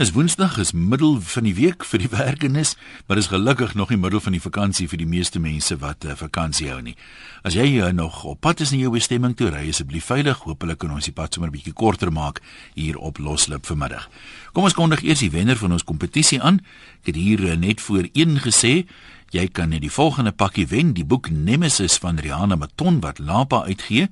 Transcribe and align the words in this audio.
Dis 0.00 0.14
Woensdag, 0.16 0.54
is 0.56 0.72
middel 0.72 1.18
van 1.20 1.44
die 1.44 1.52
week 1.52 1.84
vir 1.84 2.00
die 2.00 2.08
werkennis, 2.08 2.70
maar 3.04 3.18
dis 3.20 3.26
gelukkig 3.28 3.74
nog 3.76 3.90
nie 3.92 3.98
middel 4.00 4.22
van 4.24 4.32
die 4.32 4.40
vakansie 4.40 4.86
vir 4.88 5.02
die 5.02 5.08
meeste 5.10 5.42
mense 5.44 5.76
wat 5.76 6.04
'n 6.04 6.14
uh, 6.14 6.16
vakansie 6.16 6.70
hou 6.70 6.80
nie. 6.80 6.96
As 7.44 7.52
jy 7.52 7.66
uh, 7.84 7.92
nog 7.92 8.24
op 8.24 8.40
pad 8.40 8.60
is 8.60 8.70
na 8.70 8.78
jou 8.78 8.92
bestemming 8.92 9.36
toe, 9.36 9.50
ry 9.50 9.68
asseblief 9.68 10.04
veilig. 10.04 10.38
Hoopelik 10.38 10.78
kan 10.78 10.90
ons 10.90 11.04
die 11.04 11.12
pad 11.12 11.34
sommer 11.34 11.50
'n 11.50 11.52
bietjie 11.52 11.72
korter 11.72 12.12
maak 12.12 12.40
hier 12.74 12.96
op 12.96 13.18
Loslip 13.18 13.66
vanmiddag. 13.66 14.08
Kom 14.52 14.64
ons 14.64 14.74
kondig 14.74 15.02
eers 15.02 15.20
die 15.20 15.30
wenner 15.30 15.56
van 15.56 15.72
ons 15.72 15.84
kompetisie 15.84 16.40
aan. 16.40 16.64
Ek 17.00 17.12
het 17.12 17.16
hier 17.16 17.40
uh, 17.40 17.56
net 17.56 17.80
voor 17.80 18.08
een 18.12 18.40
gesê, 18.40 18.86
jy 19.30 19.48
kan 19.52 19.68
net 19.68 19.80
die 19.80 19.92
volgende 19.92 20.32
pakkie 20.32 20.66
wen, 20.66 20.94
die 20.94 21.04
boek 21.04 21.28
Nemesis 21.30 21.98
van 21.98 22.16
Rihanna 22.18 22.56
Maton 22.56 23.00
wat 23.00 23.18
Lapa 23.18 23.64
uitgee. 23.64 24.08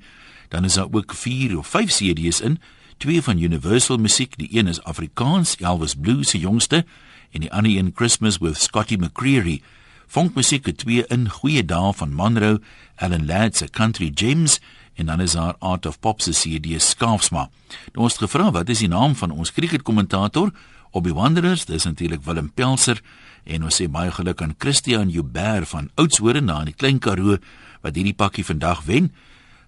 Dan 0.49 0.65
is 0.65 0.73
daar 0.73 0.87
ook 0.91 1.13
4 1.13 1.57
of 1.57 1.67
5 1.67 1.89
CD's 1.89 2.41
in 2.41 2.59
twee 2.99 3.21
van 3.23 3.39
Universal 3.39 3.97
Musiek, 3.97 4.33
die 4.37 4.49
een 4.51 4.67
is 4.67 4.81
Afrikaans, 4.83 5.55
Elvis 5.59 5.95
Blue 5.95 6.23
se 6.23 6.37
jongste 6.37 6.83
en 7.31 7.45
die 7.45 7.51
ander 7.51 7.71
een 7.77 7.91
Christmas 7.95 8.37
with 8.37 8.57
Scotty 8.59 8.97
McCreery. 8.99 9.61
Funkmusiek 10.07 10.65
het 10.65 10.77
twee 10.77 11.05
in 11.07 11.29
Goeie 11.29 11.63
Dae 11.65 11.93
van 11.93 12.13
Monroe, 12.13 12.59
Alan 12.95 13.25
Ladd 13.25 13.55
se 13.57 13.69
Country 13.69 14.11
Gems 14.15 14.59
en 14.95 15.05
dan 15.05 15.21
is 15.21 15.31
daar 15.31 15.55
Art 15.59 15.85
of 15.85 15.99
Pop 15.99 16.21
se 16.21 16.31
CD 16.31 16.81
Skaafsma. 16.81 17.49
Nou 17.93 18.03
ons 18.03 18.17
het 18.17 18.21
gevra 18.27 18.51
wat 18.51 18.69
is 18.69 18.83
die 18.83 18.91
naam 18.91 19.15
van 19.15 19.31
ons 19.31 19.53
cricketkommentator 19.55 20.51
op 20.91 21.03
die 21.03 21.15
Wanderers? 21.15 21.65
Dis 21.65 21.87
natuurlik 21.87 22.23
Willem 22.27 22.51
Pelser 22.51 22.99
en 23.43 23.63
ons 23.63 23.81
sê 23.81 23.87
baie 23.87 24.11
geluk 24.11 24.41
aan 24.41 24.57
Christian 24.57 25.09
Joubert 25.09 25.71
van 25.71 25.87
Oudtshoorn 25.95 26.51
na 26.51 26.59
in 26.65 26.73
die 26.73 26.75
Klein 26.75 26.99
Karoo 26.99 27.39
wat 27.79 27.95
hierdie 27.95 28.17
pakkie 28.17 28.43
vandag 28.43 28.83
wen. 28.91 29.13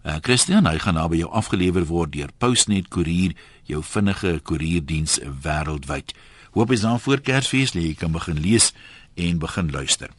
Uh, 0.02 0.16
Christian, 0.22 0.66
hy 0.66 0.80
gaan 0.82 0.98
naby 0.98 1.20
jou 1.20 1.28
afgelewer 1.30 1.84
word 1.86 2.16
deur 2.16 2.32
Postnet 2.42 2.88
Koerier, 2.90 3.36
jou 3.70 3.84
vinnige 3.86 4.40
koerierdiens 4.42 5.20
wêreldwyd. 5.44 6.16
Hoop 6.58 6.72
is 6.74 6.82
dan 6.82 6.98
voor 7.00 7.22
Kersfees 7.22 7.76
lê 7.78 7.84
jy 7.92 7.94
kan 8.00 8.12
begin 8.12 8.40
lees 8.42 8.72
en 9.14 9.38
begin 9.38 9.70
luister. 9.70 10.10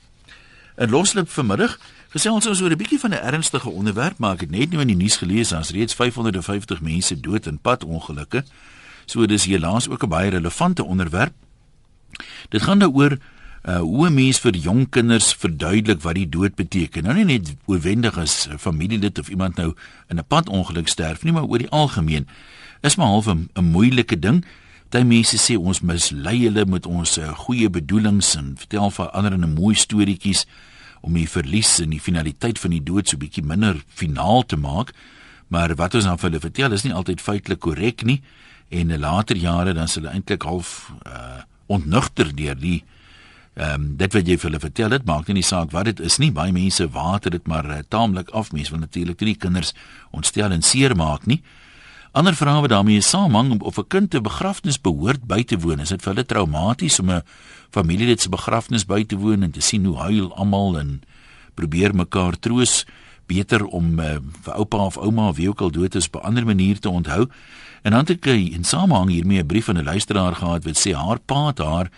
'n 0.78 0.90
Loslip 0.90 1.28
vanmiddag 1.28 1.78
gesels 2.14 2.46
ons 2.46 2.62
oor 2.62 2.70
'n 2.70 2.78
bietjie 2.78 2.98
van 2.98 3.10
'n 3.10 3.26
ernstige 3.26 3.68
onderwerp, 3.68 4.18
maar 4.18 4.34
ek 4.34 4.40
het 4.40 4.50
net 4.50 4.70
nou 4.70 4.80
in 4.80 4.94
die 4.94 4.96
nuus 4.96 5.16
gelees 5.16 5.52
as 5.52 5.70
reeds 5.70 5.94
550 5.94 6.80
mense 6.80 7.20
dood 7.20 7.46
in 7.46 7.58
padongelukke. 7.58 8.44
So 9.06 9.26
dis 9.26 9.44
hierlaas 9.44 9.88
ook 9.88 10.04
'n 10.04 10.08
baie 10.08 10.30
relevante 10.30 10.84
onderwerp. 10.84 11.34
Dit 12.48 12.62
gaan 12.62 12.78
daaroor 12.78 13.18
uh 13.62 13.78
hoe 13.78 14.10
mens 14.10 14.40
vir 14.42 14.56
jong 14.58 14.88
kinders 14.90 15.30
verduidelik 15.38 16.02
wat 16.02 16.16
die 16.18 16.28
dood 16.28 16.56
beteken. 16.58 17.06
Nou 17.06 17.14
nie 17.14 17.24
net 17.24 17.52
oorwendig 17.70 18.18
as 18.18 18.48
familielid 18.58 19.18
of 19.18 19.30
iemand 19.30 19.56
nou 19.56 19.74
in 20.08 20.18
'n 20.18 20.26
padongeluk 20.26 20.88
sterf 20.88 21.22
nie, 21.22 21.32
maar 21.32 21.46
oor 21.46 21.58
die 21.58 21.70
algemeen. 21.70 22.26
Is 22.82 22.96
maar 22.96 23.06
half 23.06 23.28
'n 23.28 23.48
moeilike 23.54 24.18
ding. 24.18 24.44
Daai 24.90 25.04
mense 25.04 25.36
sê 25.36 25.56
ons 25.56 25.80
mislei 25.80 26.42
hulle 26.42 26.66
met 26.66 26.86
ons 26.86 27.18
uh, 27.18 27.28
goeie 27.28 27.70
bedoelings 27.70 28.34
en 28.36 28.54
vertel 28.58 28.90
vir 28.90 29.10
ander 29.10 29.38
'n 29.38 29.54
mooi 29.54 29.74
storieetjies 29.74 30.46
om 31.00 31.12
die 31.12 31.28
verlies 31.28 31.78
en 31.80 31.90
die 31.90 32.00
finaliteit 32.00 32.58
van 32.58 32.70
die 32.70 32.82
dood 32.82 33.08
so 33.08 33.16
bietjie 33.16 33.44
minder 33.44 33.82
finaal 33.86 34.46
te 34.46 34.56
maak. 34.56 34.92
Maar 35.48 35.74
wat 35.74 35.94
ons 35.94 36.04
dan 36.04 36.18
vir 36.18 36.30
hulle 36.30 36.40
vertel 36.40 36.72
is 36.72 36.82
nie 36.82 36.94
altyd 36.94 37.20
feitelik 37.20 37.60
korrek 37.60 38.04
nie 38.04 38.22
en 38.68 38.90
in 38.90 39.00
later 39.00 39.36
jare 39.36 39.72
dan 39.72 39.88
sal 39.88 40.02
hulle 40.02 40.14
eintlik 40.14 40.42
half 40.42 40.92
uh 41.06 41.40
ontnugter 41.72 42.34
deur 42.36 42.58
die 42.58 42.82
Ehm 43.54 43.74
um, 43.74 43.96
dit 43.96 44.12
wat 44.16 44.28
jy 44.28 44.38
vir 44.40 44.48
hulle 44.48 44.60
vertel 44.60 44.94
dit 44.94 45.04
maak 45.04 45.26
nie 45.28 45.42
saak 45.44 45.72
wat 45.72 45.84
dit 45.84 45.98
is 46.00 46.16
nie. 46.18 46.30
Baie 46.32 46.52
mense 46.52 46.86
water 46.88 47.30
dit 47.30 47.46
maar 47.46 47.66
uh, 47.68 47.82
taamlik 47.88 48.30
af. 48.32 48.52
Mense 48.52 48.72
wil 48.72 48.80
natuurlik 48.80 49.20
nie 49.20 49.36
kinders 49.36 49.74
ontstel 50.10 50.52
en 50.52 50.62
seer 50.62 50.96
maak 50.96 51.26
nie. 51.26 51.42
Ander 52.16 52.36
vrae 52.36 52.60
wat 52.64 52.72
daarmee 52.72 53.00
saamhang 53.00 53.60
of 53.60 53.78
'n 53.78 53.88
kind 53.88 54.14
'n 54.14 54.22
begrafnis 54.22 54.80
behoort 54.80 55.26
by 55.26 55.42
te 55.44 55.58
woon 55.58 55.80
is 55.80 55.88
dit 55.88 56.02
vir 56.02 56.14
hulle 56.14 56.24
traumaties 56.24 57.00
om 57.00 57.10
'n 57.10 57.22
familielid 57.70 58.20
se 58.20 58.28
begrafnis 58.28 58.86
by 58.86 59.04
te 59.04 59.16
woon 59.16 59.42
en 59.42 59.50
te 59.50 59.60
sien 59.60 59.84
hoe 59.84 59.96
huil 59.96 60.34
almal 60.34 60.78
en 60.78 61.02
probeer 61.54 61.94
mekaar 61.94 62.38
troos. 62.38 62.86
Beter 63.26 63.64
om 63.64 63.98
uh, 63.98 64.18
vir 64.42 64.54
oupa 64.54 64.76
of 64.76 64.96
ouma 64.96 65.32
wie 65.32 65.48
ook 65.48 65.60
al 65.60 65.70
dood 65.70 65.94
is 65.94 66.06
op 66.06 66.16
'n 66.16 66.26
ander 66.26 66.46
manier 66.46 66.78
te 66.78 66.88
onthou. 66.88 67.28
En 67.82 67.90
dan 67.90 68.00
het 68.00 68.10
ek 68.10 68.26
uh, 68.26 68.54
in 68.54 68.64
samehang 68.64 69.10
hiermee 69.10 69.42
'n 69.42 69.46
brief 69.46 69.64
van 69.64 69.76
'n 69.76 69.84
luisteraar 69.84 70.34
gehad 70.34 70.64
wat 70.64 70.78
sê 70.78 70.94
haar 70.94 71.18
pa 71.18 71.46
het 71.46 71.58
haar 71.58 71.90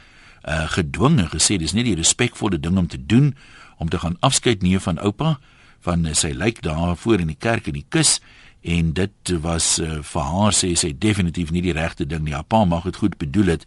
uh, 0.48 0.68
gedwing 0.76 1.18
en 1.18 1.28
gesê 1.32 1.58
dis 1.58 1.72
nie 1.72 1.84
die 1.86 1.98
respekvolle 1.98 2.60
ding 2.60 2.78
om 2.78 2.88
te 2.88 3.00
doen 3.00 3.34
om 3.78 3.88
te 3.88 3.98
gaan 3.98 4.16
afskeid 4.20 4.62
neem 4.62 4.80
van 4.80 5.00
oupa 5.00 5.38
van 5.84 6.06
uh, 6.06 6.14
sy 6.14 6.32
lyk 6.36 6.62
daar 6.62 6.96
voor 6.96 7.20
in 7.24 7.32
die 7.32 7.40
kerk 7.40 7.66
in 7.66 7.78
die 7.78 7.86
kus 7.88 8.20
en 8.64 8.92
dit 8.96 9.32
was 9.44 9.78
uh, 9.78 10.00
vir 10.00 10.28
haar 10.32 10.54
sê 10.56 10.72
sy 10.78 10.94
definitief 10.96 11.52
nie 11.52 11.62
die 11.64 11.74
regte 11.76 12.06
ding 12.08 12.24
nie. 12.24 12.32
Haar 12.32 12.48
pa 12.48 12.62
mag 12.64 12.86
dit 12.88 12.96
goed 12.96 13.18
bedoel 13.20 13.56
het, 13.56 13.66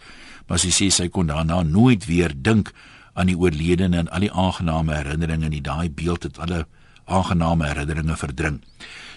maar 0.50 0.62
sy 0.62 0.72
sê 0.74 0.90
sy 0.94 1.06
kon 1.14 1.30
daarna 1.30 1.62
nooit 1.62 2.08
weer 2.10 2.34
dink 2.34 2.74
aan 3.14 3.30
die 3.30 3.38
oorledene 3.38 4.02
en 4.02 4.10
al 4.10 4.26
die 4.26 4.34
aangename 4.34 4.98
herinneringe 4.98 5.52
in 5.52 5.64
daai 5.66 5.90
beeld 5.94 6.26
het 6.26 6.42
alle 6.42 6.66
aangename 7.06 7.70
herinneringe 7.70 8.18
verdring. 8.18 8.58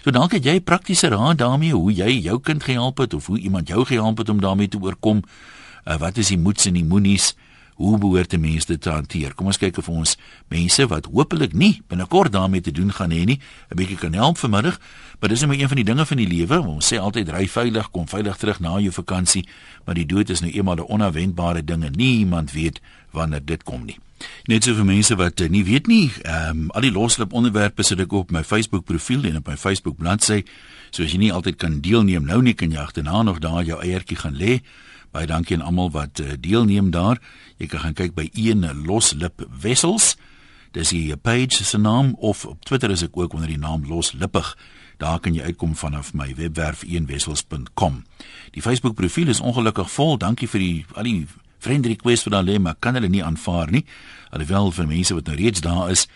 So 0.05 0.13
dalk 0.13 0.37
het 0.37 0.45
jy 0.45 0.61
praktiese 0.61 1.11
raad 1.13 1.41
daarmee 1.41 1.73
hoe 1.73 1.93
jy 1.93 2.13
jou 2.29 2.39
kind 2.45 2.65
gehelp 2.65 3.01
het 3.01 3.17
of 3.17 3.27
hoe 3.33 3.41
iemand 3.41 3.69
jou 3.69 3.85
gehelp 3.85 4.21
het 4.21 4.29
om 4.29 4.41
daarmee 4.41 4.69
te 4.69 4.81
oorkom. 4.81 5.25
Uh, 5.85 5.97
wat 6.01 6.21
is 6.21 6.29
die 6.33 6.39
moeds 6.39 6.69
en 6.69 6.77
die 6.77 6.85
moenies? 6.85 7.33
Hoe 7.81 7.99
behoort 7.99 8.33
'n 8.33 8.41
mens 8.41 8.65
dit 8.67 8.81
te 8.81 8.91
hanteer? 8.91 9.35
Kom 9.35 9.47
ons 9.47 9.59
kyk 9.59 9.79
of 9.79 9.89
ons 9.89 10.17
mense 10.49 10.87
wat 10.87 11.09
hopelik 11.13 11.53
nie 11.53 11.83
binnekort 11.89 12.33
daarmee 12.33 12.61
te 12.61 12.73
doen 12.73 12.93
gaan 12.93 13.11
hê 13.11 13.25
nie, 13.25 13.41
'n 13.71 13.77
bietjie 13.77 13.97
kan 13.97 14.13
help 14.13 14.39
vanmiddag. 14.39 14.81
Maar 15.21 15.29
dis 15.29 15.41
net 15.41 15.61
een 15.61 15.69
van 15.69 15.77
die 15.77 15.85
dinge 15.85 16.07
van 16.07 16.17
die 16.17 16.29
lewe. 16.29 16.61
Ons 16.61 16.93
sê 16.93 16.99
altyd 16.99 17.29
ry 17.29 17.49
veilig, 17.49 17.91
kom 17.91 18.09
veilig 18.09 18.37
terug 18.37 18.61
na 18.61 18.79
jou 18.79 18.93
vakansie, 18.93 19.47
maar 19.85 19.95
die 19.95 20.07
dood 20.07 20.31
is 20.31 20.41
nou 20.41 20.53
eenmal 20.53 20.77
'n 20.77 20.81
onverwendbare 20.81 21.65
ding 21.65 21.85
en 21.85 21.93
niemand 21.97 22.53
weet 22.53 22.81
wanneer 23.11 23.45
dit 23.45 23.63
kom 23.63 23.85
nie. 23.85 23.99
Net 24.45 24.65
so 24.65 24.75
vir 24.75 24.85
mense 24.85 25.17
wat 25.17 25.41
uh, 25.41 25.49
nie 25.49 25.65
weet 25.65 25.87
nie, 25.87 26.11
ehm 26.23 26.51
um, 26.51 26.71
al 26.71 26.81
die 26.81 26.93
loslip 26.93 27.33
onderwerpe 27.33 27.83
sit 27.83 28.01
ek 28.01 28.13
op 28.13 28.31
my 28.31 28.45
Facebook 28.45 28.85
profiel 28.85 29.25
en 29.25 29.37
op 29.37 29.47
my 29.47 29.57
Facebook 29.57 29.97
bladsy. 29.97 30.45
So 30.91 31.03
as 31.03 31.13
jy 31.13 31.19
nie 31.19 31.33
altyd 31.33 31.57
kan 31.57 31.81
deelneem 31.81 32.25
nou 32.25 32.43
nie, 32.43 32.55
kan 32.55 32.71
jy 32.71 32.79
agterna 32.79 33.23
nog 33.23 33.39
daar 33.39 33.65
jou 33.65 33.81
eiertjie 33.81 34.17
gaan 34.17 34.37
lê. 34.37 34.61
Baie 35.11 35.27
dankie 35.27 35.57
aan 35.57 35.67
almal 35.67 35.91
wat 35.91 36.21
uh, 36.23 36.37
deelneem 36.39 36.91
daar. 36.91 37.19
Jy 37.59 37.67
kan 37.67 37.81
gaan 37.81 37.97
kyk 37.99 38.15
by 38.15 38.29
een 38.35 38.67
loslip 38.87 39.47
wessels. 39.61 40.17
Dis 40.71 40.93
die 40.95 41.17
page 41.17 41.65
se 41.65 41.79
naam 41.79 42.15
of 42.19 42.45
op 42.47 42.65
Twitter 42.65 42.91
is 42.91 43.03
ek 43.03 43.17
ook 43.19 43.33
onder 43.35 43.51
die 43.51 43.59
naam 43.59 43.87
loslippig. 43.87 44.57
Daar 45.03 45.19
kan 45.19 45.35
jy 45.35 45.43
uitkom 45.43 45.75
vanaf 45.77 46.13
my 46.15 46.35
webwerf 46.37 46.85
eenwessels.com. 46.87 48.05
Die 48.55 48.63
Facebook 48.63 48.95
profiel 48.95 49.29
is 49.29 49.41
ongelukkig 49.41 49.91
vol. 49.91 50.19
Dankie 50.19 50.49
vir 50.49 50.61
die 50.61 50.85
al 50.95 51.09
die 51.09 51.27
friend 51.59 51.87
request 51.87 52.29
wat 52.29 52.45
lê, 52.47 52.59
maar 52.59 52.77
kan 52.79 52.95
hulle 52.95 53.09
nie 53.09 53.25
aanvaar 53.25 53.71
nie. 53.71 53.83
Alhoewel 54.31 54.71
vir 54.77 54.87
mense 54.87 55.15
wat 55.17 55.27
nou 55.27 55.37
reeds 55.41 55.65
daar 55.65 55.91
is, 55.91 56.07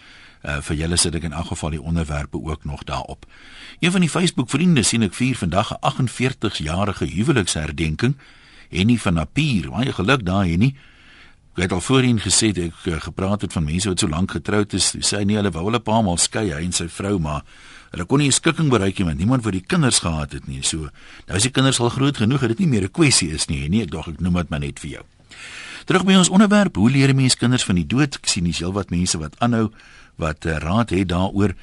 uh, 0.44 0.60
vir 0.62 0.76
julle 0.84 1.00
sit 1.00 1.16
ek 1.18 1.26
in 1.26 1.34
elk 1.34 1.50
geval 1.50 1.74
die 1.74 1.82
onderwerpe 1.82 2.38
ook 2.38 2.64
nog 2.64 2.84
daarop. 2.84 3.26
Een 3.80 3.90
van 3.90 4.06
die 4.06 4.12
Facebook 4.12 4.50
vriende 4.50 4.82
sien 4.86 5.02
ek 5.02 5.14
vier 5.14 5.36
vandag 5.36 5.72
'n 5.72 5.80
48 5.80 6.58
jarige 6.58 7.04
huweliksherdenking 7.10 8.16
en 8.70 8.86
nie 8.86 9.00
van 9.00 9.14
Napier. 9.14 9.70
Baie 9.70 9.92
geluk 9.92 10.24
daai 10.24 10.54
en 10.54 10.58
nie. 10.58 10.74
Ek 11.54 11.68
het 11.68 11.72
al 11.72 11.84
voorheen 11.86 12.18
gesê 12.18 12.50
ek 12.50 12.86
uh, 12.90 12.96
gepraat 12.98 13.44
het 13.46 13.52
van 13.54 13.64
mense 13.64 13.88
wat 13.88 14.00
so 14.02 14.10
lank 14.10 14.32
getroud 14.34 14.72
is. 14.74 14.90
Hulle 14.92 15.06
sê 15.06 15.22
nee, 15.22 15.38
hulle 15.38 15.52
wou 15.54 15.68
hulle 15.68 15.78
pa 15.78 16.00
mal 16.02 16.18
skei 16.18 16.48
hy 16.50 16.64
en 16.66 16.74
sy 16.74 16.88
vrou, 16.90 17.20
maar 17.22 17.44
hulle 17.92 18.06
kon 18.10 18.18
nie 18.18 18.26
'n 18.26 18.34
skikking 18.34 18.70
bereik 18.70 18.98
nie 18.98 19.06
want 19.06 19.18
niemand 19.18 19.42
wou 19.42 19.52
die 19.52 19.62
kinders 19.62 20.02
gehad 20.02 20.32
het 20.32 20.48
nie. 20.48 20.62
So, 20.62 20.90
nou 21.28 21.36
is 21.36 21.46
die 21.46 21.54
kinders 21.54 21.78
al 21.78 21.94
groot 21.94 22.16
genoeg 22.16 22.40
dat 22.40 22.48
dit 22.48 22.58
nie 22.58 22.68
meer 22.68 22.82
'n 22.82 22.90
kwessie 22.90 23.30
is 23.30 23.46
nie. 23.46 23.68
Nee, 23.68 23.82
ek 23.82 23.90
dink 23.90 24.06
ek 24.06 24.20
noem 24.20 24.34
dit 24.34 24.50
maar 24.50 24.60
net 24.60 24.80
vir 24.80 24.90
jou. 24.90 25.04
Terug 25.84 26.04
by 26.04 26.14
ons 26.14 26.28
onderwerp, 26.28 26.76
hoe 26.76 26.90
leer 26.90 27.14
mense 27.14 27.36
kinders 27.36 27.64
van 27.64 27.76
die 27.76 27.86
dood? 27.86 28.14
Ek 28.16 28.26
sien 28.26 28.44
dis 28.44 28.58
heelwat 28.58 28.90
mense 28.90 29.18
wat 29.18 29.38
aanhou 29.38 29.70
wat 30.16 30.44
uh, 30.46 30.56
raad 30.58 30.90
het 30.90 31.08
daaroor. 31.08 31.54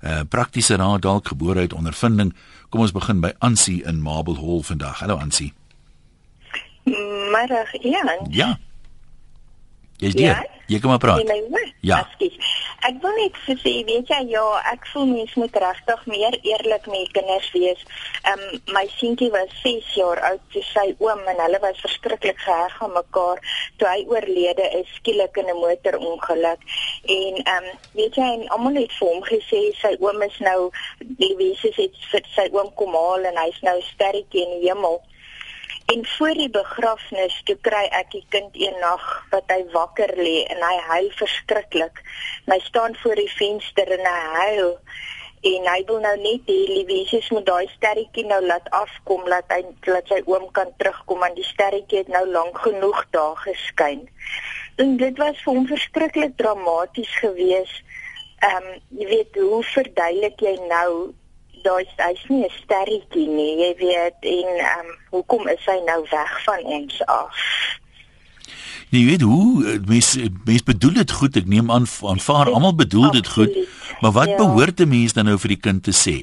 Uh, 0.00 0.20
praktiese 0.28 0.76
raad 0.76 1.02
dalk 1.02 1.28
gebore 1.28 1.60
uit 1.60 1.72
ondervinding. 1.72 2.34
Kom 2.68 2.80
ons 2.80 2.92
begin 2.92 3.20
by 3.20 3.32
Ansie 3.38 3.82
in 3.84 4.00
Marble 4.00 4.36
Hall 4.36 4.62
vandag. 4.62 5.00
Hallo 5.00 5.16
Ansie. 5.16 5.59
Middag, 7.34 7.74
Ian. 7.84 8.26
Ja. 8.30 8.58
Jy's. 10.00 10.16
Ja? 10.16 10.40
Jy 10.70 10.78
kom 10.78 10.90
maar 10.90 11.02
praat. 11.02 11.32
Ja. 11.80 11.96
Ekskuus. 12.04 12.58
Ek 12.86 13.00
wil 13.02 13.16
net 13.18 13.38
sê, 13.42 13.72
weet 13.88 14.08
jy, 14.08 14.18
ja, 14.30 14.42
ek 14.70 14.86
voel 14.92 15.08
mens 15.10 15.32
moet 15.36 15.56
regtig 15.60 16.04
meer 16.08 16.36
eerlik 16.46 16.86
met 16.92 17.10
kinders 17.16 17.48
wees. 17.56 17.82
Ehm 18.22 18.44
um, 18.46 18.60
my 18.76 18.84
seentjie 18.94 19.30
was 19.34 19.50
6 19.64 19.90
jaar 19.98 20.22
oud 20.30 20.44
toe 20.54 20.62
sy 20.68 20.86
oom 21.02 21.26
en 21.32 21.42
hulle 21.42 21.60
was 21.64 21.82
verskriklik 21.82 22.38
geheg 22.44 22.78
aan 22.86 22.94
mekaar 22.94 23.42
toe 23.82 23.90
hy 23.90 24.06
oorlede 24.14 24.70
is 24.78 24.94
skielik 25.00 25.36
in 25.42 25.50
'n 25.50 25.58
motorongeluk. 25.58 26.64
En 27.18 27.42
ehm 27.42 27.68
um, 27.68 27.68
weet 27.98 28.14
jy, 28.14 28.30
en 28.38 28.48
almal 28.56 28.80
het 28.80 28.96
vir 29.00 29.08
hom 29.08 29.22
gesê 29.26 29.62
sy 29.82 29.92
oom 29.98 30.22
is 30.22 30.38
nou 30.38 30.70
die 31.22 31.34
wese 31.42 31.74
het 31.76 32.02
vir 32.12 32.24
sy 32.36 32.48
oom 32.54 32.70
kom 32.78 32.94
haal 32.94 33.26
en 33.32 33.42
hy's 33.44 33.60
nou 33.66 33.78
sterretjie 33.92 34.46
in 34.46 34.60
die 34.60 34.70
hemel. 34.70 35.02
En 35.92 36.06
voor 36.06 36.34
die 36.38 36.50
begrafnis 36.50 37.36
toe 37.44 37.56
kry 37.66 37.84
ek 38.00 38.10
die 38.14 38.24
kind 38.34 38.54
een 38.54 38.76
nag 38.80 39.06
wat 39.30 39.48
hy 39.50 39.64
wakker 39.72 40.12
lê 40.16 40.44
en 40.52 40.62
hy 40.62 40.76
huil 40.90 41.08
verskriklik. 41.18 42.02
Hy 42.50 42.60
staan 42.66 42.94
voor 43.02 43.18
die 43.18 43.32
venster 43.38 43.90
en 43.98 44.06
hy 44.06 44.20
huil 44.36 44.76
en 45.50 45.66
hy 45.72 45.78
wil 45.88 46.02
nou 46.04 46.16
net 46.20 46.48
hê 46.52 46.58
Livius 46.68 47.30
moet 47.32 47.46
daai 47.48 47.68
sterretjie 47.72 48.26
nou 48.28 48.40
laat 48.44 48.66
afkom 48.76 49.22
laat 49.32 49.48
hy 49.54 49.62
laat 49.88 50.10
sy 50.12 50.20
oom 50.28 50.50
kan 50.56 50.68
terugkom 50.82 51.22
want 51.24 51.38
die 51.40 51.46
sterretjie 51.48 52.02
het 52.02 52.10
nou 52.12 52.26
lank 52.28 52.60
genoeg 52.66 53.06
daar 53.16 53.38
geskyn. 53.46 54.04
En 54.76 54.98
dit 55.00 55.16
was 55.22 55.40
vir 55.44 55.56
hom 55.56 55.66
verskriklik 55.70 56.36
dramaties 56.36 57.14
geweest. 57.22 57.80
Ehm 58.44 58.68
um, 58.68 58.68
jy 59.00 59.08
weet 59.08 59.40
hoe 59.40 59.62
verduidelik 59.72 60.44
jy 60.44 60.54
nou 60.68 60.92
daai 61.62 61.86
hy's 61.96 62.24
nie 62.28 62.44
'n 62.44 62.56
sterretjie 62.62 63.28
nie, 63.28 63.52
jy 63.62 63.74
weet 63.76 64.18
en 64.20 64.48
ehm 64.56 64.86
um, 64.86 64.96
hoekom 65.10 65.48
is 65.48 65.64
hy 65.66 65.78
nou 65.86 66.00
weg 66.10 66.42
van 66.44 66.64
ons 66.64 67.04
af? 67.06 67.36
Nee, 68.90 69.06
weet 69.06 69.20
hoe 69.20 69.78
mense 69.86 70.30
mense 70.44 70.64
bedoel 70.64 70.92
dit 70.92 71.10
goed. 71.10 71.36
Ek 71.36 71.46
neem 71.46 71.70
aan 71.70 71.86
aanvaar 71.86 72.50
almal 72.50 72.74
bedoel 72.74 73.10
dit 73.10 73.28
goed. 73.28 73.54
Maar 74.00 74.12
wat 74.12 74.28
ja. 74.28 74.36
behoort 74.36 74.80
'n 74.80 74.88
mens 74.88 75.12
dan 75.12 75.24
nou 75.24 75.38
vir 75.38 75.48
die 75.48 75.62
kind 75.66 75.82
te 75.82 75.94
sê? 75.94 76.18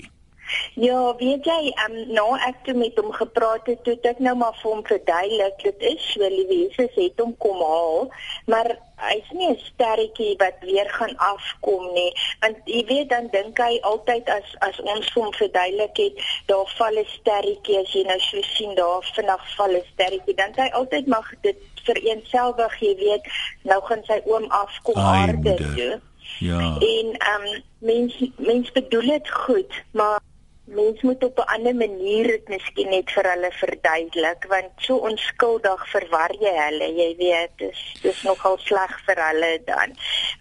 Ja, 0.74 1.16
weet 1.18 1.46
jy, 1.46 1.74
um, 1.86 1.96
nou 2.14 2.28
ek 2.48 2.70
het 2.70 2.76
met 2.76 3.00
hom 3.00 3.12
gepraat 3.12 3.66
het, 3.68 3.84
toe 3.84 3.98
ek 4.02 4.20
nou 4.24 4.36
maar 4.40 4.56
vir 4.62 4.72
hom 4.72 4.84
verduidelik, 4.86 5.58
dit 5.64 5.88
is 5.92 6.12
so 6.14 6.20
Louise 6.20 6.88
het 6.96 7.20
hom 7.20 7.34
kom 7.38 7.58
haal, 7.60 8.08
maar 8.46 8.70
hy's 8.98 9.30
nie 9.32 9.50
'n 9.50 9.60
sterretjie 9.70 10.34
wat 10.38 10.58
weer 10.62 10.90
gaan 10.90 11.16
afkom 11.18 11.94
nie 11.94 12.12
want 12.42 12.58
jy 12.66 12.86
weet 12.86 13.10
dan 13.10 13.28
dink 13.32 13.58
hy 13.58 13.80
altyd 13.82 14.30
as 14.30 14.56
as 14.70 14.80
ons 14.82 15.14
hom 15.14 15.34
verduidelik 15.34 15.98
het 15.98 16.16
daar 16.46 16.74
val 16.78 16.98
'n 16.98 17.06
sterretjie 17.20 17.78
as 17.78 17.94
jy 17.94 18.04
nou 18.04 18.20
so 18.20 18.42
sien 18.42 18.76
daar 18.76 19.04
vinnig 19.16 19.44
val 19.56 19.74
'n 19.78 19.86
sterretjie 19.94 20.36
dan 20.36 20.52
hy 20.56 20.70
altyd 20.82 21.08
mag 21.08 21.28
dit 21.42 21.58
vereenselwig 21.84 22.80
jy 22.80 22.96
weet 22.96 23.24
nou 23.64 23.82
gaan 23.82 24.04
sy 24.04 24.22
oom 24.26 24.46
afkom 24.50 24.96
harde 24.96 25.56
toe. 25.56 26.02
Ja. 26.40 26.78
En 26.80 27.08
ehm 27.18 27.46
um, 27.48 27.64
mens 27.80 28.14
mens 28.36 28.72
bedoel 28.72 29.02
dit 29.02 29.30
goed 29.30 29.84
maar 29.92 30.20
mens 30.68 31.02
moet 31.02 31.24
op 31.24 31.38
'n 31.38 31.50
ander 31.56 31.76
manier 31.76 32.28
dit 32.28 32.48
miskien 32.48 32.90
net 32.90 33.12
vir 33.12 33.30
hulle 33.32 33.52
verduidelik 33.52 34.46
want 34.54 34.72
so 34.78 34.98
onskuldig 35.10 35.90
verwar 35.92 36.32
jy 36.40 36.54
hulle 36.58 36.88
jy 37.00 37.16
weet 37.18 37.54
dis 37.64 37.80
dis 38.02 38.22
nogal 38.24 38.58
sleg 38.58 39.00
vir 39.06 39.22
hulle 39.28 39.52
dan. 39.66 39.96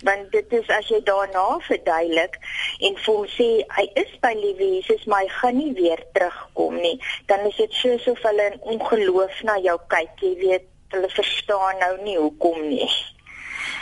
Want 0.05 0.33
dit 0.33 0.53
is 0.53 0.69
as 0.69 0.89
jy 0.89 1.01
daarna 1.11 1.47
verduidelik 1.69 2.39
en 2.81 2.97
vir 2.97 3.15
hom 3.15 3.27
sê 3.39 3.49
hy 3.79 3.87
is 3.95 4.13
by 4.21 4.35
liewe 4.35 4.71
Jesus 4.75 5.05
maar 5.05 5.23
hy 5.23 5.29
gaan 5.29 5.57
nie 5.57 5.73
weer 5.73 6.03
terugkom 6.13 6.81
nie 6.81 6.99
dan 7.27 7.47
is 7.47 7.57
dit 7.57 7.73
soos 7.73 8.07
of 8.07 8.23
hulle 8.23 8.51
in 8.53 8.61
ongeloof 8.61 9.43
na 9.43 9.59
jou 9.59 9.79
kyk 9.87 10.27
jy 10.29 10.35
weet 10.47 10.67
hulle 10.89 11.11
verstaan 11.11 11.79
nou 11.79 11.95
nie 12.03 12.19
hoekom 12.19 12.69
nie 12.69 12.91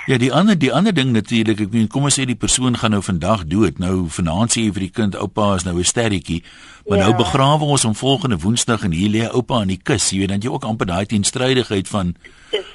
Ja, 0.06 0.18
die 0.18 0.32
ander 0.32 0.58
die 0.58 0.72
ander 0.72 0.92
ding 0.94 1.12
natuurlik, 1.12 1.60
ek 1.60 1.72
meen 1.72 1.88
kom 1.88 2.04
ons 2.04 2.18
sê 2.18 2.26
die 2.28 2.36
persoon 2.36 2.76
gaan 2.76 2.92
nou 2.92 3.00
vandag 3.02 3.46
dood. 3.48 3.78
Nou 3.80 4.04
vanaand 4.12 4.52
sê 4.52 4.66
jy 4.66 4.72
vir 4.76 4.84
die 4.84 4.92
kind 4.92 5.16
oupa 5.16 5.54
is 5.56 5.64
nou 5.64 5.78
'n 5.78 5.84
sterretjie, 5.84 6.42
maar 6.86 6.98
nou 6.98 7.10
ja. 7.10 7.16
nou 7.16 7.24
begrawe 7.24 7.64
ons 7.64 7.82
hom 7.82 7.94
volgende 7.94 8.38
Woensdag 8.38 8.84
en 8.84 8.92
hier 8.92 9.10
lê 9.10 9.28
oupa 9.32 9.62
in 9.62 9.68
die 9.68 9.80
kus. 9.82 10.10
Jy 10.10 10.18
weet 10.18 10.28
dan 10.28 10.40
jy 10.40 10.50
ook 10.50 10.64
amper 10.64 10.86
daai 10.86 11.06
teenstrydigheid 11.06 11.88
van 11.88 12.14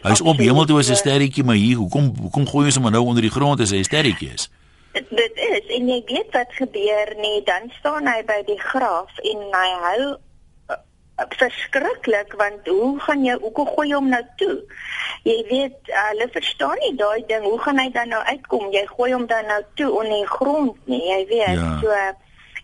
hy's 0.04 0.22
op 0.22 0.38
hemel 0.38 0.66
toe 0.66 0.80
as 0.80 0.90
'n 0.90 0.96
sterretjie, 0.96 1.44
maar 1.44 1.56
hier 1.56 1.78
hoekom 1.78 2.16
hoekom 2.22 2.48
gooi 2.48 2.66
ons 2.66 2.76
hom 2.76 2.92
nou 2.92 3.06
onder 3.06 3.22
die 3.22 3.32
grond 3.32 3.60
as 3.60 3.72
hy 3.72 3.78
'n 3.78 3.84
sterretjie 3.84 4.34
is? 4.34 4.50
Dit 4.94 5.34
is 5.36 5.66
en 5.78 5.88
jy 5.88 6.02
weet 6.06 6.32
wat 6.34 6.50
gebeur 6.50 7.14
nie, 7.22 7.44
dan 7.46 7.70
staan 7.80 8.08
hy 8.08 8.24
by 8.26 8.42
die 8.46 8.60
graf 8.60 9.12
en 9.22 9.38
hy 9.54 9.70
hou 9.86 10.18
verskriklik 11.28 12.34
want 12.38 12.68
hoe 12.68 13.00
gaan 13.00 13.26
jy 13.26 13.36
hoe 13.42 13.68
gooi 13.76 13.92
hom 13.94 14.10
nou 14.10 14.22
toe? 14.38 14.56
Jy 15.24 15.38
weet 15.50 15.92
hulle 15.92 16.30
verstaan 16.32 16.80
nie 16.84 16.96
daai 17.00 17.24
ding. 17.28 17.44
Hoe 17.44 17.60
gaan 17.60 17.80
hy 17.80 17.90
dan 17.92 18.10
nou 18.14 18.22
uitkom? 18.24 18.72
Jy 18.72 18.86
gooi 18.94 19.12
hom 19.14 19.28
dan 19.28 19.46
nou 19.52 19.60
toe 19.76 19.92
onder 19.92 20.16
die 20.16 20.32
grond 20.32 20.88
nie. 20.88 21.04
Jy 21.10 21.22
weet 21.34 21.60
ja. 21.60 21.78
so 21.84 22.00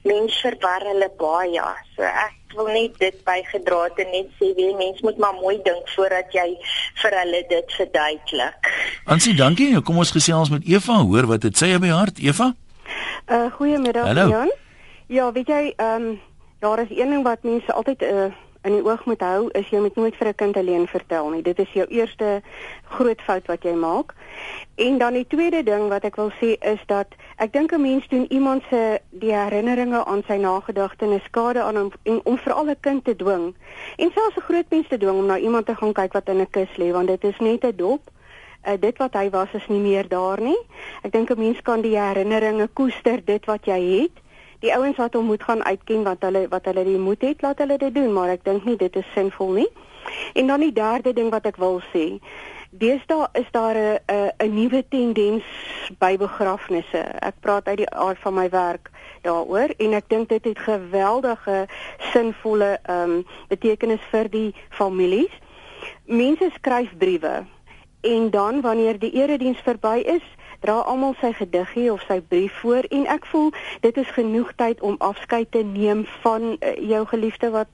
mense 0.06 0.42
verwar 0.42 0.86
hulle 0.88 1.10
baie. 1.19 1.69
So 1.96 2.07
ek 2.07 2.56
wil 2.56 2.69
net 2.72 3.00
dit 3.02 3.18
bygedra 3.28 3.81
het 3.88 4.04
en 4.06 4.12
net 4.13 4.36
sê 4.40 4.52
wie 4.57 4.72
mense 4.80 5.04
moet 5.04 5.18
maar 5.19 5.36
mooi 5.40 5.57
dink 5.66 5.90
voordat 5.96 6.31
jy 6.36 6.48
vir 7.02 7.18
hulle 7.22 7.42
dit 7.50 7.74
verduidelik. 7.80 8.69
Ansie, 9.06 9.36
dankie. 9.36 9.72
Nou 9.74 9.84
kom 9.86 10.00
ons 10.04 10.13
gesels 10.16 10.54
met 10.54 10.63
Eva. 10.69 11.02
Hoor 11.04 11.28
wat 11.34 11.44
dit 11.48 11.57
sê 11.57 11.74
op 11.75 11.84
my 11.84 11.92
hart, 11.96 12.22
Eva? 12.24 12.54
Uh 13.25 13.50
goeiemiddag 13.57 14.13
Jan. 14.16 14.54
Ja, 15.07 15.31
weet 15.31 15.48
jy, 15.48 15.74
ehm 15.78 16.02
um, 16.02 16.22
daar 16.60 16.80
is 16.80 16.90
een 16.90 17.10
ding 17.10 17.24
wat 17.24 17.44
mense 17.44 17.74
altyd 17.74 18.02
'n 18.02 18.13
uh, 18.13 18.31
in 18.65 18.73
die 18.73 18.85
oog 18.85 19.06
moet 19.06 19.21
hou 19.21 19.50
is 19.53 19.67
jy 19.69 19.79
moet 19.83 19.95
nooit 19.95 20.15
vir 20.17 20.27
'n 20.27 20.35
kind 20.35 20.57
alleen 20.57 20.88
vertel 20.88 21.29
nie. 21.29 21.41
Dit 21.41 21.59
is 21.59 21.71
jou 21.73 21.85
eerste 21.88 22.41
groot 22.97 23.21
fout 23.21 23.47
wat 23.47 23.63
jy 23.63 23.73
maak. 23.73 24.13
En 24.75 24.97
dan 24.97 25.13
die 25.13 25.27
tweede 25.27 25.63
ding 25.63 25.89
wat 25.89 26.03
ek 26.03 26.15
wil 26.15 26.31
sê 26.41 26.57
is 26.59 26.81
dat 26.88 27.07
ek 27.38 27.53
dink 27.53 27.71
'n 27.71 27.81
mens 27.81 28.07
doen 28.07 28.25
iemand 28.29 28.63
se 28.69 29.00
die 29.09 29.33
herinneringe 29.33 30.06
aan 30.06 30.23
sy 30.27 30.38
nagedagtenis 30.38 31.23
skade 31.23 31.62
aan 31.62 31.75
hom 31.75 31.91
en 32.03 32.19
om 32.23 32.38
vir 32.38 32.53
al 32.53 32.69
'n 32.69 32.79
kind 32.81 33.03
te 33.03 33.15
dwing 33.15 33.56
en 33.97 34.12
selfs 34.12 34.38
'n 34.38 34.47
groot 34.50 34.69
mens 34.69 34.88
te 34.88 34.97
dwing 34.97 35.18
om 35.18 35.25
na 35.25 35.38
iemand 35.38 35.65
te 35.65 35.75
gaan 35.75 35.94
kyk 35.94 36.13
wat 36.13 36.29
in 36.29 36.41
'n 36.41 36.50
kus 36.50 36.77
lê 36.77 36.91
want 36.91 37.07
dit 37.07 37.23
is 37.23 37.39
net 37.39 37.63
'n 37.63 37.75
dop. 37.75 38.01
Uh, 38.68 38.73
dit 38.79 38.97
wat 38.97 39.13
hy 39.13 39.29
was 39.29 39.53
is 39.53 39.68
nie 39.68 39.79
meer 39.79 40.07
daar 40.07 40.41
nie. 40.41 40.57
Ek 41.03 41.11
dink 41.11 41.29
'n 41.29 41.39
mens 41.39 41.61
kan 41.61 41.81
die 41.81 42.00
herinneringe 42.00 42.68
koester 42.73 43.25
dit 43.25 43.45
wat 43.45 43.65
jy 43.65 44.01
het 44.01 44.25
die 44.65 44.73
ouens 44.73 44.97
wat 44.97 45.13
hom 45.13 45.29
moet 45.29 45.44
gaan 45.45 45.63
uitken 45.63 46.03
wat 46.03 46.25
hulle 46.25 46.47
wat 46.50 46.65
hulle 46.65 46.83
die 46.88 46.97
moed 46.97 47.21
het 47.21 47.41
laat 47.45 47.62
hulle 47.62 47.77
dit 47.77 47.94
doen 47.94 48.13
maar 48.13 48.33
ek 48.33 48.45
dink 48.47 48.65
nie 48.65 48.77
dit 48.81 48.95
is 48.95 49.13
sinvol 49.13 49.53
nie. 49.62 49.69
En 50.33 50.47
dan 50.47 50.62
die 50.62 50.73
derde 50.73 51.13
ding 51.13 51.31
wat 51.33 51.45
ek 51.50 51.62
wil 51.62 51.81
sê 51.94 52.06
deesdae 52.75 53.27
is 53.39 53.47
daar 53.51 53.75
'n 53.75 54.00
'n 54.12 54.31
'n 54.44 54.53
nuwe 54.53 54.83
tendens 54.89 55.45
by 56.00 56.17
begrafnisse. 56.17 57.03
Ek 57.21 57.35
praat 57.39 57.67
uit 57.67 57.77
die 57.77 57.89
aard 57.89 58.19
van 58.19 58.33
my 58.33 58.50
werk 58.50 58.91
daaroor 59.21 59.69
en 59.77 59.94
ek 59.94 60.09
dink 60.09 60.29
dit 60.29 60.45
het 60.45 60.59
geweldige 60.59 61.68
sinvolle 62.11 62.79
ehm 62.83 63.11
um, 63.11 63.25
betekenis 63.47 64.03
vir 64.11 64.29
die 64.29 64.56
families. 64.69 65.33
Mense 66.06 66.50
skryf 66.56 66.97
briewe 66.97 67.45
en 68.01 68.29
dan 68.29 68.61
wanneer 68.61 69.00
die 69.00 69.11
erediens 69.11 69.59
verby 69.59 69.97
is 70.06 70.25
dra 70.60 70.80
almal 70.80 71.16
sy 71.22 71.34
gediggie 71.34 71.92
of 71.94 72.02
sy 72.07 72.22
brief 72.22 72.54
voor 72.62 72.84
en 72.90 73.06
ek 73.06 73.25
voel 73.25 73.52
dit 73.81 73.98
is 73.98 74.07
genoeg 74.07 74.56
tyd 74.56 74.81
om 74.81 74.96
afskeid 75.00 75.52
te 75.52 75.63
neem 75.63 76.06
van 76.22 76.42
uh, 76.60 76.75
jou 76.90 77.06
geliefde 77.06 77.50
wat 77.50 77.68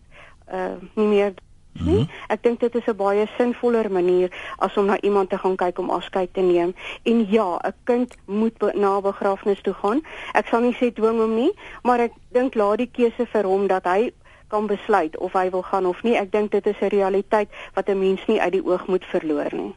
uh, 0.54 0.76
nie 0.96 1.08
meer 1.08 1.34
Mm 1.72 1.88
-hmm. 1.88 2.08
Ek 2.28 2.44
dink 2.44 2.60
dit 2.60 2.76
is 2.76 2.86
'n 2.86 2.96
baie 2.96 3.28
sinvoller 3.38 3.92
manier 3.92 4.30
as 4.58 4.78
om 4.78 4.86
na 4.86 5.02
iemand 5.02 5.30
te 5.30 5.38
gaan 5.38 5.56
kyk 5.56 5.80
om 5.80 5.90
afskeid 5.90 6.34
te 6.34 6.42
neem. 6.42 6.76
En 7.04 7.26
ja, 7.30 7.60
'n 7.64 7.74
kind 7.84 8.18
moet 8.26 8.58
be 8.58 8.72
na 8.76 9.02
begrafnis 9.02 9.62
toe 9.62 9.74
gaan. 9.74 10.02
Ek 10.32 10.48
sal 10.48 10.62
nie 10.62 10.76
sê 10.76 10.94
dwing 10.94 11.20
hom 11.20 11.36
nie, 11.36 11.54
maar 11.84 12.00
ek 12.00 12.12
dink 12.28 12.54
laat 12.54 12.78
die 12.78 12.92
keuse 12.92 13.26
vir 13.26 13.44
hom 13.44 13.68
dat 13.68 13.84
hy 13.84 14.12
kan 14.48 14.68
besluit 14.68 15.18
of 15.18 15.34
hy 15.34 15.50
wil 15.50 15.62
gaan 15.62 15.86
of 15.86 16.04
nie. 16.04 16.18
Ek 16.18 16.32
dink 16.32 16.52
dit 16.52 16.66
is 16.68 16.80
'n 16.82 16.88
realiteit 16.88 17.50
wat 17.74 17.90
'n 17.90 18.00
mens 18.00 18.26
nie 18.28 18.42
uit 18.42 18.52
die 18.52 18.66
oog 18.66 18.88
moet 18.88 19.06
verloor 19.06 19.50
nie. 19.52 19.76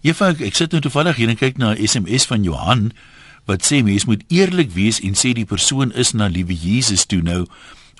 Juffrou, 0.00 0.32
ek 0.32 0.56
sit 0.56 0.72
nou 0.72 0.80
toevallig 0.80 1.18
hier 1.20 1.28
en 1.28 1.36
kyk 1.36 1.58
na 1.60 1.74
'n 1.74 1.86
SMS 1.86 2.24
van 2.24 2.44
Johan 2.44 2.92
wat 3.44 3.64
sê 3.66 3.82
mens 3.84 4.04
moet 4.08 4.22
eerlik 4.28 4.70
wees 4.72 5.00
en 5.00 5.12
sê 5.12 5.32
die 5.36 5.44
persoon 5.44 5.92
is 5.92 6.12
na 6.12 6.26
liewe 6.26 6.54
Jesus 6.54 7.04
toe 7.04 7.20
nou. 7.22 7.46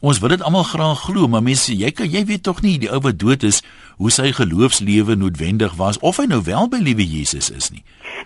Ons 0.00 0.18
wil 0.18 0.32
dit 0.32 0.42
almal 0.42 0.62
graag 0.64 1.00
glo, 1.04 1.28
maar 1.28 1.42
mense, 1.44 1.74
jy 1.76 1.90
kan 1.92 2.08
jy 2.08 2.22
weet 2.24 2.42
tog 2.48 2.62
nie 2.64 2.78
die 2.80 2.88
ou 2.88 3.02
wat 3.04 3.18
dood 3.20 3.42
is 3.44 3.58
hoe 4.00 4.08
sy 4.08 4.30
geloofslewe 4.32 5.12
noodwendig 5.20 5.74
was 5.76 5.98
of 6.00 6.16
hy 6.16 6.24
nou 6.30 6.38
wel 6.46 6.70
by 6.72 6.80
liewe 6.80 7.04
Jesus 7.04 7.50
is 7.52 7.68
nie. 7.68 7.82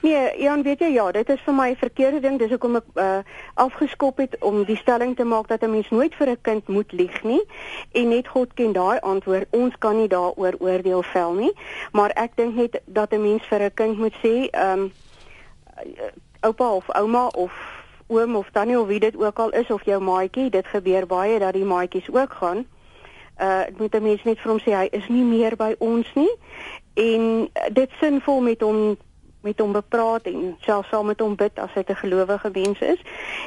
Nee, 0.06 0.28
Jan, 0.38 0.62
weet 0.62 0.84
jy 0.86 0.92
ja, 0.94 1.08
dit 1.10 1.32
is 1.34 1.42
vir 1.42 1.54
my 1.54 1.68
'n 1.72 1.80
verkeerde 1.80 2.20
ding, 2.20 2.38
dis 2.38 2.54
hoekom 2.54 2.76
ek 2.76 2.86
uh, 2.94 3.26
afgeskop 3.54 4.22
het 4.22 4.36
om 4.38 4.62
die 4.64 4.78
stelling 4.78 5.16
te 5.16 5.24
maak 5.24 5.48
dat 5.48 5.66
'n 5.66 5.70
mens 5.70 5.90
nooit 5.90 6.14
vir 6.14 6.30
'n 6.30 6.38
kind 6.42 6.68
moet 6.68 6.92
lieg 6.92 7.22
nie 7.24 7.42
en 7.92 8.08
net 8.08 8.28
God 8.28 8.54
ken 8.54 8.72
daai 8.72 9.00
antwoord. 9.00 9.50
Ons 9.50 9.74
kan 9.78 9.96
nie 9.96 10.08
daaroor 10.08 10.54
oordeel 10.58 11.02
vel 11.02 11.32
nie, 11.34 11.52
maar 11.92 12.10
ek 12.14 12.36
dink 12.36 12.54
net 12.54 12.80
dat 12.86 13.12
'n 13.12 13.22
mens 13.22 13.42
vir 13.50 13.62
'n 13.62 13.74
kind 13.74 13.98
moet 13.98 14.14
sê, 14.22 14.46
ehm 14.50 14.78
um, 14.78 14.92
oupa 16.40 16.70
of 16.70 16.88
ouma 16.90 17.26
of 17.26 17.73
oom 18.06 18.36
of 18.36 18.50
tannie 18.52 18.80
of 18.80 18.86
wie 18.86 19.00
dit 19.00 19.16
ook 19.16 19.38
al 19.38 19.50
is 19.50 19.70
of 19.70 19.84
jou 19.84 20.00
maatjie, 20.02 20.50
dit 20.50 20.66
gebeur 20.66 21.06
baie 21.06 21.38
dat 21.38 21.52
die 21.52 21.64
maatjies 21.64 22.10
ook 22.10 22.32
gaan. 22.32 22.66
Uh 23.40 23.60
ek 23.66 23.78
moet 23.78 23.94
'n 23.94 24.02
mens 24.02 24.22
net 24.24 24.38
vir 24.38 24.50
hom 24.50 24.60
sê 24.60 24.70
hy 24.70 24.88
is 24.90 25.08
nie 25.08 25.24
meer 25.24 25.56
by 25.56 25.74
ons 25.78 26.06
nie 26.14 26.34
en 26.94 27.48
dit 27.72 27.90
sinvol 28.00 28.40
met 28.40 28.60
hom 28.60 28.96
met 29.44 29.58
hom 29.58 29.72
bepraat 29.72 30.22
en 30.22 30.56
selfs 30.60 30.88
saam 30.88 31.06
met 31.06 31.20
hom 31.20 31.34
bid 31.36 31.58
as 31.58 31.70
hy 31.74 31.82
'n 31.86 31.96
gelowige 31.96 32.50
mens 32.52 32.80
is 32.80 33.00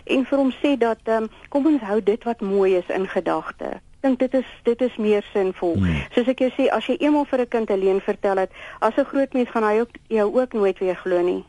en 0.04 0.26
vir 0.26 0.38
hom 0.38 0.52
sê 0.52 0.78
dat 0.78 1.00
um, 1.06 1.30
kom 1.50 1.66
ons 1.66 1.82
hou 1.82 2.04
dit 2.04 2.24
wat 2.24 2.42
mooi 2.42 2.76
is 2.76 2.88
in 2.88 3.08
gedagte. 3.08 3.82
Dink 4.02 4.20
dit 4.20 4.34
is 4.34 4.46
dit 4.64 4.82
is 4.82 4.96
meer 4.98 5.26
sinvol. 5.34 5.74
Hmm. 5.74 6.04
Soos 6.14 6.28
ek 6.28 6.40
jou 6.40 6.52
sê, 6.54 6.70
as 6.70 6.86
jy 6.86 6.98
eendag 7.00 7.28
vir 7.28 7.40
'n 7.40 7.48
kind 7.48 7.70
alleen 7.70 8.02
vertel 8.02 8.38
het, 8.38 8.52
as 8.80 8.96
'n 8.98 9.06
groot 9.06 9.34
mens 9.34 9.50
gaan 9.50 9.64
hy 9.64 9.80
ook 9.80 9.90
jou 10.08 10.40
ook 10.40 10.54
nooit 10.54 10.80
weer 10.80 10.96
glo 10.96 11.22
nie. 11.22 11.44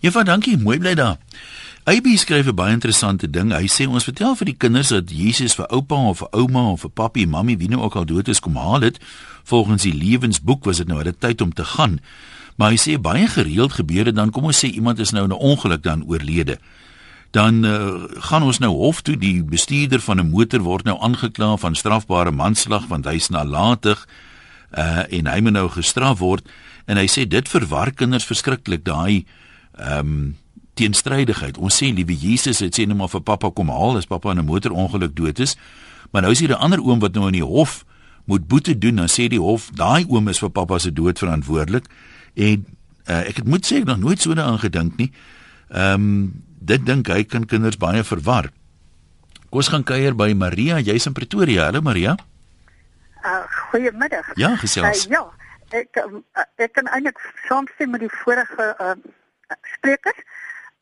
Juffrou, 0.00 0.24
dankie, 0.24 0.58
mooi 0.58 0.78
bly 0.78 0.94
daar. 0.94 1.16
AB 1.86 2.06
skryf 2.18 2.46
'n 2.46 2.54
baie 2.54 2.72
interessante 2.72 3.30
ding. 3.30 3.52
Hy 3.52 3.66
sê 3.66 3.86
ons 3.86 4.04
vertel 4.04 4.34
vir 4.34 4.44
die 4.44 4.56
kinders 4.58 4.88
dat 4.88 5.10
Jesus 5.10 5.54
vir 5.54 5.66
oupa 5.70 5.94
of 5.94 6.18
vir 6.18 6.28
ouma 6.30 6.70
of 6.70 6.80
vir 6.80 6.90
papi, 6.90 7.26
mammy, 7.26 7.56
wie 7.56 7.68
nou 7.68 7.82
ook 7.82 7.94
al 7.94 8.04
dood 8.04 8.28
is 8.28 8.40
kom 8.40 8.56
haal 8.56 8.80
het. 8.80 8.98
Volgens 9.44 9.82
die 9.82 9.94
lewensboek 9.94 10.64
was 10.64 10.76
dit 10.76 10.88
nou 10.88 11.02
'n 11.02 11.14
tyd 11.18 11.40
om 11.40 11.52
te 11.52 11.64
gaan. 11.64 12.00
Maar 12.56 12.70
hy 12.70 12.76
sê 12.76 13.00
baie 13.00 13.26
gereeld 13.26 13.72
gebeur 13.72 14.04
dit 14.04 14.14
dan 14.14 14.30
kom 14.30 14.44
ons 14.44 14.64
sê 14.64 14.68
iemand 14.68 14.98
is 14.98 15.10
nou 15.10 15.24
in 15.24 15.30
'n 15.30 15.38
ongeluk 15.38 15.82
dan 15.82 16.04
oorlede. 16.06 16.58
dan 17.30 17.64
uh, 17.64 18.04
gaan 18.08 18.42
ons 18.42 18.58
nou 18.58 18.70
hof 18.72 19.02
toe 19.02 19.16
die 19.20 19.42
bestuurder 19.44 20.00
van 20.00 20.20
'n 20.20 20.30
motor 20.30 20.60
word 20.60 20.84
nou 20.84 20.96
aangekla 21.00 21.56
van 21.56 21.74
strafbare 21.74 22.30
manslag 22.30 22.86
want 22.86 23.04
hy's 23.04 23.28
nalatig 23.28 24.06
uh 24.72 25.04
en 25.10 25.26
hy 25.26 25.40
moet 25.40 25.52
nou 25.52 25.68
gestraf 25.68 26.18
word 26.18 26.48
en 26.86 26.96
hy 26.96 27.06
sê 27.06 27.28
dit 27.28 27.48
verwar 27.48 27.92
kinders 27.92 28.24
verskriklik 28.24 28.84
daai 28.84 29.24
ehm 29.78 29.98
um, 29.98 30.36
teenstrydigheid. 30.76 31.58
Ons 31.58 31.78
sê 31.80 31.90
liewe 31.94 32.14
Jesus 32.16 32.60
het 32.64 32.76
sê 32.76 32.86
net 32.86 32.98
maar 32.98 33.12
vir 33.12 33.24
pappa 33.24 33.50
kom 33.50 33.72
haal 33.72 33.96
as 34.00 34.08
pappa 34.08 34.30
in 34.30 34.38
'n 34.38 34.48
motorongeluk 34.48 35.16
dood 35.16 35.38
is. 35.38 35.56
Maar 36.12 36.22
nou 36.22 36.32
is 36.32 36.40
hier 36.40 36.50
'n 36.52 36.60
ander 36.60 36.80
oom 36.80 37.00
wat 37.00 37.14
nou 37.14 37.26
in 37.26 37.32
die 37.40 37.44
hof 37.44 37.84
moet 38.24 38.46
boete 38.46 38.78
doen. 38.78 38.96
Dan 38.96 39.08
sê 39.08 39.28
die 39.28 39.40
hof 39.40 39.70
daai 39.70 40.04
oom 40.08 40.28
is 40.28 40.38
vir 40.38 40.50
pappa 40.50 40.78
se 40.78 40.92
dood 40.92 41.18
verantwoordelik. 41.18 41.84
En 42.34 42.66
uh, 43.06 43.28
ek 43.28 43.36
het 43.36 43.46
moet 43.46 43.66
sê 43.66 43.80
ek 43.80 43.84
nog 43.84 43.98
nooit 43.98 44.20
so 44.20 44.34
daaraan 44.34 44.58
gedink 44.58 44.96
nie. 44.96 45.12
Ehm 45.68 45.94
um, 45.94 46.44
dit 46.66 46.86
dink 46.86 47.06
hy 47.06 47.24
kan 47.24 47.46
kinders 47.46 47.76
baie 47.76 48.04
verwar. 48.04 48.50
Kom 49.50 49.60
ons 49.62 49.68
gaan 49.68 49.84
kuier 49.84 50.14
by 50.14 50.32
Maria, 50.34 50.78
jy's 50.78 51.06
in 51.06 51.12
Pretoria. 51.12 51.64
Hallo 51.64 51.80
Maria. 51.80 52.16
Uh 53.24 53.44
goeiemiddag. 53.70 54.32
Ja, 54.34 54.56
gesels. 54.56 55.06
Uh, 55.06 55.10
ja, 55.10 55.22
ek 55.70 56.00
uh, 56.02 56.20
ek 56.56 56.72
kan 56.72 56.86
eintlik 56.86 57.20
saamstem 57.48 57.90
met 57.90 58.00
die 58.00 58.10
vorige 58.22 58.74
uh, 58.80 58.94
sprekers. 59.76 60.24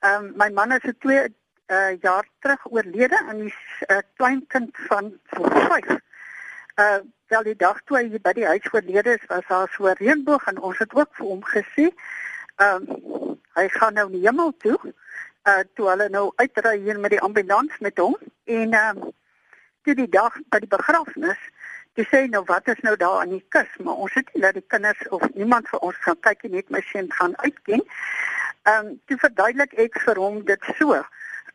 Ehm 0.04 0.24
um, 0.24 0.32
my 0.36 0.50
man 0.50 0.72
is 0.72 0.84
'n 0.84 0.96
2 1.00 1.34
uh, 1.66 2.00
jaar 2.00 2.26
terug 2.38 2.62
oorlede 2.70 3.18
en 3.28 3.38
hy's 3.44 3.60
'n 3.80 3.92
uh, 3.92 4.02
kleinkind 4.16 4.76
van 4.88 5.06
5. 5.24 5.86
Uh 6.76 6.98
wel 7.26 7.42
die 7.42 7.56
dag 7.56 7.80
toe 7.84 7.96
hy 7.98 8.20
by 8.26 8.32
die 8.32 8.46
huis 8.46 8.66
oorlede 8.72 9.14
is, 9.14 9.24
was 9.26 9.46
daar 9.48 9.68
so 9.76 9.88
'n 9.88 9.96
reënboog 10.02 10.44
en 10.46 10.60
ons 10.60 10.78
het 10.78 10.94
ook 10.94 11.08
vir 11.12 11.26
hom 11.26 11.44
gesê 11.44 11.86
ehm 12.56 12.84
um, 12.90 13.40
hy 13.54 13.66
gaan 13.68 13.94
nou 13.94 14.06
in 14.06 14.16
die 14.18 14.26
hemel 14.28 14.52
toe. 14.58 14.78
Uh 15.48 15.62
toe 15.74 15.88
hulle 15.88 16.08
nou 16.08 16.32
uitry 16.36 16.76
hier 16.78 17.00
met 17.00 17.10
die 17.10 17.24
ambulans 17.28 17.78
met 17.78 17.98
hom 17.98 18.16
en 18.44 18.72
ehm 18.72 18.98
um, 18.98 19.12
toe 19.82 19.94
die 19.94 20.08
dag 20.08 20.36
by 20.48 20.58
die 20.58 20.74
begrafnis 20.76 21.40
Jy 21.94 22.04
sê 22.10 22.20
nou 22.26 22.40
wat 22.46 22.68
is 22.68 22.80
nou 22.82 22.96
daar 22.98 23.20
aan 23.22 23.30
die 23.30 23.44
kus, 23.54 23.70
maar 23.78 24.00
ons 24.04 24.14
het 24.18 24.30
nie 24.34 24.40
laat 24.42 24.56
die 24.58 24.66
kinders 24.66 25.02
of 25.14 25.22
iemand 25.38 25.68
vir 25.70 25.84
ons 25.88 25.98
gaan 26.02 26.16
kyk 26.26 26.40
net 26.50 26.72
my 26.74 26.80
seun 26.88 27.06
gaan 27.18 27.36
uitken. 27.44 27.84
Ehm 28.64 28.86
um, 28.86 29.00
toe 29.06 29.16
verduidelik 29.20 29.72
ek 29.82 29.96
vir 30.00 30.16
hom 30.16 30.36
dit 30.48 30.62
so. 30.78 30.96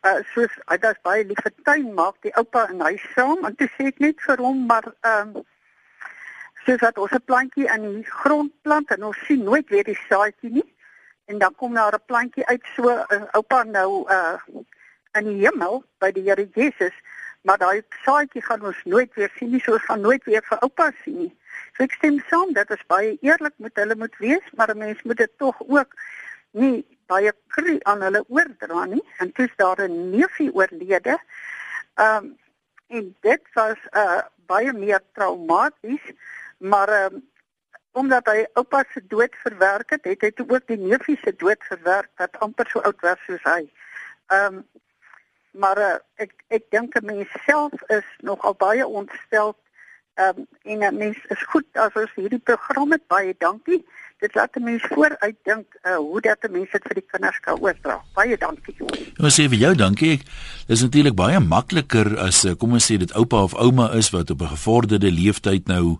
Uh 0.08 0.18
soos 0.32 0.52
hy 0.70 0.76
was 0.82 0.98
baie 1.06 1.24
lief 1.26 1.40
vir 1.42 1.54
tuin 1.66 1.88
maak, 1.94 2.18
die 2.22 2.30
oupa 2.38 2.68
en 2.70 2.84
hy 2.86 2.92
saam 3.14 3.42
en 3.48 3.56
toe 3.58 3.66
sê 3.76 3.88
ek 3.90 3.98
net 4.04 4.20
vir 4.26 4.42
hom 4.46 4.60
maar 4.68 4.86
ehm 4.90 5.32
um, 5.36 5.46
soos 6.64 6.78
dat 6.84 7.00
ons 7.02 7.16
'n 7.18 7.24
plantjie 7.30 7.66
in 7.74 7.88
die 7.88 8.12
grond 8.22 8.52
plant 8.62 8.94
en 8.94 9.08
ons 9.08 9.24
sien 9.26 9.42
nooit 9.44 9.66
weer 9.74 9.84
die 9.84 9.98
saadjie 10.06 10.52
nie. 10.58 10.68
En 11.26 11.38
dan 11.38 11.54
kom 11.54 11.74
daar 11.74 11.98
'n 11.98 12.06
plantjie 12.06 12.46
uit 12.46 12.70
so 12.76 12.94
uh, 12.94 13.26
oupa 13.32 13.62
nou 13.62 14.06
uh 14.18 14.38
in 15.18 15.24
die 15.32 15.42
hemel 15.46 15.82
by 15.98 16.12
die 16.14 16.22
Here 16.22 16.46
Jesus, 16.54 16.94
maar 17.42 17.58
daai 17.58 17.82
saadjie 18.04 18.42
gaan 18.42 18.62
ons 18.62 18.84
nooit 18.84 19.14
weer 19.14 19.32
sien 19.34 19.50
nie, 19.50 19.60
so 19.60 19.72
ons 19.72 19.88
gaan 19.90 20.00
nooit 20.00 20.24
weer 20.24 20.46
vir 20.46 20.58
oupa 20.62 20.92
sien 21.02 21.18
nie. 21.24 21.34
So 21.74 21.82
ek 21.82 21.98
stem 21.98 22.22
saam 22.30 22.52
dat 22.52 22.68
dit 22.68 22.86
baie 22.86 23.18
eerlik 23.20 23.54
met 23.56 23.74
hulle 23.74 23.96
moet 23.96 24.16
wees, 24.18 24.46
maar 24.54 24.70
'n 24.70 24.78
mens 24.78 25.02
moet 25.02 25.16
dit 25.16 25.38
tog 25.38 25.56
ook 25.66 25.94
nie 26.50 26.86
baie 27.12 27.32
kry 27.54 27.78
aan 27.90 28.04
hulle 28.06 28.22
oordra 28.28 28.84
nie 28.90 29.02
en 29.22 29.32
toe 29.36 29.46
is 29.48 29.56
daar 29.62 29.82
'n 29.86 30.10
neefie 30.10 30.50
oorlede. 30.54 31.18
Ehm 31.94 32.24
um, 32.24 32.38
en 32.98 33.16
dit 33.20 33.42
was 33.54 33.78
uh, 34.02 34.22
baie 34.46 34.72
meer 34.72 35.02
traumaties, 35.12 36.06
maar 36.58 36.88
ehm 36.88 37.14
um, 37.14 37.28
omdat 37.92 38.26
hy 38.26 38.46
oupa 38.54 38.84
se 38.92 39.00
dood 39.06 39.34
verwerk 39.44 39.90
het, 39.90 40.04
het 40.04 40.20
hy 40.22 40.30
toe 40.30 40.46
ook 40.48 40.66
die 40.66 40.78
neefie 40.78 41.18
se 41.22 41.34
dood 41.36 41.64
verwerk 41.70 42.10
wat 42.16 42.38
amper 42.38 42.68
so 42.70 42.78
oud 42.80 43.00
was 43.00 43.24
soos 43.26 43.42
hy. 43.42 43.62
Ehm 44.26 44.54
um, 44.54 44.66
maar 45.50 45.78
uh, 45.78 45.96
ek 46.14 46.32
ek 46.48 46.70
dink 46.70 46.94
'n 46.94 47.04
mens 47.04 47.30
self 47.46 47.72
is 47.88 48.06
nogal 48.22 48.54
baie 48.54 48.86
ontstel 48.86 49.56
Ehm 50.20 50.38
um, 50.38 50.46
en 50.62 50.78
'n 50.78 50.96
mens 50.96 51.18
is 51.26 51.42
goed 51.42 51.66
as 51.72 51.92
ons 51.92 52.14
hierdie 52.14 52.44
program 52.50 52.90
het 52.90 53.06
baie 53.06 53.34
dankie. 53.38 53.86
Dit 54.20 54.34
laat 54.34 54.56
'n 54.56 54.62
mens 54.62 54.82
vooruit 54.88 55.36
dink 55.42 55.66
uh, 55.82 55.96
hoe 55.96 56.20
dat 56.20 56.38
'n 56.40 56.52
mens 56.52 56.70
dit 56.70 56.82
vir 56.82 56.94
die 56.94 57.06
kinders 57.10 57.40
kan 57.40 57.60
oordra. 57.60 58.02
Baie 58.14 58.36
dankie. 58.36 58.74
Ons 59.16 59.40
sê 59.40 59.48
vir 59.48 59.58
jou 59.58 59.74
dankie. 59.74 60.16
Dit 60.66 60.76
is 60.76 60.82
natuurlik 60.82 61.14
baie 61.14 61.40
makliker 61.40 62.18
as 62.18 62.44
eh, 62.44 62.52
kom 62.56 62.72
ons 62.72 62.92
sê 62.92 62.96
dit 62.96 63.12
oupa 63.12 63.42
of 63.42 63.54
ouma 63.54 63.92
is 63.92 64.10
wat 64.10 64.30
op 64.30 64.40
'n 64.42 64.52
gevorderde 64.56 65.10
leeftyd 65.10 65.66
nou 65.66 65.98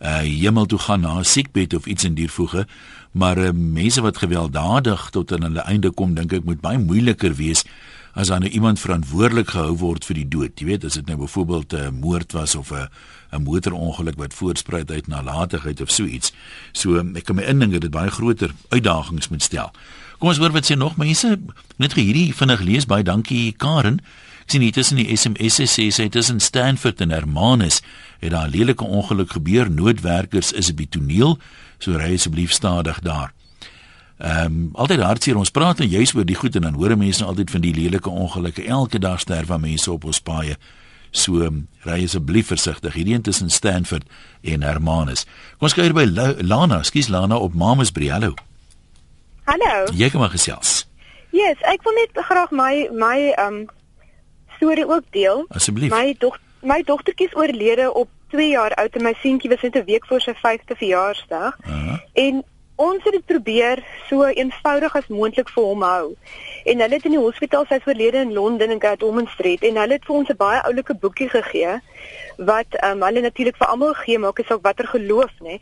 uh 0.00 0.18
hemel 0.18 0.66
toe 0.66 0.78
gaan 0.78 1.00
na 1.00 1.18
'n 1.18 1.24
siekbed 1.24 1.74
of 1.74 1.86
iets 1.86 2.04
in 2.04 2.14
dier 2.14 2.30
voege. 2.30 2.66
Maar 3.12 3.38
uh, 3.38 3.50
mense 3.52 4.00
wat 4.00 4.16
gewelddadig 4.16 5.10
tot 5.10 5.32
aan 5.32 5.42
hulle 5.42 5.60
einde 5.60 5.90
kom, 5.90 6.14
dink 6.14 6.32
ek 6.32 6.44
moet 6.44 6.60
baie 6.60 6.78
moeiliker 6.78 7.34
wees 7.34 7.64
as 8.12 8.28
dan 8.28 8.40
nou 8.40 8.50
iemand 8.50 8.80
verantwoordelik 8.80 9.50
gehou 9.50 9.76
word 9.76 10.04
vir 10.04 10.14
die 10.14 10.28
dood. 10.28 10.60
Jy 10.60 10.66
weet, 10.66 10.84
as 10.84 10.94
dit 10.94 11.06
nou 11.06 11.18
byvoorbeeld 11.18 11.72
'n 11.72 12.00
moord 12.00 12.32
was 12.32 12.54
of 12.54 12.72
'n 12.72 12.88
'n 13.32 13.42
motorongeluk 13.42 14.16
wat 14.16 14.34
voortspruit 14.34 14.90
uit 14.90 15.06
nalatigheid 15.06 15.80
of 15.80 15.90
so 15.90 16.04
iets. 16.04 16.32
So 16.72 16.98
ek 17.14 17.24
kan 17.24 17.36
my 17.36 17.42
indink 17.42 17.72
dat 17.72 17.80
dit 17.80 17.90
baie 17.90 18.10
groter 18.10 18.50
uitdagings 18.68 19.28
moet 19.28 19.42
stel. 19.42 19.70
Kom 20.18 20.28
ons 20.28 20.38
hoor 20.38 20.52
wat 20.52 20.66
sê 20.66 20.76
nog 20.76 20.96
mense. 20.96 21.38
Net 21.76 21.92
vir 21.92 22.04
hierdie 22.04 22.34
vinnig 22.34 22.60
lees 22.60 22.86
baie 22.86 23.02
dankie 23.02 23.52
Karen. 23.52 24.00
Ek 24.42 24.50
sien 24.50 24.64
hier 24.64 24.72
tussen 24.72 24.96
die 24.96 25.16
SMS 25.16 25.60
sê 25.60 25.90
sy 25.92 26.08
tussen 26.08 26.40
Stanford 26.40 27.00
en 27.00 27.10
Hermanus 27.10 27.82
het 28.18 28.30
daar 28.30 28.48
'n 28.48 28.50
lelike 28.50 28.84
ongeluk 28.84 29.30
gebeur. 29.30 29.70
Noodwerkers 29.70 30.52
is 30.52 30.70
op 30.70 30.76
die 30.76 30.88
toneel. 30.88 31.38
So 31.78 31.92
ry 31.92 32.14
asseblief 32.14 32.52
stadig 32.52 33.00
daar. 33.00 33.32
Ehm 34.18 34.44
um, 34.44 34.70
altyd 34.74 35.00
hartseer 35.00 35.36
ons 35.38 35.50
praat 35.54 35.78
nou 35.78 35.86
juis 35.86 36.14
oor 36.14 36.24
die 36.26 36.34
goed 36.34 36.56
en 36.58 36.64
dan 36.66 36.74
hoor 36.74 36.96
mense 36.98 37.22
nou 37.22 37.30
altyd 37.30 37.50
van 37.50 37.62
die 37.62 37.74
lelike 37.74 38.10
ongelukke. 38.10 38.64
Elke 38.66 38.98
dag 38.98 39.20
sterf 39.20 39.52
mense 39.56 39.92
op 39.92 40.04
ons 40.04 40.20
paaie. 40.20 40.56
So 41.10 41.50
ry 41.86 42.02
asseblief 42.04 42.50
versigtig. 42.50 42.94
Hierdie 42.94 43.14
een 43.14 43.22
tussen 43.22 43.50
Stanford 43.50 44.02
en 44.42 44.62
Hermanus. 44.62 45.24
Kom 45.58 45.70
ons 45.70 45.74
kyk 45.74 45.94
by 45.94 46.04
Lana, 46.42 46.82
skus 46.82 47.08
Lana 47.08 47.38
op 47.38 47.54
Mamasbury. 47.54 48.10
Hallo. 48.12 48.34
Hallo. 49.44 49.86
Jy 49.94 50.10
kom 50.10 50.20
maar 50.20 50.34
gesels. 50.34 50.82
Yes, 51.30 51.56
ek 51.68 51.84
wil 51.86 51.94
net 51.96 52.18
graag 52.28 52.50
my 52.50 52.88
my 52.92 53.32
um 53.38 53.64
storie 54.58 54.86
ook 54.88 55.06
deel. 55.14 55.46
Asseblief. 55.48 55.94
My 55.94 56.14
dog 56.18 56.40
my 56.66 56.82
dogtertjie 56.82 57.30
is 57.30 57.36
oorlede 57.36 57.92
op 57.94 58.10
2 58.34 58.50
jaar 58.50 58.74
oud 58.74 58.96
en 58.98 59.02
my 59.02 59.14
seentjie 59.22 59.50
was 59.50 59.62
net 59.62 59.76
'n 59.76 59.84
week 59.84 60.06
voor 60.06 60.20
sy 60.20 60.34
5de 60.34 60.74
verjaarsdag. 60.76 61.56
Uh 61.64 61.86
-huh. 61.86 61.98
En 62.12 62.44
ons 62.78 63.02
het 63.02 63.12
dit 63.12 63.24
probeer 63.26 63.80
so 64.08 64.26
eenvoudig 64.26 64.94
as 64.96 65.06
moontlik 65.10 65.48
vir 65.50 65.64
hom 65.66 65.82
hou. 65.82 66.12
En 66.64 66.82
hulle 66.84 66.94
het 66.94 67.06
in 67.08 67.16
die 67.16 67.22
hospitaal 67.22 67.66
sy 67.66 67.80
verlede 67.82 68.20
in 68.22 68.32
Londen 68.36 68.70
in 68.70 68.82
Gatholmen 68.82 69.26
Street 69.34 69.64
en 69.66 69.80
hulle 69.82 69.98
het 69.98 70.06
vir 70.06 70.16
ons 70.16 70.30
'n 70.30 70.36
baie 70.38 70.60
oulike 70.62 70.94
boekie 70.94 71.28
gegee 71.28 71.80
wat 72.50 72.78
um, 72.84 73.02
hulle 73.02 73.20
natuurlik 73.20 73.56
vir 73.58 73.66
almal 73.66 73.94
gee 73.94 74.18
maak 74.18 74.38
asook 74.40 74.62
watter 74.62 74.86
geloof 74.86 75.32
nê. 75.42 75.58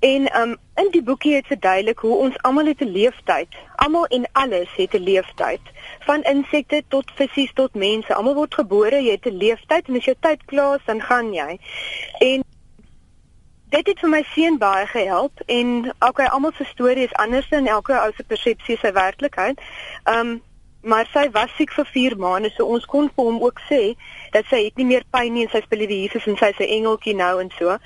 En 0.00 0.30
ehm 0.30 0.54
um, 0.54 0.56
in 0.76 0.90
die 0.90 1.02
boekie 1.02 1.34
het 1.34 1.46
verduidelik 1.46 1.98
hoe 1.98 2.16
ons 2.16 2.38
almal 2.42 2.66
het 2.66 2.80
'n 2.80 2.92
leeftyd. 2.98 3.48
Almal 3.76 4.06
en 4.06 4.24
alles 4.32 4.70
het 4.76 4.94
'n 4.94 5.02
leeftyd. 5.02 5.60
Van 6.00 6.22
insekte 6.22 6.82
tot 6.88 7.10
visse 7.14 7.52
tot 7.54 7.74
mense. 7.74 8.14
Almal 8.14 8.34
word 8.34 8.54
gebore, 8.54 9.02
jy 9.02 9.10
het 9.10 9.26
'n 9.26 9.36
leeftyd 9.36 9.88
en 9.88 9.96
as 9.96 10.04
jou 10.04 10.16
tyd 10.20 10.44
klaar 10.44 10.76
is, 10.76 10.84
dan 10.84 11.00
gaan 11.00 11.32
jy. 11.32 11.58
En 12.18 12.44
dit 13.74 13.86
het 13.90 14.00
vir 14.04 14.10
my 14.12 14.22
seun 14.34 14.58
baie 14.62 14.86
gehelp 14.86 15.40
en 15.50 15.92
okay 16.06 16.26
almal 16.26 16.52
se 16.56 16.66
storie 16.70 17.06
is 17.08 17.20
anders 17.22 17.48
en 17.50 17.66
elke 17.66 17.94
ou 17.98 18.10
se 18.16 18.26
persepsie 18.32 18.76
is 18.76 18.82
sy 18.86 18.92
werklikheid. 18.94 19.62
Ehm 20.04 20.34
um, 20.34 20.42
maar 20.84 21.08
sy 21.08 21.30
was 21.32 21.52
siek 21.56 21.70
vir 21.72 21.86
4 21.88 22.14
maande 22.20 22.50
so 22.52 22.66
ons 22.68 22.84
kon 22.84 23.06
vir 23.16 23.24
hom 23.24 23.38
ook 23.40 23.60
sê 23.70 23.78
dat 24.34 24.44
sy 24.50 24.66
het 24.66 24.76
nie 24.76 24.84
meer 24.90 25.06
pyn 25.16 25.32
nie 25.32 25.46
en 25.46 25.52
sy 25.52 25.62
speel 25.64 25.86
die 25.88 26.02
Jesus 26.02 26.26
en 26.28 26.36
sy 26.36 26.50
is 26.52 26.60
'n 26.60 26.74
engeltjie 26.76 27.14
nou 27.16 27.40
en 27.40 27.50
so. 27.58 27.78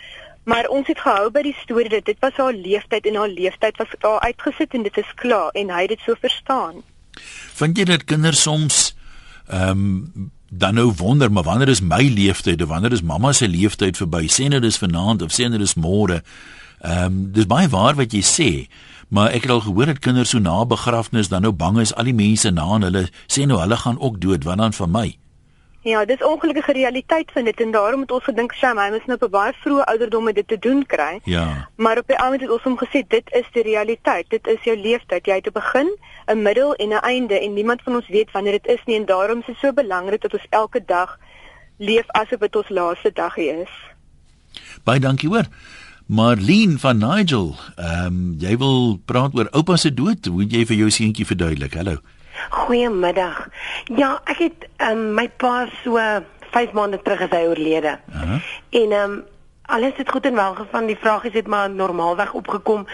Maar 0.50 0.66
ons 0.68 0.87
het 0.87 1.00
gehou 1.00 1.30
by 1.30 1.42
die 1.42 1.57
storie 1.62 1.88
dat 1.88 2.04
dit 2.04 2.18
was 2.21 2.37
haar 2.37 2.52
leeftyd 2.52 3.07
en 3.07 3.14
haar 3.14 3.28
leeftyd 3.28 3.76
was 3.76 3.95
daar 4.00 4.21
uitgesit 4.21 4.75
en 4.75 4.83
dit 4.83 4.97
is 4.97 5.14
klaar 5.14 5.50
en 5.54 5.71
hy 5.71 5.80
het 5.80 5.88
dit 5.88 6.00
so 6.00 6.14
verstaan. 6.21 6.83
Vind 7.61 7.78
jy 7.78 7.85
dat 7.85 8.04
kinders 8.04 8.42
soms 8.42 8.97
ehm 9.47 9.71
um, 9.71 10.33
dan 10.49 10.75
nou 10.75 10.93
wonder 10.97 11.33
maar 11.33 11.45
wanneer 11.45 11.69
is 11.69 11.81
my 11.81 12.02
leeftyd 12.09 12.62
of 12.62 12.69
wanneer 12.69 12.93
is 12.93 13.02
mamma 13.02 13.33
se 13.33 13.49
leeftyd 13.49 13.97
verby? 13.97 14.26
Sê 14.28 14.49
nou 14.49 14.61
dis 14.61 14.78
vanaand 14.78 15.23
of 15.23 15.33
sê 15.33 15.49
nou 15.49 15.59
dis 15.59 15.75
môre? 15.75 16.23
Ehm 16.81 17.05
um, 17.05 17.33
dis 17.33 17.47
baie 17.47 17.69
waar 17.69 17.95
wat 17.99 18.12
jy 18.12 18.23
sê 18.23 18.50
maar 19.09 19.33
ek 19.33 19.43
het 19.49 19.50
al 19.50 19.64
gehoor 19.64 19.87
dat 19.87 19.99
kinders 20.05 20.31
so 20.35 20.38
na 20.38 20.64
begrafnis 20.64 21.28
dan 21.28 21.43
nou 21.43 21.52
bang 21.52 21.81
is 21.81 21.95
al 21.95 22.05
die 22.05 22.14
mense 22.14 22.50
na 22.50 22.67
hulle 22.76 23.09
sê 23.26 23.47
nou 23.49 23.61
hulle 23.61 23.76
gaan 23.76 23.99
ook 24.00 24.21
dood 24.21 24.45
wat 24.45 24.61
dan 24.61 24.73
van 24.73 24.90
my 24.90 25.09
Ja, 25.87 26.04
dis 26.04 26.23
ongelukkige 26.25 26.73
realiteit 26.73 27.30
van 27.32 27.44
dit 27.44 27.61
en 27.61 27.70
daarom 27.70 28.00
het 28.00 28.11
ons 28.11 28.25
gedink 28.25 28.52
Sam, 28.52 28.78
hy 28.78 28.88
moet 28.90 29.06
nou 29.06 29.18
op 29.20 29.28
'n 29.28 29.30
baie 29.30 29.52
vroeë 29.62 29.85
ouderdom 29.85 30.25
met 30.25 30.35
dit 30.35 30.49
te 30.49 30.58
doen 30.58 30.87
kry. 30.87 31.20
Ja. 31.25 31.68
Maar 31.76 31.99
op 31.99 32.06
die 32.06 32.18
oomblik 32.18 32.40
het 32.40 32.50
ons 32.50 32.62
hom 32.62 32.78
gesê 32.78 33.06
dit 33.08 33.26
is 33.32 33.47
die 33.52 33.62
realiteit. 33.62 34.26
Dit 34.28 34.47
is 34.47 34.62
jou 34.62 34.76
leeftyd. 34.76 35.26
Jy 35.26 35.35
het 35.35 35.47
'n 35.47 35.52
begin, 35.52 35.88
'n 36.26 36.42
middel 36.42 36.75
en 36.75 36.88
'n 36.88 37.00
einde 37.00 37.40
en 37.40 37.52
niemand 37.52 37.82
van 37.82 37.94
ons 37.94 38.08
weet 38.08 38.30
wanneer 38.30 38.52
dit 38.52 38.66
is 38.66 38.82
nie 38.85 38.97
en 38.97 39.04
daarom 39.04 39.38
is 39.38 39.47
dit 39.47 39.56
so 39.56 39.73
belangrik 39.73 40.20
dat 40.20 40.32
ons 40.32 40.47
elke 40.50 40.85
dag 40.85 41.18
leef 41.76 42.08
asof 42.08 42.38
dit 42.38 42.56
ons 42.56 42.68
laaste 42.68 43.11
dag 43.12 43.37
is. 43.37 43.70
Baie 44.85 45.00
dankie 45.00 45.28
hoor. 45.28 45.47
Marlene 46.06 46.78
van 46.78 46.99
Nigel, 46.99 47.56
ehm 47.76 48.06
um, 48.06 48.37
jy 48.38 48.56
wil 48.56 48.99
praat 49.04 49.35
oor 49.35 49.49
oupa 49.50 49.76
se 49.76 49.94
dood. 49.94 50.26
Hoe 50.26 50.47
jy 50.47 50.66
vir 50.66 50.76
jou 50.76 50.90
seentjie 50.90 51.26
verduidelik? 51.26 51.75
Hallo. 51.75 51.99
Goeiemiddag. 52.50 53.49
Ja, 53.85 54.21
ek 54.25 54.38
het 54.38 54.68
um, 54.90 55.14
my 55.14 55.28
pa 55.28 55.66
so 55.83 55.99
5 56.50 56.73
maande 56.73 57.02
terug 57.02 57.21
as 57.26 57.35
hy 57.35 57.45
oorlede. 57.47 57.99
Uh 58.09 58.23
-huh. 58.23 58.40
En 58.71 58.92
ehm 58.92 59.11
um, 59.11 59.25
alles 59.68 59.97
het 59.97 60.11
goed 60.11 60.25
en 60.26 60.35
wel 60.35 60.54
gegaan. 60.54 60.87
Die 60.87 60.97
vraag 60.97 61.25
is 61.25 61.33
het 61.33 61.47
maar 61.47 61.71
normaalweg 61.71 62.33
opgekom. 62.33 62.87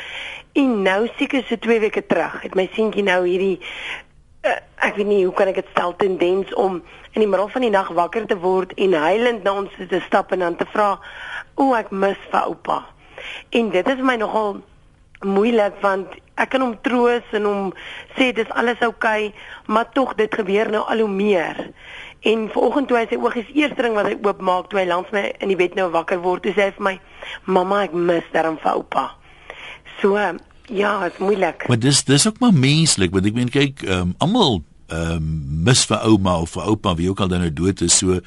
En 0.52 0.82
nou 0.82 1.08
seker 1.16 1.44
so 1.46 1.58
2 1.58 1.80
weke 1.80 2.06
terug 2.06 2.42
het 2.42 2.54
my 2.54 2.70
seentjie 2.72 3.02
nou 3.02 3.26
hierdie 3.28 3.60
uh, 4.44 4.58
ek 4.76 4.96
weet 4.96 5.06
nie 5.06 5.24
hoe 5.24 5.34
kan 5.34 5.50
ek 5.50 5.54
dit 5.62 5.72
stel 5.72 5.96
tendens 5.96 6.54
om 6.54 6.82
in 7.14 7.22
die 7.22 7.28
middel 7.30 7.48
van 7.48 7.64
die 7.64 7.72
nag 7.72 7.88
wakker 7.96 8.26
te 8.26 8.36
word 8.38 8.74
en 8.74 8.92
huilend 8.92 9.42
na 9.42 9.54
ons 9.62 9.70
te 9.78 10.00
stap 10.06 10.32
en 10.32 10.38
dan 10.44 10.56
te 10.56 10.66
vra, 10.72 10.98
"O, 11.54 11.74
ek 11.74 11.90
mis 11.90 12.18
vir 12.30 12.40
oupa." 12.40 12.84
En 13.50 13.70
dit 13.70 13.88
is 13.88 14.00
my 14.02 14.16
nogal 14.16 14.60
moeilik 15.20 15.74
want 15.80 16.06
ek 16.40 16.50
kan 16.54 16.64
hom 16.64 16.74
troos 16.82 17.34
en 17.36 17.46
hom 17.48 17.68
sê 18.16 18.32
dis 18.34 18.50
alles 18.58 18.80
oukei, 18.82 19.28
okay, 19.30 19.68
maar 19.70 19.90
tog 19.94 20.14
dit 20.18 20.34
gebeur 20.34 20.70
nou 20.72 20.82
al 20.90 21.04
hoe 21.04 21.10
meer. 21.10 21.60
En 22.24 22.48
vanoggend 22.52 22.88
toe 22.88 22.98
hy 22.98 23.04
sy 23.10 23.18
oogies 23.20 23.52
eerste 23.54 23.84
ding 23.84 23.98
wat 23.98 24.08
hy 24.08 24.16
oopmaak 24.16 24.70
toe 24.70 24.80
hy 24.80 24.86
langs 24.88 25.12
my 25.14 25.26
in 25.44 25.52
die 25.52 25.58
bed 25.60 25.76
nou 25.78 25.90
wakker 25.94 26.22
word, 26.24 26.42
toe 26.44 26.54
sê 26.56 26.70
hy 26.70 26.74
vir 26.78 26.86
my: 26.88 26.94
"Mamma, 27.44 27.84
ek 27.84 27.92
mis 27.94 28.26
darm 28.32 28.56
vir 28.62 28.72
oupa." 28.80 29.10
So 30.00 30.16
ja, 30.16 30.92
dit 31.04 31.12
is 31.12 31.18
moeilik. 31.20 31.68
Maar 31.68 31.78
dis 31.78 32.04
dis 32.04 32.26
ook 32.26 32.40
maar 32.40 32.54
menslik, 32.56 33.12
want 33.12 33.26
ek 33.26 33.36
meen 33.36 33.52
kyk, 33.52 33.84
um, 33.88 34.14
almal 34.18 34.62
ehm 34.88 35.16
um, 35.16 35.28
mis 35.64 35.84
vir 35.88 36.02
ouma 36.04 36.38
of 36.44 36.50
vir 36.56 36.66
oupa 36.68 36.94
wie 36.94 37.08
ook 37.08 37.20
al 37.20 37.28
dan 37.28 37.40
nou 37.40 37.52
dood 37.52 37.80
is. 37.80 37.98
So 37.98 38.20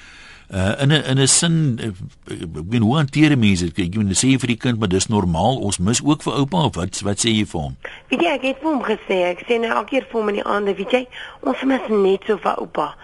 uh 0.49 0.81
in 0.81 0.89
'n 0.93 1.03
in 1.03 1.19
'n 1.19 1.27
sin 1.27 1.79
eh, 1.79 1.87
ek 2.31 2.69
weet 2.69 2.81
hoe 2.81 2.95
hanteer 2.95 3.37
mense 3.37 3.65
dit? 3.65 3.93
Jy 3.93 4.03
moet 4.03 4.15
sê 4.15 4.39
vir 4.39 4.47
die 4.47 4.57
kind 4.57 4.79
maar 4.79 4.87
dis 4.87 5.07
normaal 5.07 5.57
ons 5.59 5.77
mis 5.77 6.03
ook 6.03 6.23
vir 6.23 6.33
oupa. 6.33 6.57
Of 6.57 6.75
wat 6.75 7.01
wat 7.01 7.19
sê 7.19 7.29
jy 7.35 7.45
vir 7.45 7.61
hom? 7.61 7.75
Weet 8.09 8.21
jy 8.21 8.31
ek 8.31 8.41
het 8.41 8.57
vir 8.61 8.71
hom 8.71 8.83
gesê 8.83 9.17
ek 9.27 9.43
sê 9.43 9.59
nou 9.59 9.71
elke 9.71 9.89
keer 9.89 10.07
vir 10.11 10.19
hom 10.19 10.29
in 10.29 10.35
die 10.35 10.43
aande 10.43 10.75
weet 10.75 10.91
jy 10.91 11.07
ons 11.41 11.63
mis 11.63 11.81
net 11.89 12.23
so 12.27 12.37
vir 12.37 12.55
oupa. 12.59 12.95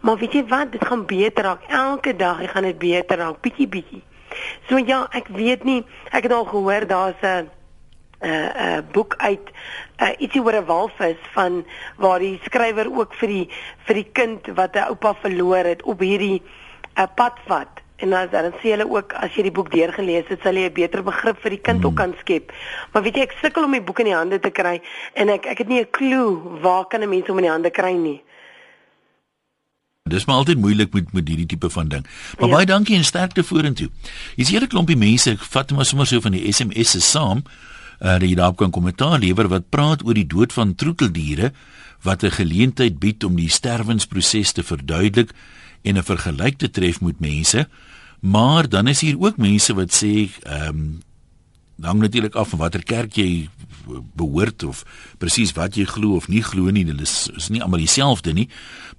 Maar 0.00 0.16
weet 0.18 0.32
jy 0.32 0.44
wat? 0.48 0.72
Dit 0.72 0.86
gaan 0.86 1.06
beter 1.06 1.44
raak. 1.44 1.62
Elke 1.68 2.16
dag 2.16 2.50
gaan 2.50 2.62
dit 2.62 2.78
beter 2.78 3.18
raak. 3.18 3.40
Bietjie 3.42 3.68
bietjie. 3.68 4.02
So 4.68 4.78
ja 4.78 5.06
ek 5.12 5.28
weet 5.28 5.64
nie. 5.64 5.84
Ek 6.10 6.22
het 6.22 6.32
al 6.32 6.44
gehoor 6.44 6.86
daar's 6.86 7.22
'n 7.22 7.46
'n 8.20 8.26
uh, 8.26 8.50
'n 8.50 8.78
uh, 8.78 8.82
boek 8.92 9.14
uit 9.16 9.50
uh, 10.02 10.10
ietsie 10.18 10.42
oor 10.42 10.54
'n 10.54 10.64
walvis 10.66 11.20
van 11.32 11.64
waar 11.96 12.18
die 12.18 12.40
skrywer 12.42 12.90
ook 12.90 13.14
vir 13.14 13.28
die 13.28 13.48
vir 13.86 13.94
die 13.94 14.10
kind 14.12 14.46
wat 14.54 14.74
'n 14.74 14.90
oupa 14.90 15.14
verloor 15.14 15.64
het 15.64 15.82
op 15.82 16.00
hierdie 16.00 16.42
'n 16.98 17.14
pad 17.14 17.38
vat. 17.46 17.82
En 17.98 18.12
as 18.12 18.30
dan 18.30 18.52
sê 18.62 18.74
hulle 18.74 18.86
ook 18.86 19.12
as 19.18 19.34
jy 19.34 19.48
die 19.48 19.54
boek 19.54 19.72
deurgelees 19.74 20.28
het, 20.30 20.42
sal 20.42 20.54
jy 20.54 20.68
'n 20.68 20.74
beter 20.74 21.02
begrip 21.02 21.40
vir 21.42 21.50
die 21.50 21.64
kind 21.68 21.80
mm. 21.80 21.86
ook 21.86 21.96
kan 21.96 22.14
skep. 22.20 22.52
Maar 22.92 23.02
weet 23.02 23.16
jy, 23.16 23.22
ek 23.22 23.34
sukkel 23.42 23.64
om 23.64 23.72
die 23.72 23.82
boek 23.82 23.98
in 23.98 24.10
die 24.10 24.14
hande 24.14 24.38
te 24.38 24.50
kry 24.50 24.80
en 25.14 25.28
ek 25.28 25.46
ek 25.46 25.58
het 25.58 25.68
nie 25.68 25.80
'n 25.80 25.90
klou 25.90 26.60
waar 26.62 26.86
kan 26.86 27.02
'n 27.02 27.08
mens 27.08 27.26
hom 27.26 27.38
in 27.38 27.44
die 27.44 27.56
hande 27.56 27.70
kry 27.70 27.92
nie. 27.92 28.22
Dis 30.08 30.24
maar 30.26 30.36
altyd 30.36 30.58
moeilik 30.58 30.92
met 30.92 31.12
met 31.12 31.28
hierdie 31.28 31.46
tipe 31.46 31.70
van 31.70 31.88
ding. 31.88 32.06
Maar 32.38 32.48
ja. 32.48 32.54
baie 32.54 32.66
dankie 32.66 32.96
en 32.96 33.04
sterkte 33.04 33.44
vorentoe. 33.44 33.90
Hier's 34.36 34.50
'n 34.50 34.54
hele 34.54 34.66
klompie 34.66 34.96
mense, 34.96 35.30
ek 35.30 35.42
vat 35.42 35.70
maar 35.70 35.84
sommer 35.84 36.06
so 36.06 36.20
van 36.20 36.32
die 36.32 36.52
SMS'e 36.52 37.00
saam. 37.00 37.42
Uh 38.00 38.18
die 38.18 38.34
daar 38.34 38.54
kan 38.54 38.70
kommentaar 38.70 39.18
lewer 39.18 39.48
wat 39.48 39.68
praat 39.68 40.04
oor 40.04 40.14
die 40.14 40.26
dood 40.26 40.52
van 40.52 40.74
troeteldiere 40.74 41.52
wat 42.02 42.22
'n 42.22 42.30
geleentheid 42.30 42.98
bied 42.98 43.24
om 43.24 43.36
die 43.36 43.50
sterwensproses 43.50 44.52
te 44.52 44.62
verduidelik 44.62 45.30
en 45.88 45.96
'n 45.96 46.04
vergelyk 46.04 46.58
te 46.58 46.70
tref 46.70 47.00
met 47.00 47.20
mense. 47.20 47.68
Maar 48.20 48.68
dan 48.68 48.86
is 48.86 49.00
hier 49.00 49.18
ook 49.18 49.36
mense 49.36 49.74
wat 49.74 49.92
sê 49.92 50.28
ehm 50.42 50.68
um, 50.68 51.00
hang 51.80 52.00
natuurlik 52.00 52.34
af 52.34 52.48
van 52.48 52.58
watter 52.58 52.82
kerk 52.82 53.14
jy 53.14 53.48
behoort 54.18 54.64
of 54.66 54.82
presies 55.18 55.52
wat 55.56 55.76
jy 55.78 55.84
glo 55.84 56.16
of 56.16 56.28
nie 56.28 56.42
glo 56.42 56.70
nie. 56.74 56.84
Hulle 56.84 57.06
is, 57.06 57.30
is 57.36 57.48
nie 57.48 57.62
almal 57.62 57.78
dieselfde 57.78 58.32
nie. 58.32 58.48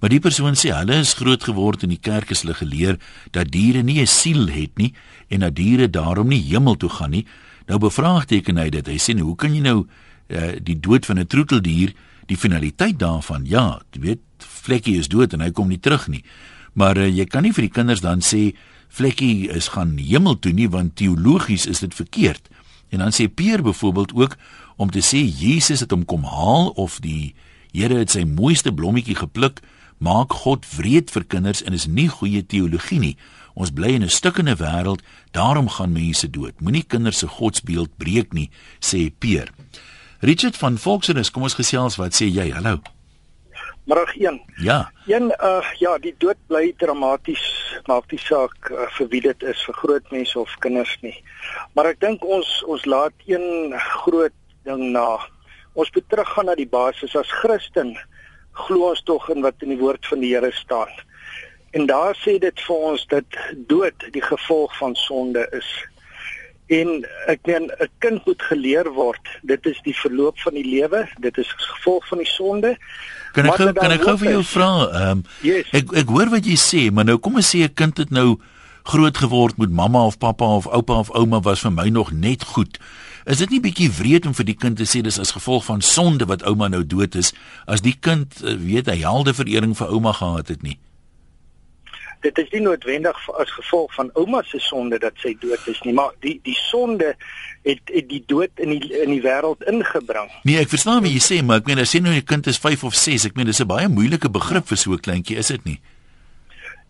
Maar 0.00 0.10
die 0.14 0.20
persoon 0.20 0.56
sê 0.58 0.72
hulle 0.74 1.00
is 1.04 1.14
groot 1.18 1.44
geword 1.44 1.84
in 1.86 1.92
die 1.94 2.00
kerk 2.00 2.30
is 2.30 2.42
hulle 2.42 2.56
geleer 2.56 2.98
dat 3.30 3.52
diere 3.52 3.82
nie 3.82 4.00
'n 4.00 4.06
siel 4.06 4.48
het 4.48 4.78
nie 4.78 4.94
en 5.28 5.40
dat 5.40 5.54
diere 5.54 5.90
daarom 5.90 6.28
nie 6.28 6.42
hemel 6.42 6.76
toe 6.76 6.88
gaan 6.88 7.10
nie. 7.10 7.26
Nou 7.66 7.78
bevraagteken 7.78 8.56
hy 8.56 8.68
dit. 8.70 8.86
Hy 8.86 8.98
sê 8.98 9.14
nou, 9.14 9.26
hoe 9.30 9.36
kan 9.36 9.54
jy 9.54 9.60
nou 9.60 9.86
uh, 10.28 10.52
die 10.62 10.80
dood 10.80 11.06
van 11.06 11.18
'n 11.18 11.26
troeteldier 11.26 11.92
die 12.26 12.36
finaliteit 12.36 12.98
daarvan? 12.98 13.44
Ja, 13.44 13.80
jy 13.92 14.00
weet, 14.00 14.20
vlekkie 14.38 14.98
is 14.98 15.08
dood 15.08 15.32
en 15.32 15.40
hy 15.40 15.50
kom 15.50 15.68
nie 15.68 15.80
terug 15.80 16.08
nie. 16.08 16.24
Maar 16.72 16.96
uh, 16.96 17.08
jy 17.08 17.24
kan 17.24 17.42
nie 17.42 17.52
vir 17.52 17.68
die 17.68 17.74
kinders 17.74 18.00
dan 18.00 18.20
sê 18.20 18.54
vlekkie 18.90 19.50
is 19.50 19.70
gaan 19.74 19.96
hemel 19.98 20.38
toe 20.38 20.52
nie 20.52 20.68
want 20.68 20.96
teologies 20.96 21.66
is 21.66 21.80
dit 21.80 21.94
verkeerd. 21.94 22.50
En 22.90 22.98
dan 22.98 23.14
sê 23.14 23.28
Peer 23.28 23.62
byvoorbeeld 23.62 24.14
ook 24.14 24.36
om 24.76 24.90
te 24.90 25.02
sê 25.04 25.22
Jesus 25.22 25.80
het 25.80 25.90
hom 25.90 26.04
kom 26.04 26.24
haal 26.24 26.70
of 26.74 26.98
die 27.00 27.34
Here 27.70 28.00
het 28.00 28.10
sy 28.10 28.24
mooiste 28.26 28.72
blommetjie 28.74 29.14
gepluk, 29.14 29.60
maak 30.02 30.32
God 30.42 30.66
wreed 30.74 31.12
vir 31.14 31.26
kinders 31.30 31.62
en 31.62 31.76
is 31.76 31.86
nie 31.86 32.08
goeie 32.10 32.42
teologie 32.42 32.98
nie. 32.98 33.16
Ons 33.54 33.70
bly 33.70 33.94
in 33.94 34.02
'n 34.02 34.10
stukkende 34.10 34.56
wêreld, 34.56 35.02
daarom 35.30 35.68
gaan 35.68 35.92
mense 35.92 36.30
dood. 36.30 36.60
Moenie 36.60 36.82
kinders 36.82 37.18
se 37.18 37.26
godsbeeld 37.26 37.96
breek 37.96 38.32
nie, 38.32 38.50
sê 38.80 39.12
Peer. 39.18 39.52
Richard 40.20 40.56
van 40.56 40.78
Volksrus, 40.78 41.30
kom 41.30 41.42
ons 41.42 41.54
gesels, 41.54 41.96
wat 41.96 42.12
sê 42.12 42.26
jy? 42.26 42.50
Hallo. 42.50 42.80
Middag 43.84 44.16
1. 44.16 44.42
Ja. 44.56 44.92
Een 45.06 45.34
uh 45.42 45.64
ja, 45.78 45.98
die 45.98 46.14
dood 46.18 46.36
bly 46.46 46.72
dramaties, 46.76 47.42
maak 47.88 48.08
die 48.12 48.20
saak 48.20 48.70
uh, 48.70 48.86
vir 48.96 49.08
wie 49.08 49.20
dit 49.24 49.42
is, 49.42 49.62
vir 49.66 49.74
groot 49.74 50.10
mense 50.12 50.38
of 50.38 50.52
kinders 50.64 50.92
nie. 51.00 51.16
Maar 51.74 51.92
ek 51.94 52.00
dink 52.04 52.24
ons 52.24 52.50
ons 52.68 52.84
laat 52.84 53.26
een 53.26 53.72
groot 54.04 54.36
ding 54.68 54.90
na. 54.92 55.18
Ons 55.72 55.92
moet 55.94 56.08
teruggaan 56.12 56.50
na 56.50 56.56
die 56.58 56.68
basis 56.68 57.16
as 57.16 57.32
Christen. 57.40 57.96
Glo 58.66 58.90
ons 58.90 59.02
tog 59.08 59.30
in 59.32 59.40
wat 59.46 59.64
in 59.64 59.72
die 59.72 59.80
woord 59.80 60.06
van 60.06 60.20
die 60.20 60.34
Here 60.34 60.52
staan. 60.52 60.92
En 61.72 61.86
daar 61.86 62.18
sê 62.18 62.36
dit 62.42 62.62
vir 62.66 62.86
ons 62.92 63.06
dat 63.08 63.40
dood 63.70 64.06
die 64.12 64.22
gevolg 64.22 64.76
van 64.78 64.94
sonde 64.98 65.46
is. 65.56 65.68
En 66.70 66.90
ek 67.26 67.40
meen 67.50 67.66
'n 67.66 67.88
kind 67.98 68.26
moet 68.26 68.42
geleer 68.42 68.92
word. 68.94 69.24
Dit 69.42 69.66
is 69.66 69.80
die 69.82 69.96
verloop 69.96 70.38
van 70.38 70.54
die 70.54 70.64
lewe, 70.64 71.08
dit 71.18 71.38
is 71.38 71.50
gevolg 71.56 72.06
van 72.08 72.18
die 72.18 72.30
sonde. 72.30 72.76
Kan 73.32 73.46
ek 73.46 73.54
gou 73.54 73.72
kan 73.72 73.90
ek 73.90 74.02
gou 74.02 74.16
vir 74.18 74.30
jou 74.30 74.44
vra? 74.44 74.70
Ehm 74.92 75.10
um, 75.10 75.24
yes. 75.42 75.66
ek 75.72 75.92
ek 75.92 76.08
hoor 76.08 76.30
wat 76.30 76.46
jy 76.46 76.56
sê, 76.58 76.90
maar 76.92 77.04
nou 77.04 77.18
kom 77.18 77.34
ons 77.34 77.50
sê 77.54 77.62
'n 77.66 77.74
kind 77.74 77.96
het 77.98 78.10
nou 78.10 78.38
groot 78.82 79.16
geword 79.16 79.58
met 79.58 79.70
mamma 79.70 80.04
of 80.04 80.18
pappa 80.18 80.44
of 80.44 80.66
oupa 80.66 80.98
of 80.98 81.10
ouma 81.10 81.40
was 81.40 81.60
vir 81.60 81.72
my 81.72 81.88
nog 81.88 82.12
net 82.12 82.44
goed. 82.44 82.78
Is 83.24 83.38
dit 83.38 83.50
nie 83.50 83.60
bietjie 83.60 83.90
wreed 83.90 84.26
om 84.26 84.34
vir 84.34 84.44
die 84.44 84.56
kind 84.56 84.76
te 84.76 84.86
sê 84.88 85.02
dis 85.04 85.18
as 85.18 85.34
gevolg 85.36 85.64
van 85.64 85.80
sonde 85.80 86.26
wat 86.26 86.42
ouma 86.42 86.68
nou 86.68 86.86
dood 86.86 87.14
is 87.14 87.32
as 87.66 87.80
die 87.80 87.96
kind 88.00 88.40
eh, 88.44 88.56
weet 88.56 88.86
hy 88.86 88.96
helde 89.02 89.34
verering 89.34 89.76
vir 89.76 89.92
ouma 89.92 90.12
gehad 90.12 90.48
het 90.48 90.62
nie? 90.62 90.78
Dit 92.20 92.38
is 92.38 92.50
nie 92.54 92.62
noodwendig 92.64 93.20
as 93.40 93.52
gevolg 93.56 93.94
van 93.94 94.10
ouma 94.14 94.42
se 94.46 94.60
sonde 94.60 94.98
dat 94.98 95.16
sy 95.22 95.34
dood 95.40 95.68
is 95.72 95.80
nie, 95.86 95.94
maar 95.96 96.12
die 96.24 96.36
die 96.46 96.56
sonde 96.56 97.14
het, 97.66 97.80
het 97.84 98.08
die 98.08 98.22
dood 98.26 98.50
in 98.62 98.74
die 98.76 98.92
in 99.02 99.14
die 99.14 99.22
wêreld 99.24 99.64
ingebring. 99.70 100.30
Nee, 100.48 100.60
ek 100.60 100.72
verstaan 100.72 101.02
wat 101.04 101.12
jy 101.12 101.22
sê, 101.24 101.40
maar 101.44 101.62
ek 101.62 101.70
meen 101.70 101.82
as 101.82 101.94
jy 101.94 102.02
nou 102.04 102.14
'n 102.14 102.24
kind 102.24 102.46
is 102.46 102.58
5 102.58 102.84
of 102.84 102.94
6, 102.94 103.26
ek 103.26 103.36
meen 103.36 103.46
dis 103.46 103.60
'n 103.60 103.66
baie 103.66 103.88
moeilike 103.88 104.28
begrip 104.28 104.66
vir 104.66 104.76
so 104.76 104.92
'n 104.92 105.00
kleintjie, 105.00 105.38
is 105.38 105.48
dit 105.48 105.64
nie? 105.64 105.80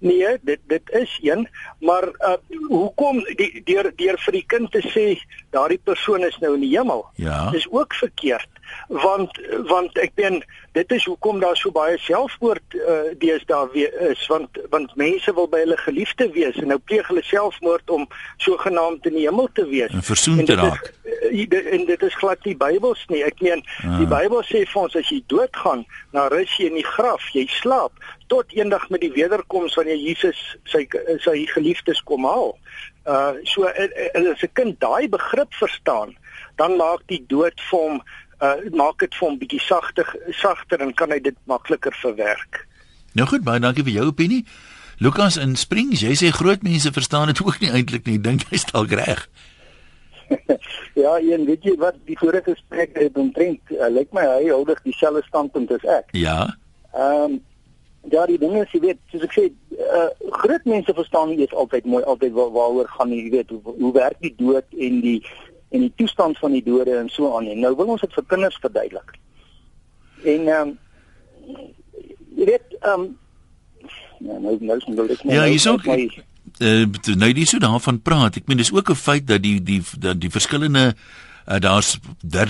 Nee, 0.01 0.39
dit 0.43 0.61
dit 0.67 0.91
is 0.91 1.19
een, 1.23 1.49
maar 1.79 2.09
uh, 2.09 2.37
hoekom 2.69 3.21
die 3.37 3.63
deur 3.65 3.93
deur 3.97 4.17
vir 4.19 4.33
die 4.33 4.47
kind 4.47 4.71
te 4.73 4.81
sê 4.81 5.21
daardie 5.53 5.81
persoon 5.85 6.25
is 6.25 6.39
nou 6.41 6.55
in 6.55 6.65
die 6.65 6.73
hemel? 6.73 7.05
Ja. 7.17 7.53
Is 7.53 7.69
ook 7.71 7.95
verkeerd 7.95 8.49
want 8.89 9.41
want 9.69 9.99
ek 9.99 10.15
ben 10.15 10.43
dit 10.73 10.93
is 10.93 11.05
hoekom 11.05 11.41
daar 11.41 11.57
so 11.57 11.71
baie 11.75 11.99
selfmoord 11.99 12.75
uh, 12.75 13.11
deesdae 13.19 13.69
weer 13.73 13.95
is 14.11 14.27
want 14.31 14.59
want 14.71 14.95
mense 14.99 15.35
wil 15.35 15.49
by 15.51 15.63
hulle 15.65 15.79
geliefde 15.83 16.31
wees 16.35 16.59
en 16.63 16.71
nou 16.71 16.79
pleeg 16.79 17.07
hulle 17.11 17.23
selfmoord 17.27 17.91
om 17.91 18.07
sogenaamd 18.43 19.07
in 19.11 19.19
die 19.19 19.27
hemel 19.27 19.49
te 19.55 19.67
wees. 19.67 19.95
En 19.95 20.07
versoen 20.07 20.45
te 20.45 20.59
raak. 20.59 20.93
uh, 21.05 21.73
en 21.75 21.85
dit 21.87 22.03
is 22.03 22.19
glad 22.23 22.45
nie 22.45 22.57
Bybels 22.57 23.03
nie. 23.11 23.23
Ek 23.27 23.43
meen 23.43 23.65
ah. 23.83 23.99
die 23.99 24.09
Bybel 24.11 24.43
sê 24.47 24.65
vir 24.67 24.83
ons 24.85 24.97
as 24.99 25.11
jy 25.11 25.21
doodgaan 25.33 25.85
dan 26.15 26.31
rus 26.35 26.55
jy 26.59 26.71
in 26.71 26.79
die 26.79 26.87
graf 26.87 27.27
jy 27.35 27.47
slaap 27.61 27.95
tot 28.31 28.55
eendag 28.55 28.87
met 28.91 29.03
die 29.03 29.13
wederkoms 29.15 29.75
wanneer 29.79 29.99
Jesus 29.99 30.39
sy 30.71 30.87
sy 31.25 31.37
geliefdes 31.51 32.03
kom 32.07 32.27
haal. 32.29 32.55
Uh 33.11 33.35
so 33.45 33.67
as 33.67 34.43
'n 34.43 34.55
kind 34.55 34.81
daai 34.81 35.09
begrip 35.09 35.55
verstaan 35.59 36.15
dan 36.57 36.77
maak 36.77 37.03
die 37.09 37.25
dood 37.27 37.57
vir 37.71 37.79
hom 37.79 38.03
uh 38.41 38.57
maak 38.73 38.99
dit 39.05 39.15
vir 39.15 39.29
hom 39.29 39.39
bietjie 39.39 39.61
sagter 39.61 40.09
sagter 40.41 40.81
en 40.81 40.93
kan 40.95 41.11
hy 41.13 41.21
dit 41.21 41.37
makliker 41.45 41.95
verwerk. 42.03 42.67
Nou 43.13 43.27
goed, 43.27 43.45
baie 43.45 43.61
dankie 43.61 43.85
vir 43.85 43.99
jou 43.99 44.07
opinie. 44.13 44.45
Lukas 45.01 45.39
in 45.41 45.57
Springs, 45.57 46.03
jy 46.05 46.13
sê 46.17 46.31
groot 46.33 46.63
mense 46.63 46.93
verstaan 46.93 47.33
dit 47.33 47.41
ook 47.47 47.61
nie 47.61 47.73
eintlik 47.73 48.07
nie. 48.07 48.19
Dink 48.21 48.47
jy 48.51 48.61
stel 48.61 48.87
reg? 48.87 49.27
ja, 51.03 51.19
een 51.19 51.45
weet 51.45 51.65
jy 51.65 51.75
wat 51.81 51.97
die 52.07 52.19
vorige 52.19 52.53
gesprek 52.53 52.95
het 52.99 53.17
omtrent, 53.19 53.61
uh, 53.75 53.89
lyk 53.91 54.13
my 54.15 54.23
hy 54.29 54.51
hou 54.51 54.63
dig 54.69 54.83
dieselfde 54.87 55.23
standpunt 55.27 55.73
as 55.75 55.87
ek. 56.01 56.13
Ja. 56.17 56.43
Ehm 56.95 57.25
um, 57.37 57.39
ja, 58.09 58.23
die 58.27 58.39
dinge 58.41 58.63
is 58.65 58.71
jy 58.73 58.81
weet, 58.81 59.01
soos 59.13 59.27
ek 59.27 59.35
sê, 59.37 59.43
uh, 59.77 60.07
groot 60.41 60.65
mense 60.65 60.93
verstaan 60.97 61.29
nie 61.29 61.43
eers 61.43 61.53
altyd 61.53 61.85
mooi 61.85 62.01
altyd 62.09 62.33
waar, 62.33 62.49
waaroor 62.55 62.89
gaan 62.95 63.13
jy 63.13 63.27
weet 63.35 63.53
hoe, 63.53 63.75
hoe 63.77 63.93
werk 63.93 64.17
die 64.25 64.33
dood 64.39 64.79
en 64.87 65.03
die 65.05 65.19
en 65.71 65.81
die 65.87 65.93
toestand 65.97 66.39
van 66.39 66.53
die 66.53 66.65
dode 66.65 66.97
en 66.97 67.09
so 67.09 67.37
aan. 67.37 67.47
En 67.47 67.61
nou 67.61 67.75
wil 67.77 67.95
ons 67.95 68.01
dit 68.01 68.15
vir 68.19 68.25
kinders 68.27 68.59
verduidelik. 68.63 69.15
En 70.25 70.49
ehm 70.49 70.69
um, 70.69 70.79
jy 72.37 72.45
weet 72.45 72.77
ehm 72.81 73.01
um, 73.01 73.09
ja, 74.19 74.39
nou 74.39 74.57
nou 74.61 74.77
is 74.77 74.87
nou 74.87 75.09
ek 75.09 75.23
Ja, 75.23 75.45
hier's 75.45 75.67
ook 75.67 75.87
uh, 75.87 77.17
nou 77.17 77.33
dis 77.33 77.51
so 77.51 77.59
daarvan 77.59 78.03
praat. 78.03 78.37
Ek 78.37 78.47
meen 78.47 78.61
dis 78.61 78.73
ook 78.73 78.91
'n 78.91 78.95
feit 78.95 79.27
dat 79.27 79.43
die 79.43 79.63
die 79.63 79.83
dat 79.99 80.21
die 80.21 80.31
verskillende 80.31 80.95
uh, 81.47 81.59
daar's 81.59 81.99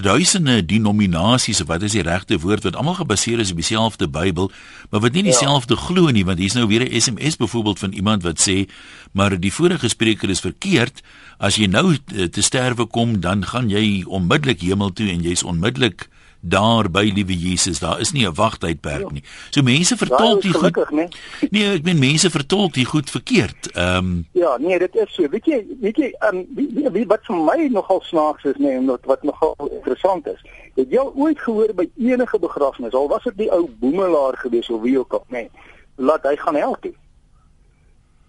duisende 0.01 0.65
denominasies 0.65 1.61
of 1.61 1.67
wat 1.67 1.83
is 1.83 1.93
die 1.93 2.03
regte 2.03 2.39
woord 2.39 2.63
wat 2.63 2.77
almal 2.77 2.95
gebaseer 2.95 3.39
is 3.39 3.51
op 3.51 3.57
dieselfde 3.57 4.09
Bybel, 4.09 4.51
maar 4.91 5.01
wat 5.01 5.13
nie 5.13 5.25
ja. 5.25 5.31
dieselfde 5.31 5.75
ja. 5.75 5.81
glo 5.81 6.11
nie, 6.11 6.25
want 6.25 6.39
hier's 6.39 6.55
nou 6.55 6.67
weer 6.67 6.85
'n 6.85 7.01
SMS 7.01 7.37
byvoorbeeld 7.37 7.79
van 7.79 7.93
iemand 7.93 8.23
wat 8.23 8.49
sê, 8.49 8.69
maar 9.13 9.41
die 9.41 9.53
vorige 9.53 9.89
spreker 9.89 10.29
is 10.29 10.41
verkeerd. 10.41 11.01
As 11.41 11.57
jy 11.57 11.71
nou 11.73 11.95
uh, 11.95 12.25
te 12.29 12.43
sterwe 12.45 12.85
kom, 12.85 13.21
dan 13.25 13.47
gaan 13.49 13.71
jy 13.73 14.05
onmiddellik 14.05 14.61
hemel 14.61 14.93
toe 14.93 15.09
en 15.09 15.23
jy's 15.25 15.43
onmiddellik 15.43 16.11
daar 16.41 16.91
by 16.93 17.11
liewe 17.15 17.37
Jesus. 17.37 17.79
Daar 17.81 18.01
is 18.01 18.13
nie 18.13 18.27
'n 18.27 18.35
wagtydperk 18.35 19.11
nie. 19.11 19.23
So 19.51 19.63
mense 19.63 19.97
vertolk 19.97 20.43
dit 20.43 20.57
goed. 20.57 20.91
Nee. 20.91 21.09
nee, 21.55 21.73
ek 21.73 21.83
meen 21.83 21.99
mense 21.99 22.31
vertolk 22.31 22.75
dit 22.75 22.87
goed 22.87 23.11
verkeerd. 23.11 23.73
Ehm 23.73 23.97
um, 23.97 24.27
Ja, 24.33 24.57
nee, 24.59 24.79
dit 24.79 24.95
is 24.95 25.15
so. 25.15 25.29
Weet 25.29 25.45
jy, 25.45 25.67
weet 25.81 25.97
jy, 25.97 26.15
ehm 26.19 26.37
um, 26.37 26.47
wie, 26.55 26.89
wie, 26.93 27.07
wat 27.07 27.25
vir 27.25 27.37
my 27.37 27.69
nogal 27.73 28.01
snaaks 28.01 28.45
is, 28.45 28.57
nee, 28.57 28.85
wat 28.85 29.05
wat 29.05 29.23
nogal 29.23 29.55
interessant 29.71 30.27
is. 30.27 30.45
Het 30.75 30.91
jy 30.91 31.05
ooit 31.15 31.41
gehoor 31.41 31.75
by 31.75 31.89
enige 31.97 32.39
begrafnis, 32.39 32.93
al 32.93 33.09
was 33.09 33.23
dit 33.23 33.37
die 33.37 33.53
ou 33.53 33.69
boemelaar 33.79 34.37
gewees 34.37 34.69
of 34.71 34.81
wie 34.81 34.99
ook 34.99 35.13
al, 35.13 35.25
nee, 35.29 35.51
laat 35.97 36.23
hy 36.23 36.37
gaan 36.37 36.57
help 36.57 36.81
toe. 36.81 36.95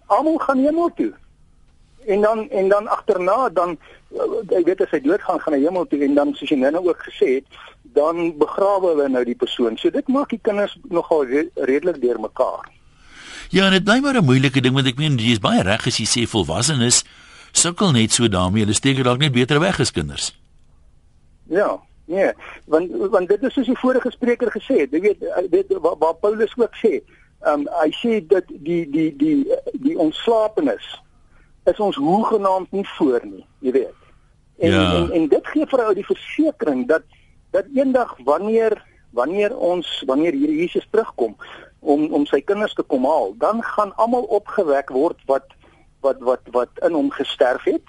Almal 0.06 0.38
gaan 0.38 0.58
hemel 0.58 0.90
toe 0.96 1.12
en 2.06 2.20
dan 2.20 2.50
en 2.50 2.68
dan 2.68 2.88
agterna 2.88 3.48
dan 3.48 3.78
jy 4.48 4.62
weet 4.64 4.80
as 4.80 4.90
hy 4.90 5.00
doodgaan 5.00 5.40
gaan 5.40 5.54
hy 5.56 5.62
hemel 5.64 5.86
toe 5.86 6.02
en 6.04 6.14
dan 6.14 6.34
soos 6.34 6.50
jy 6.52 6.58
nou 6.60 6.84
ook 6.88 7.02
gesê 7.08 7.28
het 7.38 7.60
dan 7.96 8.36
begrawe 8.38 8.92
hulle 8.92 9.08
nou 9.08 9.24
die 9.24 9.36
persoon. 9.36 9.76
So 9.76 9.90
dit 9.90 10.08
maak 10.08 10.30
die 10.32 10.40
kinders 10.42 10.78
nogal 10.88 11.26
re 11.28 11.48
redelik 11.54 12.00
deurmekaar. 12.00 12.70
Ja, 13.52 13.66
en 13.66 13.76
dit 13.76 13.84
bly 13.84 13.98
maar 14.00 14.16
'n 14.16 14.24
moeilike 14.24 14.60
ding 14.60 14.74
want 14.74 14.86
ek 14.86 14.96
meen 14.96 15.18
jy 15.18 15.32
is 15.32 15.44
baie 15.44 15.62
reg 15.62 15.86
as 15.86 15.98
jy 15.98 16.06
sê 16.06 16.26
volwassenes 16.28 17.04
sukkel 17.52 17.92
net 17.92 18.12
so 18.12 18.28
daarmee. 18.28 18.64
Hulle 18.64 18.74
steek 18.74 19.02
dalk 19.04 19.18
net 19.18 19.32
beter 19.32 19.60
weg 19.60 19.80
as 19.80 19.90
kinders. 19.90 20.32
Ja, 21.48 21.80
nee, 22.04 22.32
want 22.64 22.90
want 23.10 23.28
dit 23.28 23.42
is 23.42 23.52
soos 23.52 23.66
die 23.66 23.78
vorige 23.78 24.10
spreker 24.10 24.50
gesê 24.50 24.80
het. 24.80 24.90
Jy 24.90 25.00
weet 25.00 25.20
dit 25.50 25.78
waar, 25.80 25.96
waar 25.98 26.14
Paulus 26.14 26.52
ook 26.56 26.76
sê, 26.76 27.02
ehm 27.42 27.60
um, 27.60 27.68
hy 27.82 27.90
sê 27.90 28.26
dat 28.26 28.44
die 28.48 28.90
die 28.90 29.16
die 29.16 29.46
die 29.72 29.98
ontslapenis 29.98 31.02
is 31.64 31.80
ons 31.80 31.96
hoegenaamd 31.96 32.72
nie 32.72 32.86
voor 32.96 33.20
nie, 33.24 33.44
jy 33.58 33.72
weet. 33.72 34.00
En, 34.58 34.70
ja. 34.70 34.94
en 34.94 35.10
en 35.10 35.28
dit 35.28 35.46
gee 35.54 35.66
vir 35.66 35.84
ou 35.84 35.94
die 35.94 36.06
versekering 36.06 36.86
dat 36.88 37.02
dat 37.52 37.68
eendag 37.74 38.16
wanneer 38.24 38.78
wanneer 39.12 39.56
ons 39.56 40.02
wanneer 40.06 40.32
hier 40.32 40.50
Jesus 40.50 40.86
terugkom 40.90 41.36
om 41.80 42.06
om 42.12 42.26
sy 42.26 42.40
kinders 42.40 42.74
te 42.74 42.82
kom 42.82 43.04
haal, 43.04 43.34
dan 43.38 43.62
gaan 43.62 43.94
almal 43.96 44.28
opgewek 44.38 44.90
word 44.90 45.18
wat 45.26 45.50
wat 46.00 46.20
wat 46.20 46.54
wat 46.56 46.84
in 46.86 46.96
hom 46.98 47.10
gesterf 47.10 47.64
het. 47.64 47.84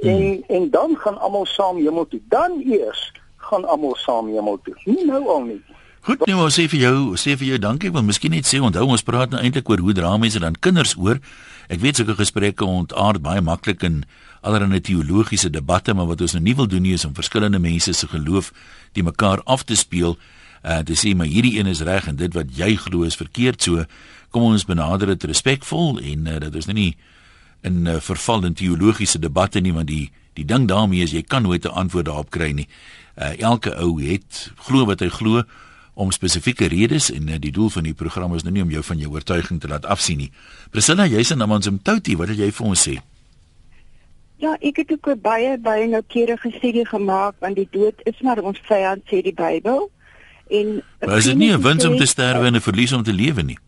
Hmm. 0.00 0.10
En 0.10 0.44
en 0.46 0.70
dan 0.70 0.96
gaan 0.96 1.18
almal 1.18 1.46
saam 1.46 1.76
hemel 1.76 2.06
toe. 2.08 2.20
Dan 2.28 2.62
eers 2.64 3.12
gaan 3.36 3.64
almal 3.64 3.94
saam 3.94 4.30
hemel 4.34 4.58
toe. 4.62 4.74
Nie 4.84 5.04
nou 5.04 5.26
al 5.28 5.42
nie. 5.42 5.62
Goed, 6.06 6.26
nou 6.30 6.46
sê 6.54 6.68
vir 6.70 6.80
jou, 6.86 6.98
sê 7.20 7.34
vir 7.36 7.52
jou 7.52 7.58
dankie, 7.60 7.90
want 7.92 8.06
miskien 8.06 8.32
net 8.32 8.46
sê 8.48 8.60
onthou 8.62 8.86
ons 8.86 9.02
praat 9.04 9.32
nou 9.34 9.40
eintlik 9.42 9.68
oor 9.68 9.82
hoe 9.82 9.94
dra 9.96 10.14
mense 10.16 10.40
dan 10.40 10.56
kinders 10.56 10.94
oor. 10.96 11.18
Ek 11.68 11.80
weet 11.80 12.00
sulke 12.00 12.16
gesprekke 12.16 12.64
ontaard 12.64 13.20
baie 13.22 13.40
maklik 13.44 13.82
in 13.84 14.04
allerlei 14.40 14.80
teologiese 14.80 15.50
debatte, 15.50 15.94
maar 15.94 16.08
wat 16.08 16.20
ons 16.24 16.32
nou 16.32 16.42
nie 16.42 16.54
wil 16.56 16.66
doen 16.66 16.82
nie 16.82 16.94
is 16.96 17.04
om 17.04 17.14
verskillende 17.14 17.58
mense 17.60 17.92
se 17.92 18.08
geloof 18.08 18.52
die 18.96 19.04
mekaar 19.04 19.42
af 19.44 19.66
te 19.68 19.76
speel 19.76 20.16
en 20.16 20.26
uh, 20.64 20.78
te 20.82 20.96
sê 20.98 21.14
maar 21.14 21.28
hierdie 21.30 21.58
een 21.58 21.68
is 21.70 21.84
reg 21.86 22.08
en 22.08 22.16
dit 22.18 22.34
wat 22.34 22.50
jy 22.56 22.74
glo 22.76 23.06
is 23.06 23.18
verkeerd. 23.18 23.62
So 23.62 23.84
kom 24.34 24.48
ons 24.48 24.66
benader 24.68 25.12
dit 25.14 25.28
respekvol 25.30 26.00
en 26.00 26.26
uh, 26.26 26.38
dat 26.42 26.56
ons 26.56 26.66
nou 26.70 26.78
nie 26.78 26.92
in 27.66 27.86
uh, 27.86 27.98
verval 28.02 28.48
in 28.48 28.56
teologiese 28.58 29.20
debatte 29.22 29.60
nie 29.60 29.74
want 29.74 29.90
die 29.90 30.08
die 30.38 30.46
ding 30.46 30.68
daarmee 30.70 31.02
is 31.02 31.12
jy 31.12 31.24
kan 31.26 31.42
nooit 31.42 31.66
'n 31.66 31.74
antwoord 31.74 32.06
daarop 32.06 32.30
kry 32.30 32.52
nie. 32.52 32.68
Uh, 33.16 33.34
elke 33.42 33.74
ou 33.74 33.98
het 34.00 34.52
glo 34.56 34.86
wat 34.86 35.00
hy 35.00 35.08
glo 35.08 35.42
om 35.98 36.12
spesifieke 36.14 36.68
redes 36.70 37.10
en 37.10 37.28
uh, 37.28 37.36
die 37.42 37.50
doel 37.54 37.70
van 37.74 37.86
die 37.88 37.94
program 37.94 38.34
is 38.36 38.44
nou 38.46 38.54
nie 38.54 38.62
om 38.62 38.70
jou 38.70 38.82
van 38.86 39.00
jou 39.02 39.10
oortuiging 39.16 39.58
te 39.60 39.70
laat 39.70 39.86
afsien 39.90 40.20
nie. 40.22 40.30
Priscilla, 40.70 41.08
jy's 41.10 41.32
in 41.34 41.42
Amanzimtoti, 41.42 42.14
wat 42.20 42.30
wil 42.30 42.38
jy 42.44 42.50
vir 42.54 42.66
ons 42.70 42.84
sê? 42.86 42.94
Ja, 44.38 44.54
ek 44.62 44.84
het 44.84 44.92
ook 44.94 45.10
baie 45.22 45.56
baie 45.58 45.88
noukeurige 45.90 46.52
studie 46.54 46.86
gemaak 46.86 47.40
want 47.42 47.58
die 47.58 47.66
dood 47.74 47.98
is 48.06 48.20
maar 48.22 48.38
ons 48.38 48.60
vyand 48.70 49.02
sê 49.10 49.24
die 49.26 49.34
Bybel. 49.34 49.88
En 50.48 50.78
Maar 51.02 51.18
is 51.18 51.26
dit 51.32 51.36
nie 51.36 51.50
'n 51.52 51.62
wins 51.62 51.84
om 51.84 51.96
te 51.96 52.06
sterwe 52.06 52.46
en 52.46 52.54
'n 52.54 52.60
verlies 52.60 52.92
om 52.92 53.02
te 53.02 53.12
lewe 53.12 53.42
nie? 53.42 53.58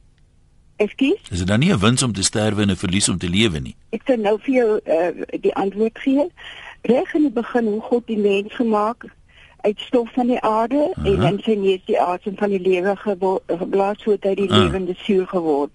Ekskuus? 0.76 1.20
Is 1.30 1.38
dit 1.38 1.46
dan 1.46 1.58
nie 1.58 1.72
'n 1.72 1.78
wins 1.78 2.02
om 2.02 2.12
te 2.12 2.22
sterwe 2.22 2.62
en 2.62 2.70
'n 2.70 2.76
verlies 2.76 3.08
om 3.08 3.18
te 3.18 3.28
lewe 3.28 3.60
nie? 3.60 3.74
Ek 3.90 4.02
sê 4.06 4.14
nou 4.20 4.38
vir 4.40 4.54
jou 4.54 4.80
uh, 4.86 5.40
die 5.40 5.54
antwoord 5.54 5.98
gee. 5.98 6.30
Reg 6.82 7.14
in 7.14 7.22
die 7.22 7.34
begin 7.42 7.66
hoe 7.66 7.80
God 7.80 8.06
die 8.06 8.18
mens 8.18 8.54
gemaak 8.54 9.04
uit 9.60 9.78
stof 9.78 10.12
van 10.12 10.26
die 10.26 10.40
aarde 10.40 10.88
uh 10.88 10.96
-huh. 10.96 11.06
en 11.06 11.20
dan 11.20 11.38
sy 11.42 11.54
neus 11.54 11.84
die 11.84 12.00
asem 12.00 12.36
van 12.36 12.50
die 12.50 12.60
lewe 12.60 12.96
geblaas 13.46 14.02
sodat 14.02 14.24
hy 14.24 14.34
die 14.34 14.48
uh 14.48 14.54
-huh. 14.54 14.64
lewende 14.64 14.94
siel 14.96 15.26
geword. 15.26 15.70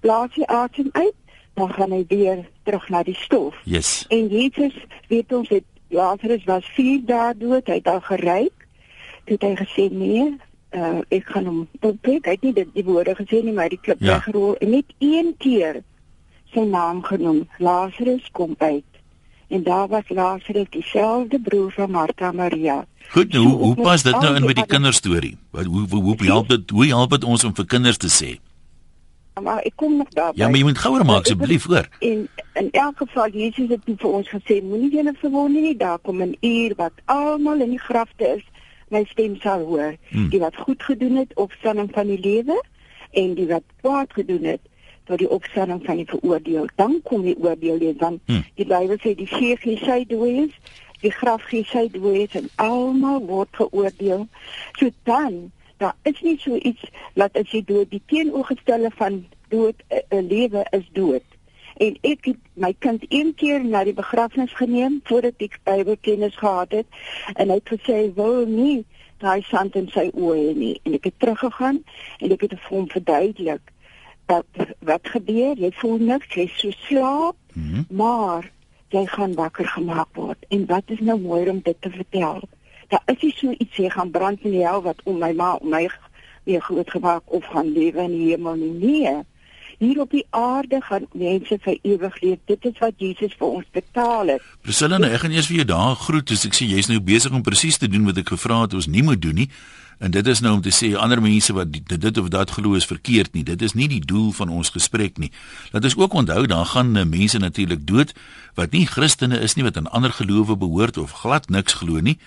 Blaas 0.00 0.34
die 0.34 0.46
asem 0.46 0.88
uit 0.92 1.14
dan 1.54 1.72
gaan 1.72 1.90
hy 1.90 2.04
weer 2.08 2.48
terug 2.62 2.88
na 2.88 3.02
die 3.02 3.14
stof. 3.14 3.54
Yes. 3.64 4.04
En 4.08 4.26
Jesus 4.26 4.74
weet 5.08 5.32
ons 5.32 5.48
het 5.48 5.64
Lazarus 5.88 6.44
was 6.44 6.66
4 6.76 7.00
dae 7.06 7.34
dood, 7.36 7.66
hy 7.66 7.80
het 7.80 7.88
al 7.88 8.00
geryk. 8.00 8.66
Toe 9.24 9.36
het 9.38 9.46
hy 9.46 9.54
gesê 9.56 9.88
nee, 9.92 10.36
uh, 10.76 11.00
ek 11.08 11.32
gaan 11.32 11.48
hom 11.48 11.62
opwek. 11.80 12.28
Hy 12.28 12.36
het 12.36 12.44
nie 12.46 12.54
dit 12.56 12.74
die 12.76 12.84
woorde 12.84 13.16
gesê 13.18 13.42
nie, 13.44 13.54
maar 13.56 13.72
die 13.72 13.80
klip 13.80 14.00
ja. 14.00 14.18
weggerol 14.18 14.56
en 14.62 14.74
net 14.76 14.92
een 14.98 15.34
keer 15.42 15.82
sy 16.52 16.64
naam 16.64 17.02
genoem, 17.04 17.42
Lazarus 17.60 18.28
kom 18.32 18.54
uit. 18.58 18.97
En 19.48 19.62
daar 19.62 19.88
was 19.88 20.08
Lazarus 20.08 20.66
dieselfde 20.70 21.40
broer 21.40 21.72
van 21.72 21.90
Martha 21.90 22.32
Maria. 22.32 22.84
Goed, 23.08 23.32
nou, 23.32 23.46
hoe 23.46 23.56
hoe 23.56 23.74
pas 23.74 24.02
dit 24.02 24.20
nou 24.20 24.34
in 24.34 24.44
met 24.44 24.56
die 24.56 24.66
kinderstorie? 24.66 25.38
Wat 25.50 25.64
hoe 25.64 25.86
hoe 25.88 26.02
hoe 26.02 26.16
help 26.24 26.48
dit 26.48 26.70
hoe 26.70 26.86
help 26.86 27.10
dit 27.10 27.24
ons 27.24 27.44
om 27.44 27.54
vir 27.54 27.66
kinders 27.66 27.96
te 27.96 28.08
sê? 28.08 28.38
maar 29.42 29.62
ek 29.62 29.72
kom 29.74 29.96
nog 29.96 30.08
daar. 30.08 30.32
Ja, 30.34 30.48
maar 30.48 30.56
jy 30.56 30.64
moet 30.64 30.78
gouer 30.78 31.04
maak 31.04 31.26
asseblief 31.26 31.64
hoor. 31.64 31.88
En 31.98 32.28
in 32.52 32.70
elk 32.70 32.96
geval 32.96 33.30
Jesus 33.30 33.68
het 33.68 33.82
vir 33.86 34.10
ons 34.10 34.28
gesê 34.28 34.60
moenie 34.62 34.90
julle 34.92 35.14
verwonder 35.20 35.62
nie, 35.62 35.76
daar 35.76 35.98
kom 35.98 36.22
'n 36.22 36.36
uur 36.40 36.74
wat 36.76 36.92
almal 37.04 37.60
in 37.60 37.70
die 37.70 37.84
grafte 37.88 38.26
is, 38.36 38.44
my 38.88 39.04
stem 39.04 39.36
sal 39.40 39.64
hoor. 39.64 39.96
Hmm. 40.08 40.28
Die 40.28 40.40
wat 40.40 40.56
goed 40.56 40.82
gedoen 40.82 41.16
het 41.16 41.34
op 41.34 41.52
standing 41.52 41.90
van 41.92 42.06
die 42.06 42.20
lewe 42.20 42.62
en 43.10 43.34
die 43.34 43.46
wat 43.46 43.64
kwaad 43.80 44.12
gedoen 44.12 44.44
het 44.44 44.60
tot 45.08 45.20
die 45.22 45.30
opstanding 45.32 45.80
van 45.84 46.00
die 46.00 46.08
veroordeel. 46.08 46.68
Dan 46.76 47.00
kom 47.04 47.24
die 47.24 47.36
oordeel 47.40 47.78
weer 47.78 47.96
dan. 47.96 48.20
Hmm. 48.26 48.44
Die 48.60 48.66
Bybel 48.68 49.00
sê 49.00 49.14
die 49.16 49.28
gees 49.30 49.62
gee 49.64 49.80
sy 49.80 50.02
dooies, 50.08 50.52
die 51.02 51.12
graf 51.14 51.46
gee 51.48 51.64
sy 51.70 51.86
dooies 51.94 52.36
en 52.38 52.50
almal 52.62 53.22
word 53.28 53.56
geoordeel. 53.60 54.26
So 54.78 54.92
dan 55.08 55.48
daar 55.78 55.94
is 56.10 56.20
nie 56.26 56.36
so 56.42 56.58
iets 56.58 56.90
dat 57.14 57.36
as 57.38 57.50
jy 57.54 57.62
dood 57.64 57.90
die 57.90 58.02
teenoorgestelde 58.10 58.90
van 58.98 59.24
dood 59.48 59.78
'n 59.88 59.94
uh, 59.94 60.18
uh, 60.18 60.22
lewe 60.28 60.66
is 60.70 60.88
dood. 60.92 61.24
En 61.78 61.96
ek 62.02 62.24
het 62.24 62.40
my 62.52 62.74
kind 62.78 63.04
een 63.08 63.34
keer 63.34 63.64
na 63.64 63.84
die 63.84 63.94
begrafnis 63.94 64.52
geneem 64.52 65.00
voordat 65.04 65.38
ek 65.38 65.60
Bybelkennis 65.62 66.36
gehad 66.36 66.72
het 66.72 66.86
en 67.34 67.48
hy 67.48 67.60
het 67.62 67.70
gesê 67.70 67.98
wil 68.14 68.46
nie 68.46 68.84
daai 69.22 69.42
sand 69.42 69.76
in 69.78 69.88
sy 69.94 70.10
oë 70.14 70.54
nie 70.58 70.74
en 70.82 70.94
ek 70.98 71.04
het 71.10 71.18
teruggegaan 71.22 71.82
en 72.18 72.34
ek 72.34 72.46
het 72.46 72.54
vir 72.58 72.74
hom 72.74 72.88
verduidelik 72.90 73.72
dat 74.28 74.74
wat 74.84 75.08
gebeur? 75.14 75.56
Jy 75.58 75.70
voel 75.80 75.98
niks 76.10 76.34
jy 76.36 76.46
so 76.54 76.70
slaap 76.86 77.36
mm 77.52 77.70
-hmm. 77.72 77.86
maar 77.90 78.50
jy 78.88 79.06
gaan 79.06 79.34
wakker 79.34 79.66
gemaak 79.66 80.08
word. 80.12 80.44
En 80.48 80.66
wat 80.66 80.82
is 80.86 81.00
nou 81.00 81.20
mooi 81.20 81.48
om 81.50 81.60
dit 81.62 81.76
te 81.80 81.90
vertel? 81.90 82.40
Daar 82.88 83.02
is 83.06 83.22
nie 83.22 83.34
so 83.36 83.50
iets 83.50 83.76
jy 83.76 83.90
gaan 83.90 84.10
brand 84.10 84.44
in 84.44 84.50
die 84.50 84.66
hel 84.66 84.82
wat 84.82 85.00
om 85.04 85.18
my 85.18 85.32
ma 85.32 85.54
om 85.54 85.68
my 85.68 85.88
weer 86.44 86.60
groot 86.60 86.90
gemaak 86.90 87.22
of 87.24 87.44
gaan 87.44 87.72
lewe 87.72 88.02
in 88.02 88.16
die 88.16 88.30
hemel 88.30 88.54
nie. 88.54 88.72
Nee 88.72 89.16
hier 89.78 90.00
op 90.00 90.10
die 90.10 90.26
aarde 90.30 90.80
gaan 90.82 91.06
mense 91.12 91.58
vir 91.64 91.78
ewig 91.82 92.20
leef 92.22 92.38
dit 92.50 92.70
is 92.70 92.78
wat 92.82 92.94
Jesus 92.98 93.34
vir 93.38 93.58
ons 93.60 93.66
betaal 93.72 94.34
het 94.34 94.46
Priscilla 94.62 94.98
nou 94.98 95.10
ek 95.10 95.24
gaan 95.24 95.36
eers 95.36 95.50
vir 95.50 95.62
jou 95.62 95.68
daar 95.72 95.98
groet 96.06 96.36
as 96.36 96.46
ek 96.48 96.56
sê 96.58 96.70
jy's 96.70 96.90
nou 96.92 97.00
besig 97.00 97.34
om 97.34 97.42
presies 97.46 97.78
te 97.78 97.90
doen 97.90 98.08
wat 98.10 98.18
ek 98.22 98.34
gevra 98.36 98.64
het 98.66 98.78
ons 98.78 98.90
nie 98.90 99.04
moet 99.06 99.22
doen 99.22 99.44
nie 99.44 99.50
En 99.98 100.10
dit 100.14 100.26
is 100.26 100.40
nou 100.40 100.52
om 100.54 100.60
te 100.62 100.70
sê 100.70 100.92
ander 100.94 101.18
mense 101.22 101.52
wat 101.52 101.72
dit, 101.74 102.00
dit 102.00 102.18
of 102.18 102.28
dat 102.30 102.50
glo 102.54 102.78
is 102.78 102.86
verkeerd 102.86 103.32
nie. 103.34 103.42
Dit 103.42 103.62
is 103.66 103.74
nie 103.74 103.88
die 103.90 104.00
doel 104.00 104.30
van 104.32 104.48
ons 104.54 104.70
gesprek 104.70 105.18
nie. 105.18 105.32
Laat 105.72 105.88
ons 105.90 105.96
ook 105.98 106.14
onthou 106.20 106.44
daar 106.46 106.68
gaan 106.70 106.94
uh, 106.96 107.02
mense 107.02 107.38
natuurlik 107.38 107.82
dood 107.86 108.14
wat 108.54 108.76
nie 108.76 108.86
Christene 108.86 109.40
is 109.42 109.56
nie 109.58 109.66
wat 109.66 109.76
aan 109.76 109.90
ander 109.90 110.14
gelowe 110.14 110.54
behoort 110.56 110.98
of 111.02 111.16
glad 111.24 111.50
niks 111.50 111.80
glo 111.82 111.98
nie 112.00 112.18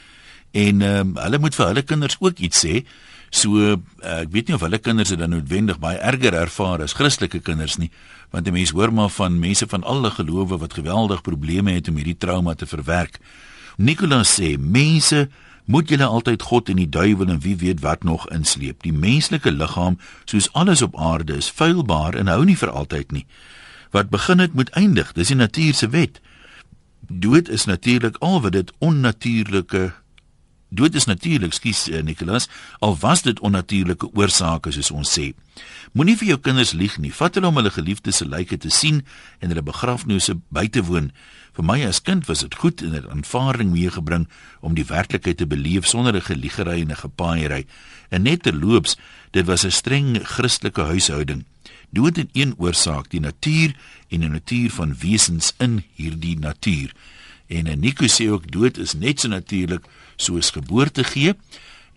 en 0.52 0.82
ehm 0.84 1.16
um, 1.16 1.16
hulle 1.16 1.40
moet 1.40 1.56
vir 1.56 1.68
hulle 1.70 1.84
kinders 1.88 2.18
ook 2.20 2.44
iets 2.44 2.66
sê. 2.66 2.84
So 3.32 3.56
uh, 3.64 3.78
ek 4.04 4.32
weet 4.36 4.50
nie 4.50 4.58
of 4.58 4.64
hulle 4.66 4.80
kinders 4.84 5.14
dit 5.14 5.20
dan 5.20 5.32
noodwendig 5.32 5.80
baie 5.80 6.00
erger 6.04 6.36
ervaar 6.36 6.84
as 6.84 6.98
Christelike 7.00 7.40
kinders 7.40 7.78
nie, 7.80 7.92
want 8.32 8.48
'n 8.48 8.54
mens 8.54 8.76
hoor 8.76 8.92
maar 8.94 9.10
van 9.10 9.40
mense 9.40 9.68
van 9.68 9.84
alle 9.84 10.12
gelowe 10.12 10.58
wat 10.58 10.74
geweldig 10.74 11.22
probleme 11.22 11.72
het 11.72 11.88
om 11.88 11.96
hierdie 11.96 12.18
trauma 12.18 12.54
te 12.54 12.68
verwerk. 12.68 13.20
Nicolas 13.78 14.36
sê 14.40 14.58
mense 14.60 15.30
moet 15.66 15.90
julle 15.90 16.06
altyd 16.06 16.42
God 16.42 16.70
en 16.70 16.76
die 16.76 16.90
duiwel 16.90 17.30
en 17.30 17.40
wie 17.40 17.56
weet 17.56 17.80
wat 17.80 18.04
nog 18.04 18.28
insleep. 18.30 18.84
Die 18.84 18.94
menslike 18.94 19.52
liggaam, 19.52 19.98
soos 20.26 20.50
alles 20.54 20.82
op 20.82 20.98
aarde, 21.00 21.38
is 21.38 21.50
feilbaar 21.50 22.16
en 22.16 22.28
hou 22.28 22.44
nie 22.46 22.58
vir 22.58 22.70
altyd 22.70 23.12
nie. 23.12 23.26
Wat 23.92 24.10
begin 24.10 24.40
het, 24.40 24.54
moet 24.54 24.70
eindig. 24.70 25.14
Dis 25.14 25.28
die 25.28 25.36
natuur 25.36 25.74
se 25.74 25.90
wet. 25.90 26.22
Dood 27.08 27.50
is 27.50 27.66
natuurlik 27.66 28.18
al 28.20 28.42
wat 28.42 28.52
dit 28.52 28.74
onnatuurlike 28.80 29.92
Dood 30.72 30.96
is 30.96 31.04
natuurlik, 31.06 31.52
skus 31.52 31.90
eh, 31.90 32.00
Nicholas, 32.00 32.48
al 32.80 32.96
was 33.02 33.26
dit 33.26 33.40
onnatuurlike 33.44 34.08
oorsake 34.16 34.72
soos 34.72 34.92
ons 34.96 35.10
sê. 35.18 35.34
Moenie 35.92 36.16
vir 36.16 36.30
jou 36.30 36.38
kinders 36.46 36.72
lieg 36.72 36.96
nie. 37.04 37.12
Vat 37.12 37.36
hulle 37.36 37.50
om 37.50 37.60
hulle 37.60 37.74
geliefdes 37.76 38.22
se 38.22 38.28
lyke 38.28 38.56
te 38.56 38.72
sien 38.72 39.02
en 39.44 39.52
hulle 39.52 39.66
begrafnisse 39.68 40.38
by 40.56 40.70
te 40.72 40.86
woon. 40.88 41.10
Vir 41.58 41.68
my 41.68 41.76
as 41.84 42.00
kind 42.00 42.24
was 42.30 42.46
dit 42.46 42.56
goed 42.56 42.80
en 42.88 42.96
'n 42.96 43.10
aanvaarding 43.12 43.74
meegebring 43.76 44.30
om 44.62 44.74
die 44.74 44.88
werklikheid 44.88 45.38
te 45.38 45.46
beleef 45.46 45.86
sonder 45.86 46.16
'n 46.16 46.22
geliegery 46.22 46.80
en 46.82 46.92
'n 46.92 47.04
gepaaiery. 47.04 47.66
En 48.10 48.24
net 48.24 48.44
terloops, 48.44 48.96
dit 49.32 49.46
was 49.46 49.66
'n 49.66 49.72
streng 49.72 50.20
Christelike 50.24 50.82
huishouding. 50.82 51.44
Dood 51.90 52.16
het 52.16 52.30
een 52.32 52.56
oorsaak, 52.58 53.10
die 53.10 53.20
natuur 53.20 53.76
en 54.10 54.20
die 54.20 54.30
natuur 54.30 54.72
van 54.72 54.96
wesens 54.96 55.54
in 55.58 55.84
hierdie 55.96 56.40
natuur. 56.40 56.94
En 57.52 57.80
Nico 57.80 58.08
sê 58.08 58.30
ook 58.32 58.48
dood 58.52 58.78
is 58.78 58.94
net 58.96 59.20
so 59.20 59.28
natuurlik 59.28 59.84
soos 60.16 60.54
geboorte 60.56 61.04
gee. 61.04 61.34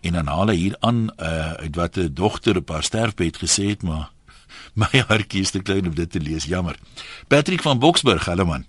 En 0.01 0.13
dan 0.13 0.27
haal 0.27 0.51
hy 0.51 0.55
hier 0.55 0.75
aan 0.79 1.07
uh, 1.17 1.53
uit 1.63 1.75
wat 1.75 1.97
'n 1.97 2.13
dogter 2.13 2.57
op 2.57 2.69
haar 2.69 2.83
sterfbed 2.83 3.37
gesê 3.37 3.71
het 3.71 3.83
maar 3.83 4.11
my 4.81 5.03
hartjie 5.07 5.41
is 5.41 5.51
te 5.51 5.61
klein 5.61 5.87
om 5.87 5.95
dit 5.95 6.11
te 6.11 6.19
lees. 6.19 6.45
Jammer. 6.45 6.75
Patrick 7.27 7.61
van 7.61 7.79
Boksburg 7.79 8.25
hallo 8.25 8.45
man. 8.45 8.65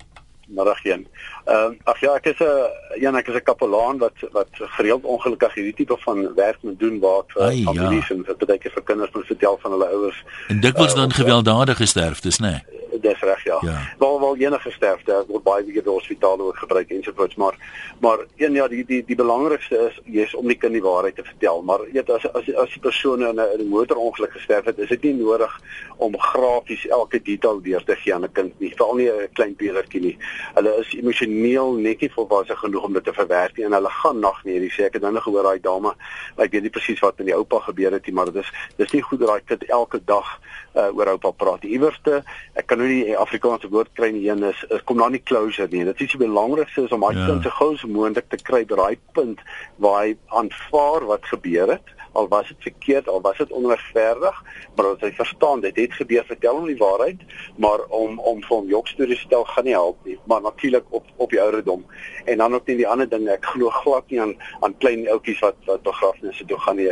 Middag 0.47 0.85
een. 0.85 1.07
Ehm 1.47 1.73
uh, 1.73 1.79
ag 1.85 2.01
ja, 2.01 2.15
ek 2.15 2.25
is 2.27 2.39
'n 2.39 3.05
een 3.05 3.15
ek 3.15 3.29
is 3.29 3.35
'n 3.35 3.43
kapelaan 3.43 3.99
wat 3.99 4.19
wat 4.33 4.49
gereeld 4.53 5.05
ongelukkig 5.05 5.55
hierdie 5.55 5.75
tipe 5.75 5.97
van 5.99 6.35
werk 6.35 6.59
moet 6.61 6.79
doen 6.79 6.99
waar 7.01 7.23
vir 7.27 7.43
families 7.43 8.09
ja. 8.09 8.15
en 8.15 8.25
vir 8.25 8.37
baie 8.47 8.71
vir 8.71 8.83
kinders 8.83 9.13
moet 9.13 9.27
vertel 9.27 9.59
van 9.63 9.71
hulle 9.71 9.87
ouers. 9.87 10.25
En 10.49 10.61
dikwels 10.61 10.93
uh, 10.93 10.99
dan 10.99 11.13
gewelddadige 11.13 11.87
sterftes, 11.87 12.39
né? 12.39 12.51
Nee? 12.51 12.85
dis 13.01 13.21
reg 13.21 13.45
ja. 13.45 13.59
ja. 13.61 13.79
Waar 13.99 14.19
waar 14.19 14.37
enige 14.37 14.71
sterfte 14.71 15.25
word 15.29 15.43
baie 15.43 15.65
weer 15.65 15.83
die 15.83 15.93
hospitale 15.93 16.43
ook 16.43 16.57
gebruik 16.57 16.91
ensovoorts 16.91 17.35
maar 17.35 17.55
maar 18.01 18.19
een 18.37 18.53
ja 18.53 18.69
die 18.69 18.85
die 18.85 19.05
die 19.05 19.17
belangrikste 19.17 19.77
is 19.89 20.01
jy's 20.05 20.35
om 20.35 20.47
die 20.47 20.57
kind 20.57 20.73
die 20.73 20.83
waarheid 20.83 21.17
te 21.17 21.25
vertel 21.25 21.63
maar 21.63 21.85
weet 21.93 22.11
as 22.11 22.27
as 22.33 22.49
as 22.55 22.73
die 22.73 22.81
persoon 22.89 23.23
in 23.23 23.41
'n 23.41 23.53
in 23.55 23.61
'n 23.67 23.69
motorongeluk 23.69 24.33
gesterf 24.33 24.65
het 24.65 24.79
is 24.79 24.89
dit 24.89 25.03
nie 25.03 25.15
nodig 25.15 25.61
om 25.97 26.19
grafies 26.19 26.87
elke 26.87 27.23
detail 27.23 27.61
deur 27.63 27.85
te 27.85 27.97
gee 27.97 28.15
aan 28.15 28.25
'n 28.25 28.33
kind 28.33 28.61
nie 28.61 28.73
veral 28.77 28.95
nie 28.95 29.11
'n 29.11 29.29
klein 29.33 29.55
peertjie 29.57 30.01
nie. 30.01 30.17
Hulle 30.55 30.77
is 30.81 30.95
emosioneel 30.95 31.36
net 31.43 32.01
nie 32.01 32.11
volwasse 32.13 32.57
genoeg 32.57 32.85
om 32.89 32.93
dit 32.97 33.05
te 33.05 33.13
verwerk 33.13 33.57
nie 33.57 33.67
en 33.67 33.77
hulle 33.77 33.91
gaan 33.91 34.21
nag 34.21 34.43
nie. 34.45 34.59
Jy 34.67 34.71
sê 34.75 34.87
ek 34.87 34.99
het 34.99 35.03
nou 35.03 35.13
nog 35.13 35.27
gehoor 35.27 35.49
daai 35.49 35.61
dame 35.61 35.93
ek 36.37 36.53
weet 36.53 36.67
nie 36.67 36.73
presies 36.75 37.03
wat 37.05 37.19
met 37.19 37.31
die 37.31 37.37
oupa 37.37 37.61
gebeur 37.69 37.93
het 37.93 38.07
nie 38.07 38.15
maar 38.15 38.31
dit 38.33 38.43
is 38.43 38.53
dis 38.77 38.93
nie 38.97 39.03
goed 39.03 39.21
dat 39.21 39.29
daai 39.29 39.49
kind 39.53 39.67
elke 39.69 40.01
dag 40.05 40.33
uh, 40.75 40.89
oor 40.93 41.13
oupa 41.15 41.33
praat. 41.33 41.65
Iewerste 41.65 42.23
ek 42.55 42.69
kan 42.71 42.81
nou 42.83 42.89
nie 42.89 43.17
Afrikaanse 43.17 43.71
woord 43.73 43.93
kry 43.99 44.13
nie 44.15 44.29
een 44.29 44.45
is, 44.51 44.65
is 44.71 44.85
kom 44.85 45.03
daar 45.03 45.13
nie 45.13 45.23
closure 45.23 45.69
nie. 45.73 45.85
Dit 45.89 46.01
is 46.01 46.15
die 46.15 46.23
belangrikste 46.25 46.87
is 46.87 46.95
om 46.97 47.05
daai 47.07 47.17
ja. 47.17 47.27
kind 47.31 47.47
so 47.47 47.59
gou 47.59 47.73
as 47.75 47.85
moontlik 47.89 48.31
te 48.33 48.41
kry 48.43 48.65
by 48.65 48.81
daai 48.83 48.97
punt 49.19 49.43
waar 49.83 50.03
hy 50.05 50.17
aanvaar 50.41 51.07
wat 51.13 51.29
gebeur 51.33 51.77
het 51.77 51.95
al 52.17 52.29
was 52.33 52.49
dit 52.53 52.69
verkeerd 52.71 53.09
al 53.09 53.23
was 53.29 53.39
dit 53.43 53.53
onregverdig 53.53 54.43
maar 54.77 54.93
as 54.93 55.05
hy 55.07 55.13
verstaan 55.23 55.65
dit 55.65 55.77
het 55.85 55.99
gebeur 56.01 56.25
vertel 56.33 56.61
hom 56.61 56.71
die 56.73 56.81
waarheid 56.81 57.27
maar 57.57 57.87
om 58.03 58.19
om 58.19 58.43
vir 58.43 58.57
hom 58.57 58.69
jokstories 58.75 59.23
te 59.23 59.27
stel 59.27 59.45
gaan 59.45 59.65
nie 59.65 59.77
help 59.77 60.05
nie 60.05 60.19
maar 60.25 60.43
natuurlik 60.43 60.85
op 60.91 61.05
op 61.17 61.31
die 61.31 61.41
ouderdom. 61.41 61.85
En 62.25 62.39
dan 62.39 62.55
ook 62.55 62.67
nie 62.67 62.77
die 62.77 62.89
ander 62.89 63.09
ding 63.09 63.29
ek 63.29 63.45
glo 63.45 63.71
glad 63.71 64.11
nie 64.11 64.21
aan 64.21 64.35
aan 64.61 64.77
klein 64.79 65.09
ouetjies 65.09 65.41
wat 65.45 65.57
wat 65.67 65.83
begrafnisse 65.83 66.45
toe 66.45 66.59
gaan 66.59 66.77
nie. 66.77 66.89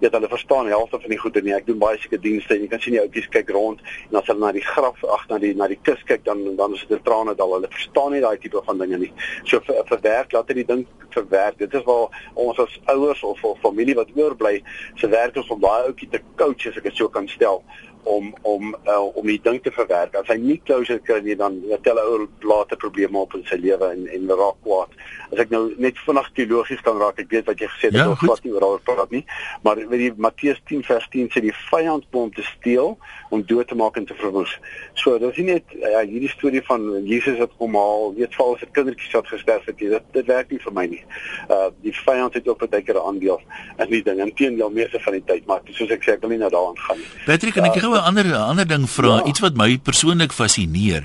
Weet 0.00 0.12
hulle 0.12 0.28
verstaan 0.28 0.66
helfte 0.66 1.00
van 1.00 1.14
die 1.14 1.18
goede 1.18 1.42
nie 1.42 1.54
ek 1.54 1.66
doen 1.66 1.78
baie 1.78 1.98
seker 1.98 2.20
dienste 2.20 2.54
en 2.54 2.64
jy 2.64 2.70
kan 2.72 2.80
sien 2.80 2.96
die 2.96 3.02
ouetjies 3.02 3.30
kyk 3.34 3.50
rond 3.56 3.82
en 4.10 4.20
as 4.20 4.28
hulle 4.30 4.40
na 4.40 4.52
die 4.56 4.64
graf 4.64 5.04
ag 5.16 5.26
na 5.30 5.38
die 5.42 5.54
na 5.54 5.68
die 5.70 5.80
kus 5.82 6.02
kyk 6.08 6.24
dan 6.24 6.44
dan 6.56 6.74
is 6.74 6.84
dit 6.88 6.98
'n 6.98 7.04
trane 7.04 7.34
dal 7.34 7.54
hulle 7.56 7.70
verstaan 7.70 8.12
nie 8.12 8.20
daai 8.24 8.38
tipe 8.38 8.62
van 8.66 8.78
dinge 8.78 8.98
nie. 8.98 9.12
So 9.44 9.60
vir 9.60 9.84
verwerk 9.84 10.32
laat 10.32 10.48
hulle 10.48 10.64
die 10.64 10.72
ding 10.74 10.86
verwerk. 11.10 11.58
Dit 11.58 11.74
is 11.74 11.84
waar 11.84 12.30
ons 12.34 12.58
as 12.58 12.80
ouers 12.84 13.22
of 13.22 13.44
of 13.44 13.58
familie 13.60 13.94
wat 13.94 14.10
oorbly 14.14 14.62
se 15.00 15.08
werk 15.08 15.36
is 15.36 15.50
om 15.50 15.60
daai 15.60 15.88
ouetjie 15.88 16.10
te 16.12 16.22
coach 16.36 16.68
as 16.70 16.78
ek 16.80 16.88
dit 16.90 17.02
so 17.02 17.08
kan 17.08 17.28
stel 17.28 17.62
om 18.04 18.34
om 18.42 18.74
uh, 18.86 19.16
om 19.16 19.26
die 19.26 19.40
ding 19.42 19.62
te 19.62 19.72
verwerk. 19.72 20.16
As 20.18 20.28
hy 20.28 20.36
nie 20.40 20.58
closure 20.66 21.00
kry 21.04 21.20
nie 21.24 21.36
dan 21.40 21.56
tel 21.86 21.98
hy 22.00 22.26
later 22.44 22.78
probleme 22.80 23.18
op 23.20 23.34
in 23.38 23.44
sy 23.48 23.58
lewe 23.60 23.90
en 23.96 24.06
en 24.12 24.32
raak 24.32 24.60
kwaad. 24.66 24.92
As 25.32 25.40
ek 25.44 25.52
nou 25.54 25.62
net 25.80 25.98
vinnig 26.04 26.30
teologies 26.36 26.84
kan 26.84 27.00
raak, 27.00 27.20
ek 27.22 27.32
weet 27.32 27.48
wat 27.48 27.60
jy 27.60 27.70
gesê 27.72 27.90
het, 27.90 27.98
ja, 27.98 28.10
ek 28.12 28.22
glad 28.22 28.44
nie 28.44 28.54
oor 28.54 28.80
praat 28.84 29.14
nie, 29.14 29.24
maar 29.64 29.80
weet 29.80 30.04
jy 30.04 30.12
Matteus 30.20 30.60
10 30.70 30.84
vers 30.86 31.08
10 31.14 31.32
sê 31.32 31.44
die 31.44 31.56
vyand 31.70 32.06
kom 32.10 32.28
om 32.28 32.34
te 32.34 32.44
steel, 32.54 32.94
om 33.34 33.42
dood 33.50 33.68
te 33.68 33.78
maak 33.78 33.98
en 34.00 34.06
te 34.08 34.16
verwoes. 34.18 34.52
So, 35.00 35.18
dit 35.18 35.30
is 35.30 35.40
nie 35.42 35.46
net 35.54 35.74
ja, 35.80 36.02
hierdie 36.06 36.30
storie 36.32 36.62
van 36.68 36.86
Jesus 37.08 37.38
wat 37.40 37.54
kom 37.58 37.76
haal, 37.78 38.12
weet 38.18 38.36
val 38.38 38.54
as 38.54 38.62
'n 38.62 38.72
kindertjie 38.76 39.12
wat 39.12 39.28
gesterf 39.34 39.66
het, 39.70 39.78
dit 39.78 40.08
dit 40.12 40.26
werk 40.26 40.50
nie 40.50 40.60
vir 40.66 40.72
my 40.72 40.86
nie. 40.86 41.02
Uh 41.50 41.68
die 41.82 41.94
vyand 42.06 42.34
het 42.34 42.48
ook 42.48 42.64
baie 42.70 42.82
keer 42.82 42.98
'n 43.00 43.06
aandeel 43.10 43.40
in 43.78 43.90
die 43.90 44.02
ding. 44.02 44.20
Inteendeel 44.20 44.70
meeste 44.70 45.00
van 45.00 45.12
die 45.12 45.24
tyd, 45.26 45.46
maar 45.46 45.60
soos 45.70 45.90
ek 45.90 46.02
sê, 46.02 46.16
ek 46.16 46.20
wil 46.20 46.30
nie 46.30 46.38
nou 46.38 46.50
daaraan 46.50 46.78
gaan 46.78 46.98
nie. 46.98 47.10
Patrick, 47.26 47.56
en 47.56 47.64
ek 47.64 47.76
uh, 47.76 47.88
'n 47.90 48.06
ander 48.10 48.34
ander 48.34 48.66
ding 48.66 48.88
vra, 48.88 49.16
ja. 49.16 49.24
iets 49.24 49.40
wat 49.40 49.56
my 49.56 49.78
persoonlik 49.78 50.32
fascineer. 50.32 51.04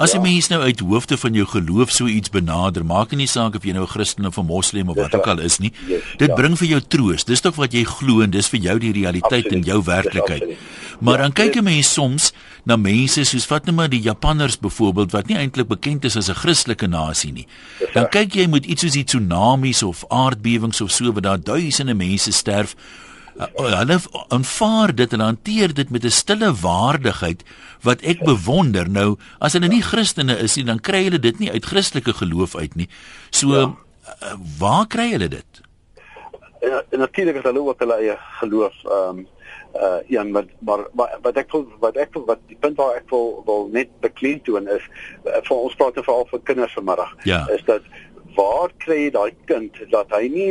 As 0.00 0.12
'n 0.12 0.16
ja. 0.16 0.20
mens 0.22 0.48
nou 0.48 0.62
uit 0.62 0.80
hoofde 0.80 1.16
van 1.16 1.32
jou 1.32 1.46
geloof 1.46 1.90
so 1.90 2.06
iets 2.06 2.30
benader, 2.30 2.84
maak 2.84 3.10
nie 3.12 3.26
saak 3.26 3.54
of 3.54 3.64
jy 3.64 3.72
nou 3.72 3.84
'n 3.84 3.88
Christen 3.88 4.26
of 4.26 4.38
'n 4.38 4.46
Moslem 4.46 4.88
of 4.88 4.96
wat 4.96 5.14
ook 5.14 5.26
al 5.26 5.38
is 5.38 5.58
nie. 5.58 5.72
Yes, 5.86 6.00
dit 6.16 6.28
ja. 6.28 6.34
bring 6.34 6.58
vir 6.58 6.68
jou 6.68 6.80
troos. 6.80 7.24
Dis 7.24 7.40
tog 7.40 7.54
wat 7.54 7.72
jy 7.72 7.84
glo 7.84 8.20
en 8.20 8.30
dis 8.30 8.48
vir 8.48 8.60
jou 8.60 8.78
die 8.78 8.92
realiteit 8.92 9.44
absoluut. 9.44 9.52
in 9.52 9.62
jou 9.62 9.82
werklikheid. 9.84 10.56
Maar 11.00 11.14
ja, 11.14 11.20
dan 11.20 11.32
kyk 11.32 11.54
jy 11.54 11.62
mense 11.62 11.90
soms 11.90 12.32
na 12.64 12.76
mense 12.76 13.24
soos 13.24 13.46
wat 13.46 13.64
net 13.64 13.74
maar 13.74 13.88
die 13.88 14.00
Japanners 14.00 14.58
byvoorbeeld 14.58 15.12
wat 15.12 15.26
nie 15.26 15.36
eintlik 15.36 15.68
bekend 15.68 16.04
is 16.04 16.16
as 16.16 16.28
'n 16.28 16.34
Christelike 16.34 16.86
nasie 16.86 17.32
nie. 17.32 17.46
Dan 17.92 18.08
kyk 18.08 18.34
jy 18.34 18.46
met 18.46 18.66
iets 18.66 18.80
soos 18.80 18.92
die 18.92 19.04
tsunamies 19.04 19.82
of 19.82 20.04
aardbewings 20.08 20.80
of 20.80 20.90
so 20.90 21.12
wat 21.12 21.22
daar 21.22 21.40
duisende 21.40 21.94
mense 21.94 22.32
sterf 22.32 22.74
uh, 23.40 23.78
hulle 23.78 23.98
aanvaar 24.28 24.94
dit 24.94 25.12
en 25.12 25.20
hanteer 25.20 25.74
dit 25.74 25.90
met 25.90 26.04
'n 26.04 26.10
stille 26.10 26.52
waardigheid 26.62 27.42
wat 27.82 28.02
ek 28.02 28.24
bewonder. 28.24 28.90
Nou, 28.90 29.16
as 29.38 29.52
hulle 29.52 29.68
nie 29.68 29.82
Christene 29.82 30.38
is 30.38 30.56
nie, 30.56 30.64
dan 30.64 30.80
kry 30.80 31.04
hulle 31.04 31.18
dit 31.18 31.38
nie 31.38 31.50
uit 31.50 31.64
Christelike 31.64 32.12
geloof 32.12 32.56
uit 32.56 32.74
nie. 32.74 32.88
So 33.30 33.54
ja. 33.54 33.66
uh, 33.66 34.36
waar 34.58 34.86
kry 34.86 35.10
hulle 35.10 35.28
dit? 35.28 35.62
Ja, 36.60 36.82
natuurlik 36.90 37.36
is 37.36 37.42
hulle 37.42 37.60
ook 37.60 37.78
hulle 37.78 37.94
eie 37.94 38.16
geloof 38.40 38.74
ehm 38.84 39.18
um, 39.18 39.26
uh 39.74 39.98
ja 40.06 40.24
maar 40.24 40.44
maar 40.58 40.88
wat 41.22 41.36
ek 41.36 41.52
wil 41.52 41.66
wat 41.78 41.96
ek 41.96 42.12
wil 42.12 42.24
wat 42.24 42.38
die 42.46 42.56
punt 42.60 42.76
waar 42.76 42.96
ek 42.98 43.06
wil 43.10 43.42
wil 43.46 43.68
net 43.70 43.88
beklemtoon 44.00 44.66
is 44.68 44.82
uh, 45.24 45.38
vir 45.46 45.56
ons 45.56 45.76
praat 45.78 45.96
oor 45.96 46.04
veral 46.08 46.26
vir 46.30 46.40
kinders 46.42 46.74
vanmiddag 46.74 47.12
ja. 47.24 47.46
is 47.54 47.62
dat 47.64 47.86
waar 48.40 48.72
kry 48.84 48.96
jy 49.04 49.10
daai 49.14 49.32
kind 49.48 49.76
dat 49.92 50.12
hy 50.16 50.28
nie 50.32 50.48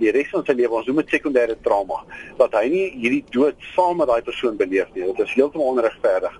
die 0.00 0.12
res 0.14 0.30
van 0.32 0.44
sy 0.46 0.56
lewe 0.58 0.78
ons 0.78 0.88
noem 0.88 1.00
dit 1.02 1.14
sekondêre 1.14 1.56
trauma 1.66 2.00
dat 2.40 2.54
hy 2.58 2.64
nie 2.72 2.84
hierdie 2.96 3.22
dood 3.34 3.66
saam 3.72 4.00
met 4.00 4.10
daai 4.10 4.24
persoon 4.26 4.58
beleef 4.58 4.90
nie. 4.94 5.06
Dit 5.10 5.22
is 5.26 5.34
heeltemal 5.36 5.76
onregverdig. 5.76 6.34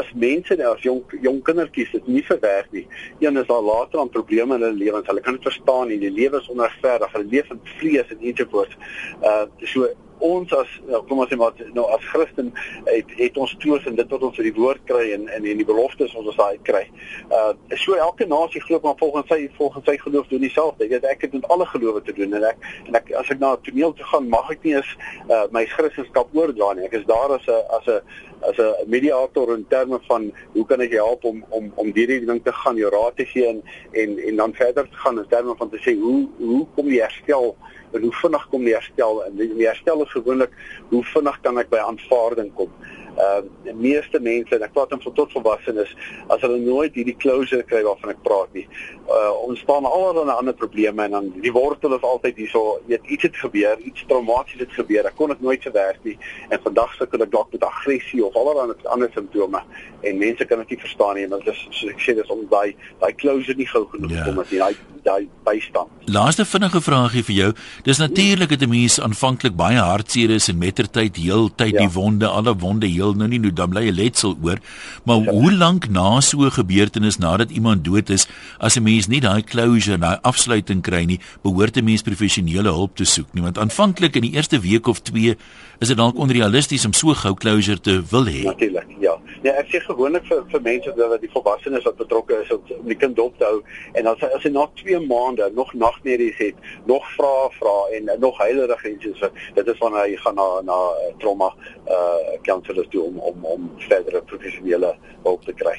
As 0.00 0.10
mense 0.26 0.58
nou 0.60 0.72
as 0.74 0.84
jong 0.84 1.02
jong 1.24 1.40
kindertjies 1.46 1.94
dit 1.96 2.10
nie 2.16 2.24
verwerk 2.28 2.72
nie 2.76 2.84
een 3.22 3.40
is 3.40 3.48
daar 3.50 3.64
later 3.64 4.02
aan 4.02 4.12
probleme 4.16 4.58
in 4.58 4.66
hulle 4.66 4.80
lewens. 4.84 5.08
Hulle 5.10 5.24
kan 5.24 5.38
dit 5.38 5.48
verstaan 5.48 5.92
nie 5.92 6.00
die 6.02 6.12
lewe 6.12 6.42
is 6.42 6.50
onregverdig. 6.52 7.14
Hulle 7.16 7.30
leef 7.36 7.52
in 7.54 7.62
vlees 7.78 8.14
en 8.14 8.26
ensovoorts 8.32 8.80
uh 9.22 9.44
so 9.74 9.88
ons 10.18 10.52
as 10.52 10.70
nou, 10.88 11.00
kom 11.08 11.18
ons 11.18 11.30
sê 11.30 11.36
maar 11.36 11.52
nou 11.74 11.84
as 11.94 12.04
Christen 12.12 12.52
het 12.86 13.10
het 13.18 13.38
ons 13.40 13.54
toos 13.62 13.86
en 13.86 13.96
dit 13.98 14.10
wat 14.14 14.22
ons 14.22 14.38
uit 14.38 14.46
die 14.48 14.56
woord 14.60 14.82
kry 14.88 15.12
en 15.16 15.28
en 15.28 15.44
en 15.44 15.62
die 15.62 15.66
beloftes 15.66 16.14
ons 16.14 16.30
ons 16.32 16.36
daai 16.36 16.58
kry. 16.62 16.84
Uh 17.30 17.52
so 17.84 17.94
elke 17.94 18.26
nasie 18.26 18.62
glo 18.64 18.80
maar 18.82 18.98
volgens 18.98 19.28
sy 19.28 19.48
volgens 19.58 19.84
sy 19.88 19.96
geloof 19.98 20.28
doen 20.30 20.44
dieselfde. 20.46 20.84
Jy 20.84 20.90
weet 20.96 21.08
ek 21.10 21.26
het 21.26 21.32
met 21.32 21.48
alle 21.48 21.66
gelowe 21.66 22.02
te 22.02 22.12
doen 22.12 22.34
en 22.38 22.48
ek 22.50 22.68
en 22.86 23.00
ek 23.00 23.12
as 23.20 23.30
ek 23.30 23.40
na 23.40 23.54
'n 23.54 23.62
toneel 23.62 23.92
toe 23.92 24.06
gaan 24.12 24.28
mag 24.28 24.50
ek 24.50 24.64
nie 24.64 24.74
eens 24.74 24.90
uh 25.28 25.44
my 25.50 25.64
Christendom 25.66 26.28
oordra 26.32 26.72
nie. 26.74 26.84
Ek 26.84 26.98
is 27.00 27.06
daar 27.06 27.32
as 27.38 27.46
'n 27.46 27.62
as 27.78 27.86
'n 27.86 28.00
as 28.48 28.58
'n 28.58 28.88
mediator 28.90 29.54
in 29.56 29.66
terme 29.68 29.98
van 30.08 30.32
hoe 30.52 30.66
kan 30.66 30.80
ek 30.80 30.92
help 30.92 31.24
om 31.24 31.44
om 31.48 31.72
om 31.74 31.92
hierdie 31.94 32.24
ding 32.26 32.40
te 32.44 32.52
gaan 32.52 32.76
jou 32.76 32.90
raad 32.90 33.16
te 33.16 33.24
gee 33.24 33.46
en 33.46 33.62
en 33.92 34.18
en 34.18 34.36
dan 34.36 34.54
verder 34.54 34.88
te 34.88 34.96
gaan 34.96 35.18
in 35.18 35.28
terme 35.28 35.54
van 35.56 35.70
te 35.70 35.78
sê 35.78 35.96
hoe 36.00 36.28
hoe 36.38 36.66
kom 36.74 36.88
die 36.88 37.00
herstel 37.02 37.56
en 37.92 38.02
hoe 38.02 38.12
vinnig 38.12 38.48
kom 38.50 38.64
die 38.64 38.74
herstel 38.74 39.24
en 39.24 39.36
die, 39.36 39.54
die 39.54 39.66
herstel 39.66 40.02
is 40.02 40.10
gewoonlik 40.10 40.52
hoe 40.90 41.04
vinnig 41.04 41.40
kan 41.40 41.58
ek 41.58 41.70
by 41.70 41.78
aanvaarding 41.78 42.52
kom. 42.54 42.70
Ehm 43.14 43.44
uh, 43.44 43.50
die 43.64 43.74
meeste 43.74 44.20
mense 44.20 44.54
en 44.56 44.62
ek 44.62 44.72
praat 44.72 44.90
dan 44.90 45.02
van 45.02 45.12
tot 45.12 45.32
volwassenes 45.32 45.90
as 46.34 46.40
hulle 46.44 46.58
nooit 46.58 46.94
hierdie 46.98 47.16
closure 47.16 47.62
kry 47.62 47.82
waarvan 47.86 48.14
ek 48.14 48.22
praat 48.26 48.52
nie. 48.58 48.66
Uh 49.08 49.32
ons 49.46 49.60
staan 49.60 49.86
allerlei 49.88 50.34
ander 50.34 50.56
probleme 50.56 51.04
en 51.04 51.16
dan 51.16 51.30
die 51.44 51.52
wortel 51.52 51.94
is 51.96 52.06
altyd 52.06 52.40
hierso, 52.42 52.78
weet 52.86 53.06
iets 53.06 53.28
het 53.28 53.36
gebeur, 53.36 53.78
iets 53.78 54.04
traumaties 54.08 54.64
het 54.64 54.72
gebeur. 54.78 55.06
Ek 55.06 55.16
kon 55.20 55.32
dit 55.32 55.44
nooit 55.46 55.62
verwerk 55.62 56.00
nie 56.02 56.16
en 56.50 56.62
vandag 56.64 56.94
sukkel 56.98 57.26
ek 57.26 57.32
dalk 57.34 57.52
met 57.52 57.68
aggressie 57.68 58.24
of 58.24 58.36
allerlei 58.40 58.74
ander 58.96 59.10
simptome 59.14 59.62
en 60.02 60.18
mense 60.18 60.44
kan 60.44 60.64
dit 60.64 60.74
nie 60.74 60.80
verstaan 60.80 61.14
nie, 61.18 61.28
want 61.28 61.44
dit 61.44 61.54
is 61.54 61.62
soos 61.70 61.94
ek 61.94 62.02
sê 62.02 62.16
dis 62.18 62.34
om 62.34 62.42
daai 62.50 62.74
daai 63.00 63.12
closure 63.20 63.56
nie 63.56 63.70
gou 63.70 63.86
genoeg. 63.94 64.12
Ja. 64.14 64.24
kom 64.24 64.42
as 64.42 64.52
jy 64.52 64.74
daai 65.04 65.28
bystand. 65.44 65.90
Laaste 66.08 66.46
vinnige 66.48 66.80
vraagie 66.80 67.22
vir 67.28 67.36
jou. 67.36 67.50
Dis 67.84 68.00
natuurlik 68.00 68.48
dat 68.48 68.62
'n 68.62 68.68
mens 68.68 69.00
aanvanklik 69.00 69.56
baie 69.56 69.78
hartseer 69.78 70.30
is 70.30 70.48
en 70.48 70.58
mettertyd 70.58 71.16
heeltyd 71.16 71.72
ja. 71.72 71.78
die 71.78 71.92
wonde, 71.92 72.26
alle 72.28 72.56
wonde 72.56 72.86
heel 72.86 73.03
nou 73.12 73.28
nie 73.28 73.38
nou 73.38 73.52
dan 73.52 73.68
bly 73.70 73.88
'n 73.88 73.94
letsel 73.94 74.36
oor. 74.42 74.58
Maar 75.04 75.16
ja. 75.16 75.30
hoe 75.30 75.52
lank 75.52 75.88
na 75.88 76.20
so 76.20 76.44
'n 76.44 76.50
gebeurtenis 76.50 77.18
nadat 77.18 77.50
iemand 77.50 77.84
dood 77.84 78.10
is, 78.10 78.26
as 78.58 78.76
'n 78.76 78.82
mens 78.82 79.06
nie 79.06 79.20
daai 79.20 79.42
closure, 79.42 79.98
daai 79.98 80.18
afsluiting 80.22 80.82
kry 80.82 81.04
nie, 81.04 81.20
behoort 81.42 81.76
'n 81.76 81.84
mens 81.84 82.02
professionele 82.02 82.70
hulp 82.70 82.96
te 82.96 83.04
soek 83.04 83.28
nie, 83.32 83.42
want 83.42 83.58
aanvanklik 83.58 84.16
in 84.16 84.22
die 84.22 84.34
eerste 84.34 84.60
week 84.60 84.86
of 84.86 85.02
2 85.02 85.36
is 85.80 85.88
dit 85.88 85.96
dalk 85.96 86.16
onrealisties 86.16 86.84
om 86.84 86.92
so 86.92 87.12
gou 87.14 87.34
closure 87.34 87.80
te 87.80 88.02
wil 88.10 88.26
hê. 88.26 88.42
Natuurlik, 88.44 88.86
ja. 89.00 89.18
Ja, 89.42 89.52
ek 89.60 89.68
sê 89.68 89.80
gewoonlik 89.84 90.24
vir 90.24 90.44
vir 90.52 90.62
mense 90.62 90.92
wat 90.96 91.20
die 91.20 91.30
volwassenes 91.32 91.84
wat 91.84 91.96
betrokke 91.96 92.38
is 92.42 92.52
om 92.54 92.88
die 92.88 92.96
kind 92.96 93.16
dop 93.16 93.36
te 93.38 93.44
hou 93.44 93.60
en 93.92 94.06
as 94.06 94.20
hy 94.20 94.30
as 94.36 94.42
hy 94.46 94.52
na 94.54 94.66
2 94.80 95.00
maande 95.06 95.50
nog 95.54 95.74
nagmerries 95.74 96.38
het, 96.38 96.54
nog 96.86 97.04
vra 97.16 97.50
vra 97.58 97.74
en 97.96 98.08
nog 98.20 98.38
heilige 98.38 98.76
grense 98.76 99.12
so 99.18 99.28
dit 99.54 99.68
is 99.68 99.78
wanneer 99.82 100.06
hy 100.06 100.16
gaan 100.22 100.38
na 100.40 100.48
na 100.70 100.78
uh, 100.94 101.10
trauma 101.22 101.50
uh 101.96 102.38
counselors 102.42 102.88
toe 102.94 103.04
om 103.10 103.18
om 103.30 103.50
om 103.56 103.66
verdere 103.88 104.22
professionele 104.30 104.94
hulp 105.26 105.44
te 105.48 105.56
kry. 105.58 105.76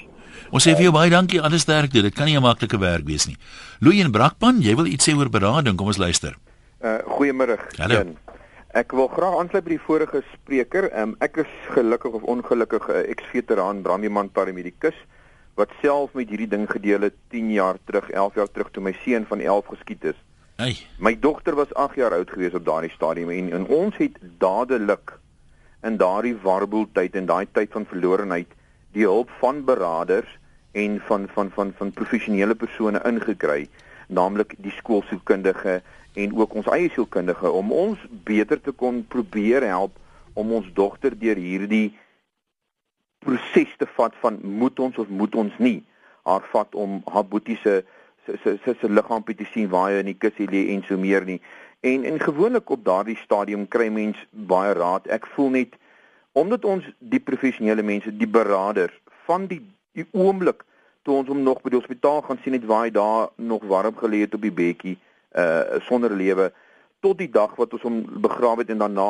Ons 0.51 0.67
sê 0.67 0.75
vir 0.75 0.89
jou 0.89 0.93
baie 0.95 1.10
dankie, 1.13 1.41
alles 1.41 1.65
sterkte. 1.65 2.04
Dit 2.06 2.15
kan 2.15 2.30
nie 2.30 2.38
'n 2.38 2.43
maklike 2.43 2.78
werk 2.80 3.08
wees 3.08 3.28
nie. 3.28 3.38
Louie 3.80 4.04
en 4.04 4.12
Brakpan, 4.12 4.62
jy 4.62 4.75
wil 4.75 4.86
iets 4.86 5.08
sê 5.08 5.15
oor 5.15 5.30
berading, 5.30 5.78
kom 5.78 5.88
ons 5.88 5.97
luister. 5.97 6.36
Uh 6.82 6.99
goeiemôre. 7.17 7.58
Hallo. 7.78 8.04
Ek 8.75 8.91
wil 8.91 9.08
graag 9.08 9.38
aansluit 9.39 9.63
by 9.63 9.69
die 9.69 9.86
vorige 9.88 10.21
spreker. 10.34 10.89
Um, 10.99 11.15
ek 11.23 11.38
is 11.38 11.51
gelukkig 11.71 12.12
of 12.12 12.23
ongelukkig 12.23 12.88
'n 12.89 12.91
uh, 12.91 13.12
eks-veteraan 13.13 13.82
brandweerman 13.82 14.30
paramedikus 14.30 14.97
wat 15.56 15.71
self 15.82 16.13
met 16.13 16.30
hierdie 16.30 16.51
ding 16.51 16.67
gedeel 16.67 17.08
het 17.08 17.15
10 17.32 17.51
jaar 17.51 17.78
terug, 17.86 18.10
11 18.10 18.36
jaar 18.36 18.51
terug 18.51 18.71
toe 18.71 18.84
my 18.84 18.91
seun 19.06 19.25
van 19.25 19.39
11 19.39 19.65
geskiet 19.65 20.04
is. 20.04 20.19
Hey. 20.58 20.75
My 20.99 21.19
dogter 21.19 21.56
was 21.56 21.73
8 21.73 21.95
jaar 21.95 22.12
oud 22.12 22.30
gewees 22.30 22.54
op 22.54 22.65
daardie 22.65 22.91
stadium 22.91 23.30
en, 23.30 23.51
en 23.54 23.67
ons 23.67 23.95
het 23.97 24.19
dadelik 24.38 25.15
in 25.86 25.98
daardie 26.02 26.36
warboeltyd 26.43 27.15
en 27.15 27.28
daai 27.30 27.45
tyd 27.52 27.71
van 27.76 27.86
verlorenheid 27.89 28.52
die 28.98 29.06
hulp 29.06 29.32
van 29.39 29.63
beraders 29.67 30.38
en 30.74 31.00
van 31.08 31.28
van 31.34 31.52
van 31.56 31.74
van 31.78 31.91
professionele 31.91 32.56
persone 32.56 33.02
ingekry, 33.06 33.67
naamlik 34.08 34.56
die 34.58 34.74
skoolsielkundige 34.78 35.82
en 36.13 36.36
ook 36.38 36.54
ons 36.62 36.71
eie 36.71 36.89
sielkundige 36.93 37.52
om 37.52 37.71
ons 37.71 38.02
beter 38.28 38.62
te 38.62 38.71
kon 38.71 39.04
probeer 39.08 39.67
help 39.67 39.98
om 40.34 40.52
ons 40.60 40.67
dogter 40.74 41.15
deur 41.19 41.39
hierdie 41.39 41.93
proses 43.26 43.71
te 43.78 43.88
vat 43.98 44.15
van 44.21 44.39
moet 44.62 44.80
ons 44.80 44.98
of 45.02 45.12
moet 45.21 45.36
ons 45.36 45.60
nie 45.60 45.80
haar 46.26 46.45
vat 46.52 46.76
om 46.76 47.02
haar 47.13 47.26
boetie 47.30 47.58
se 47.63 47.84
se 48.26 48.58
se 48.63 48.76
se 48.82 48.89
liggaampie 48.89 49.36
te 49.38 49.45
sien 49.54 49.69
waar 49.69 49.91
hy 49.91 50.02
in 50.02 50.10
die 50.10 50.17
kussie 50.17 50.48
lê 50.50 50.65
en 50.74 50.82
so 50.88 50.98
meer 50.98 51.26
nie. 51.26 51.39
En 51.86 52.04
en 52.04 52.19
gewoonlik 52.19 52.69
op 52.69 52.86
daardie 52.86 53.17
stadium 53.17 53.67
kry 53.67 53.88
mens 53.93 54.17
baie 54.30 54.74
raad. 54.74 55.08
Ek 55.08 55.28
voel 55.36 55.50
net 55.54 55.76
omdat 56.32 56.65
ons 56.65 56.86
die 56.98 57.19
professionele 57.19 57.84
mense, 57.86 58.10
die 58.17 58.28
beraders 58.28 58.95
van 59.28 59.45
die 59.52 59.62
die 59.93 60.08
oomblik 60.12 60.63
toe 61.06 61.13
ons 61.15 61.30
hom 61.30 61.43
nog 61.45 61.62
by 61.62 61.69
die 61.71 61.78
hospitaal 61.78 62.24
gaan 62.26 62.39
sien 62.43 62.58
het 62.58 62.65
waar 62.65 62.88
hy 62.88 62.93
daar 62.95 63.30
nog 63.36 63.67
warm 63.69 63.93
gelê 64.00 64.24
het 64.26 64.34
op 64.34 64.41
die 64.43 64.56
bedjie 64.62 64.95
uh 65.38 65.78
sonder 65.88 66.15
lewe 66.21 66.50
tot 67.06 67.21
die 67.21 67.30
dag 67.30 67.54
wat 67.60 67.78
ons 67.78 67.86
hom 67.86 68.00
begrawe 68.26 68.65
het 68.65 68.74
en 68.74 68.82
daarna 68.82 69.06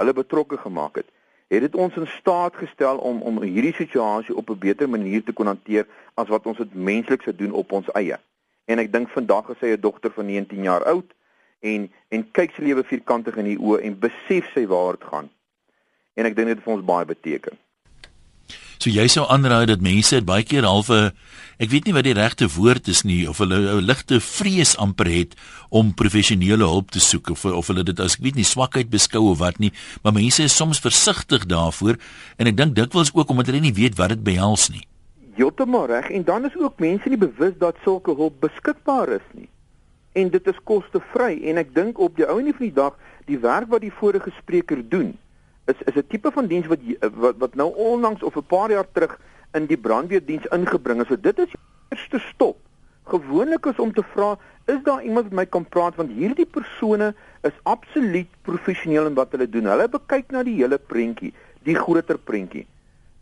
hulle 0.00 0.14
betrokke 0.16 0.58
gemaak 0.64 0.96
het 1.02 1.12
het 1.52 1.60
dit 1.66 1.76
ons 1.76 1.96
in 2.00 2.08
staat 2.16 2.56
gestel 2.56 3.02
om 3.10 3.20
om 3.22 3.42
hierdie 3.42 3.74
situasie 3.74 4.36
op 4.36 4.50
'n 4.50 4.58
beter 4.64 4.88
manier 4.88 5.24
te 5.24 5.32
kon 5.32 5.52
hanteer 5.52 5.86
as 6.14 6.32
wat 6.32 6.46
ons 6.46 6.58
dit 6.58 6.74
menslik 6.74 7.22
sou 7.22 7.36
doen 7.36 7.52
op 7.52 7.72
ons 7.72 7.92
eie. 7.92 8.18
En 8.64 8.78
ek 8.78 8.92
dink 8.92 9.08
vandag 9.08 9.52
hy 9.60 9.76
'n 9.76 9.80
dogter 9.80 10.10
van 10.10 10.26
19 10.26 10.62
jaar 10.62 10.84
oud 10.84 11.14
en 11.64 11.88
en 12.14 12.24
kyk 12.36 12.54
sy 12.54 12.68
lewe 12.68 12.84
vierkantig 12.86 13.36
in 13.40 13.48
die 13.48 13.58
oë 13.58 13.82
en 13.88 13.98
besef 13.98 14.50
sy 14.54 14.66
waar 14.70 14.98
dit 14.98 15.06
gaan. 15.10 15.30
En 16.14 16.28
ek 16.28 16.36
dink 16.36 16.52
dit 16.52 16.56
het 16.56 16.64
vir 16.66 16.76
ons 16.76 16.86
baie 16.86 17.08
beteken. 17.08 17.58
So 18.78 18.92
jy 18.92 19.06
sou 19.08 19.24
aanraai 19.30 19.64
dat 19.70 19.82
mense 19.82 20.12
dit 20.12 20.26
baie 20.28 20.44
keer 20.44 20.66
halfe 20.68 21.14
ek 21.62 21.70
weet 21.70 21.86
nie 21.86 21.94
wat 21.96 22.04
die 22.04 22.16
regte 22.18 22.48
woord 22.50 22.90
is 22.92 23.04
nie 23.06 23.22
of 23.30 23.38
hulle 23.40 23.56
'n 23.56 23.86
ligte 23.86 24.20
vrees 24.20 24.74
amper 24.76 25.08
het 25.08 25.36
om 25.70 25.94
professionele 25.94 26.66
hulp 26.68 26.90
te 26.90 27.00
soek 27.00 27.30
of 27.30 27.44
of 27.44 27.66
hulle 27.70 27.84
dit 27.84 28.00
as 28.00 28.18
ek 28.18 28.24
weet 28.26 28.36
nie 28.36 28.44
swakheid 28.44 28.90
beskou 28.90 29.30
of 29.30 29.38
wat 29.38 29.58
nie, 29.58 29.72
maar 30.02 30.12
mense 30.12 30.42
is 30.42 30.56
soms 30.56 30.80
versigtig 30.80 31.46
daarvoor 31.46 31.96
en 32.38 32.46
ek 32.46 32.56
dink 32.56 32.74
dikwels 32.74 33.14
ook 33.14 33.30
omdat 33.30 33.46
hulle 33.46 33.60
nie 33.60 33.72
weet 33.72 33.96
wat 33.96 34.08
dit 34.08 34.22
behels 34.24 34.68
nie. 34.68 34.84
Heeltemal 35.34 35.86
reg 35.86 36.10
en 36.10 36.24
dan 36.24 36.44
is 36.44 36.56
ook 36.56 36.78
mense 36.78 37.08
nie 37.08 37.18
bewus 37.18 37.54
dat 37.58 37.76
sulke 37.84 38.14
hulp 38.14 38.40
beskikbaar 38.40 39.08
is 39.08 39.28
nie. 39.32 39.48
En 40.14 40.30
dit 40.30 40.46
is 40.46 40.62
kostevry 40.64 41.40
en 41.50 41.58
ek 41.58 41.74
dink 41.74 41.98
op 41.98 42.16
die 42.16 42.26
ou 42.26 42.38
en 42.38 42.48
die 42.48 42.56
van 42.56 42.66
die 42.66 42.76
dag 42.76 42.98
die 43.26 43.38
werk 43.42 43.70
wat 43.72 43.82
die 43.82 43.94
vorige 43.94 44.30
spreker 44.38 44.82
doen 44.88 45.14
is 45.66 45.80
is 45.88 45.96
'n 45.96 46.06
tipe 46.08 46.30
van 46.30 46.46
diens 46.46 46.66
wat, 46.66 46.80
wat 47.14 47.36
wat 47.38 47.54
nou 47.54 47.70
onlangs 47.74 48.22
of 48.22 48.36
'n 48.36 48.46
paar 48.46 48.70
jaar 48.70 48.86
terug 48.92 49.18
in 49.52 49.66
die 49.66 49.78
brandweerdiens 49.78 50.46
ingebring 50.46 51.00
is. 51.00 51.08
So 51.08 51.20
dit 51.20 51.38
is 51.38 51.50
die 51.50 51.60
eerste 51.88 52.18
stop. 52.18 52.56
Gewoonlik 53.04 53.66
is 53.66 53.78
om 53.78 53.92
te 53.92 54.02
vra, 54.02 54.38
is 54.64 54.82
daar 54.82 55.02
iemand 55.02 55.28
wat 55.28 55.38
my 55.38 55.46
kan 55.46 55.64
praat 55.68 55.96
want 55.96 56.10
hierdie 56.10 56.46
persone 56.46 57.14
is 57.42 57.56
absoluut 57.62 58.28
professioneel 58.42 59.06
in 59.06 59.14
wat 59.14 59.32
hulle 59.32 59.48
doen. 59.48 59.64
Hulle 59.64 59.88
bekyk 59.88 60.30
na 60.30 60.42
die 60.42 60.56
hele 60.60 60.78
prentjie, 60.78 61.32
die 61.62 61.74
groter 61.74 62.18
prentjie. 62.18 62.66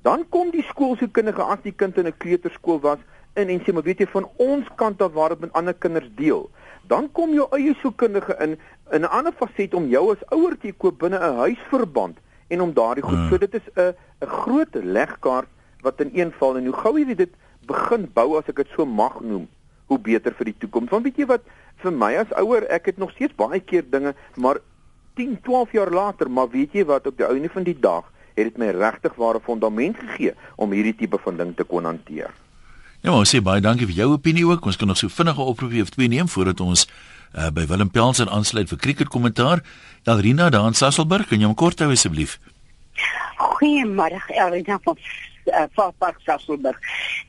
Dan 0.03 0.29
kom 0.29 0.51
die 0.51 0.63
skoolsielkundige 0.63 1.43
as 1.43 1.63
die 1.63 1.75
kind 1.75 1.99
in 1.99 2.07
'n 2.07 2.17
kleuterskool 2.19 2.81
was 2.81 2.99
in 3.35 3.49
en 3.49 3.61
sê 3.65 3.73
maar 3.73 3.87
weet 3.87 4.03
jy 4.05 4.09
van 4.13 4.29
ons 4.37 4.69
kant 4.77 5.03
af 5.03 5.13
waar 5.13 5.35
dit 5.35 5.41
met 5.41 5.53
ander 5.53 5.75
kinders 5.75 6.11
deel. 6.17 6.51
Dan 6.89 7.09
kom 7.13 7.33
jou 7.33 7.47
eie 7.57 7.75
sielkundige 7.81 8.37
in 8.41 8.59
in 8.93 9.03
'n 9.03 9.13
ander 9.19 9.33
faset 9.33 9.75
om 9.75 9.89
jou 9.89 10.13
as 10.13 10.25
ouer 10.29 10.59
te 10.59 10.73
koop 10.73 10.99
binne 10.99 11.19
'n 11.19 11.37
huisverband 11.37 12.19
en 12.49 12.61
om 12.61 12.73
daardie 12.73 13.03
goed. 13.03 13.19
Hmm. 13.19 13.29
So 13.29 13.39
dit 13.39 13.55
is 13.55 13.67
'n 13.77 13.95
'n 14.21 14.27
groot 14.27 14.75
legkaart 14.75 15.49
wat 15.81 16.01
in 16.01 16.11
een 16.15 16.33
val 16.39 16.57
en 16.57 16.65
hoe 16.65 16.77
gou 16.83 16.99
jy 16.99 17.15
dit 17.15 17.33
begin 17.67 18.11
bou 18.15 18.39
as 18.39 18.49
ek 18.49 18.57
dit 18.57 18.69
so 18.77 18.87
mag 18.87 19.21
noem, 19.21 19.49
hoe 19.87 19.99
beter 19.99 20.35
vir 20.35 20.45
die 20.45 20.59
toekoms. 20.59 20.91
Want 20.91 21.05
weet 21.05 21.17
jy 21.17 21.27
wat 21.27 21.43
vir 21.83 21.93
my 21.93 22.15
as 22.17 22.33
ouer, 22.39 22.67
ek 22.71 22.87
het 22.87 22.99
nog 22.99 23.11
steeds 23.11 23.35
baie 23.35 23.61
keer 23.61 23.85
dinge, 23.91 24.15
maar 24.37 24.61
10, 25.15 25.41
12 25.43 25.73
jaar 25.73 25.91
later, 25.91 26.31
maar 26.31 26.49
weet 26.49 26.73
jy 26.73 26.85
wat 26.85 27.07
op 27.07 27.17
die 27.17 27.27
ouene 27.27 27.51
van 27.53 27.63
die 27.63 27.79
dag 27.79 28.13
het 28.35 28.49
dit 28.49 28.59
my 28.59 28.71
regtig 28.73 29.15
ware 29.21 29.41
fondament 29.45 29.99
gegee 30.01 30.33
om 30.57 30.73
hierdie 30.73 30.97
tipe 30.97 31.19
van 31.21 31.37
ding 31.37 31.57
te 31.57 31.65
kon 31.69 31.85
hanteer. 31.85 32.33
Ja, 33.03 33.11
ons 33.11 33.33
sê 33.35 33.41
baie 33.43 33.59
dankie 33.59 33.89
vir 33.91 33.97
jou 33.99 34.13
opinie 34.15 34.45
ook. 34.47 34.67
Ons 34.71 34.77
kan 34.79 34.87
nog 34.87 34.99
so 35.01 35.11
vinnige 35.11 35.43
oproepie 35.43 35.83
of 35.83 35.89
twee 35.91 36.07
neem 36.07 36.29
voordat 36.31 36.61
ons 36.63 36.85
uh, 36.87 37.49
by 37.51 37.65
Willem 37.67 37.89
Pelser 37.91 38.29
aansluit 38.31 38.71
vir 38.71 38.79
cricket 38.79 39.09
kommentaar. 39.11 39.65
Elrina 40.07 40.47
daar 40.55 40.69
in 40.71 40.79
Sasselburg, 40.79 41.27
kan 41.27 41.43
jy 41.43 41.49
hom 41.49 41.57
kort 41.59 41.83
hou 41.83 41.89
asseblief? 41.91 42.37
Goeiemôre, 43.43 44.21
Elrina 44.37 44.79
van 44.87 45.01
uh, 45.51 45.89
Park 45.99 46.23
Sasselburg. 46.23 46.79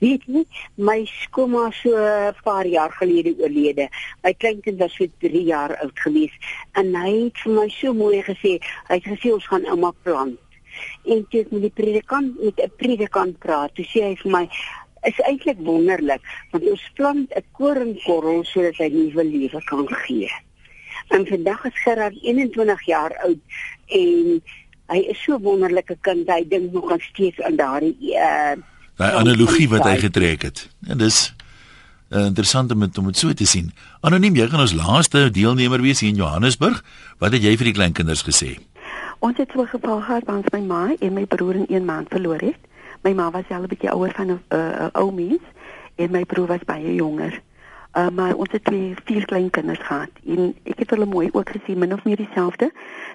Weet 0.03 0.29
jy, 0.29 0.43
my 0.77 0.99
skoolma 1.09 1.71
so 1.79 1.97
'n 1.97 2.37
paar 2.45 2.69
jaar 2.69 2.93
gelede 2.99 3.33
oorlede. 3.41 3.89
My 4.21 4.35
kleinkind 4.37 4.77
was 4.77 4.93
so 4.93 5.09
3 5.25 5.41
jaar 5.41 5.73
oud 5.81 5.97
gewees 6.05 6.37
en 6.77 6.93
hy 6.93 7.15
het 7.23 7.41
vir 7.47 7.53
my 7.57 7.67
so 7.69 7.97
mooi 7.97 8.21
gesê, 8.21 8.59
hy 8.93 9.01
het 9.01 9.09
gesê 9.09 9.33
ons 9.33 9.49
gaan 9.49 9.65
ouma 9.65 9.89
plant. 10.03 10.37
En 11.05 11.25
toe 11.29 11.45
met 11.49 11.61
die 11.61 11.73
predikant 11.73 12.37
met 12.37 12.61
'n 12.61 12.71
predikant 12.77 13.39
praat, 13.39 13.73
toe 13.73 13.85
sê 13.85 14.05
hy 14.05 14.15
vir 14.21 14.31
my 14.31 14.45
is 15.09 15.19
eintlik 15.27 15.59
wonderlik 15.65 16.21
want 16.51 16.69
ons 16.69 16.89
plant 16.95 17.29
'n 17.35 17.45
koringkorrel 17.51 18.43
sodat 18.43 18.77
hy 18.77 18.89
nuwe 18.89 19.23
lewe 19.23 19.63
kan 19.63 19.87
gee. 20.05 20.31
En 21.07 21.27
vandag 21.27 21.65
is 21.65 21.81
Gerard 21.83 22.17
21 22.21 22.85
jaar 22.85 23.17
oud 23.23 23.39
en 23.87 24.41
hy 24.87 24.99
is 25.13 25.23
so 25.23 25.39
wonderlike 25.39 25.97
kind. 26.01 26.27
Hy 26.29 26.45
dink 26.47 26.71
nog 26.71 26.91
aan 26.91 26.99
steeds 26.99 27.41
aan 27.41 27.55
daardie 27.55 27.97
uh 28.13 28.55
daai 28.95 29.13
analogie 29.17 29.69
wat 29.69 29.87
hy 29.89 29.97
getrek 29.97 30.41
het. 30.41 30.67
En 30.87 30.97
dis 30.97 31.33
uh, 32.13 32.25
interessant 32.25 32.71
om 32.71 32.79
dit 32.79 32.97
om 32.97 33.05
dit 33.09 33.17
so 33.17 33.33
te 33.33 33.45
sien. 33.45 33.71
Anoniem, 34.01 34.35
jy 34.35 34.47
gaan 34.51 34.61
ons 34.61 34.75
laaste 34.77 35.29
deelnemer 35.33 35.81
wees 35.81 36.03
hier 36.03 36.13
in 36.13 36.21
Johannesburg. 36.21 36.83
Wat 37.17 37.33
het 37.33 37.41
jy 37.41 37.55
vir 37.57 37.71
die 37.71 37.77
kleinkinders 37.79 38.21
gesê? 38.27 38.57
Ons 39.19 39.37
het 39.37 39.49
so 39.53 39.63
'n 39.63 39.67
geval 39.67 40.01
gehad 40.01 40.23
waar 40.25 40.37
ons 40.37 40.51
my 40.51 40.59
ma 40.59 40.95
en 40.99 41.13
my 41.13 41.25
broer 41.25 41.55
in 41.55 41.67
1 41.69 41.85
maand 41.85 42.07
verloor 42.09 42.41
het. 42.41 42.59
My 43.03 43.13
ma 43.13 43.31
was 43.31 43.49
al 43.49 43.63
'n 43.63 43.67
bietjie 43.67 43.91
ouer 43.91 44.11
van 44.15 44.27
'n 44.27 44.41
uh, 44.49 44.59
uh, 44.59 44.87
ou 44.91 45.11
mens 45.11 45.41
en 45.95 46.11
my 46.11 46.25
broer 46.25 46.47
was 46.47 46.63
baie 46.65 46.95
jonger. 46.95 47.41
Uh, 47.97 48.09
maar 48.09 48.33
ons 48.35 48.51
het 48.51 48.63
twee 48.63 48.95
vier 49.05 49.25
klein 49.25 49.49
kinders 49.49 49.79
gehad 49.79 50.09
en 50.25 50.55
ek 50.63 50.79
het 50.79 50.89
hulle 50.89 51.05
mooi 51.05 51.29
ook 51.31 51.49
gesien 51.49 51.77
min 51.77 51.93
of 51.93 52.03
meer 52.03 52.15
dieselfde 52.15 52.71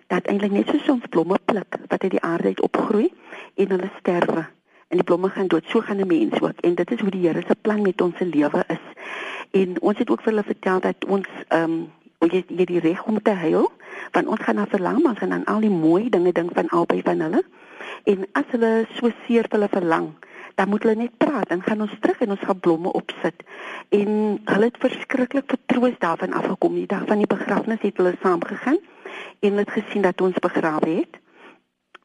dat 0.07 0.27
eintlik 0.27 0.51
net 0.51 0.69
so 0.69 0.79
soms 0.79 1.07
blomme 1.09 1.39
pluk 1.45 1.79
wat 1.89 2.03
uit 2.03 2.11
die 2.11 2.23
aarde 2.23 2.47
uit 2.47 2.61
opgroei 2.61 3.13
en 3.55 3.69
hulle 3.69 3.91
sterwe 3.99 4.47
en 4.89 4.97
die 5.01 5.03
blomme 5.03 5.29
gaan 5.29 5.49
dood 5.49 5.65
so 5.67 5.81
gaan 5.81 6.01
'n 6.01 6.07
mens 6.07 6.41
ook 6.41 6.61
en 6.61 6.75
dit 6.75 6.91
is 6.91 7.01
hoe 7.01 7.11
die 7.11 7.27
Here 7.27 7.43
se 7.47 7.57
plan 7.61 7.83
met 7.83 8.01
ons 8.01 8.17
se 8.17 8.27
lewe 8.27 8.65
is. 8.67 8.85
En 9.51 9.81
ons 9.81 9.99
het 9.99 10.11
ook 10.11 10.23
vir 10.23 10.33
hulle 10.33 10.45
vertel 10.45 10.81
dat 10.81 11.05
ons 11.05 11.27
ehm 11.49 11.63
um, 11.63 11.91
ons 12.19 12.33
het 12.33 12.49
hier 12.49 12.67
die 12.67 12.81
reg 12.81 13.05
om 13.05 13.23
te 13.23 13.31
huil 13.31 13.71
want 14.13 14.27
ons 14.27 14.41
gaan 14.41 14.55
na 14.55 14.67
verlang 14.67 15.05
ons 15.07 15.19
gaan 15.19 15.33
aan 15.33 15.45
al 15.45 15.61
die 15.61 15.71
mooi 15.71 16.09
dinge 16.11 16.33
dink 16.33 16.51
van 16.55 16.69
albei 16.69 17.03
van 17.03 17.21
hulle 17.21 17.43
en 18.05 18.27
as 18.33 18.45
hulle 18.51 18.87
so 18.99 19.11
seer 19.27 19.49
vir 19.49 19.59
hulle 19.59 19.69
verlang 19.69 20.15
dan 20.59 20.69
moet 20.69 20.83
hulle 20.83 20.95
net 20.95 21.17
praat 21.23 21.53
en 21.55 21.63
gaan 21.63 21.85
ons 21.87 21.95
terug 22.01 22.19
en 22.25 22.35
ons 22.35 22.47
gaan 22.47 22.61
blomme 22.61 22.93
opsit. 22.93 23.45
En 23.95 24.09
hulle 24.45 24.67
het 24.67 24.81
verskriklik 24.83 25.47
vertroos 25.47 25.95
daarvan 26.03 26.35
afgekom. 26.35 26.75
Die 26.75 26.91
dag 26.91 27.05
van 27.07 27.23
die 27.23 27.31
begrafnis 27.31 27.85
het 27.87 28.01
hulle 28.03 28.17
saam 28.23 28.43
gegaan 28.45 28.81
en 29.41 29.63
het 29.63 29.71
gesien 29.71 30.03
dat 30.03 30.21
ons 30.21 30.43
begrawe 30.43 30.91
het. 30.97 31.21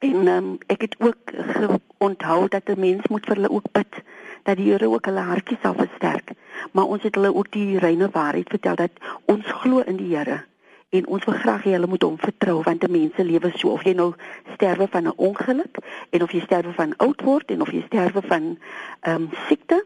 En 0.06 0.28
um, 0.36 0.54
ek 0.68 0.86
het 0.86 0.96
ook 1.00 1.34
onthou 1.98 2.48
dat 2.48 2.70
'n 2.70 2.80
mens 2.80 3.08
moet 3.10 3.26
vir 3.26 3.36
hulle 3.36 3.50
ook 3.50 3.72
bid 3.72 4.04
dat 4.44 4.58
die 4.58 4.70
Here 4.70 4.90
ook 4.90 5.06
hulle 5.06 5.20
hartjies 5.20 5.62
sal 5.62 5.74
versterk. 5.74 6.32
Maar 6.72 6.86
ons 6.86 7.04
het 7.04 7.16
hulle 7.16 7.34
ook 7.34 7.52
die 7.52 7.80
reine 7.80 8.10
waarheid 8.12 8.50
vertel 8.50 8.76
dat 8.76 8.92
ons 9.26 9.46
glo 9.46 9.80
in 9.80 9.96
die 9.96 10.16
Here 10.16 10.46
en 10.98 11.08
ons 11.08 11.26
wil 11.26 11.38
graag 11.44 11.64
hê 11.66 11.74
hulle 11.76 11.90
moet 11.90 12.06
hom 12.06 12.18
vertrou 12.22 12.62
want 12.68 12.84
'n 12.84 12.92
mens 12.92 13.16
se 13.16 13.24
lewe 13.24 13.52
so 13.56 13.70
of 13.70 13.84
jy 13.84 13.94
nou 13.94 14.14
sterwe 14.54 14.88
van 14.88 15.08
'n 15.08 15.18
ongeluk 15.18 15.78
en 16.10 16.24
of 16.24 16.32
jy 16.32 16.42
sterwe 16.42 16.74
van 16.74 16.94
oud 16.98 17.22
word 17.22 17.52
en 17.52 17.62
of 17.62 17.72
jy 17.72 17.84
sterwe 17.86 18.22
van 18.22 18.58
ehm 19.02 19.22
um, 19.22 19.30
siekte 19.48 19.84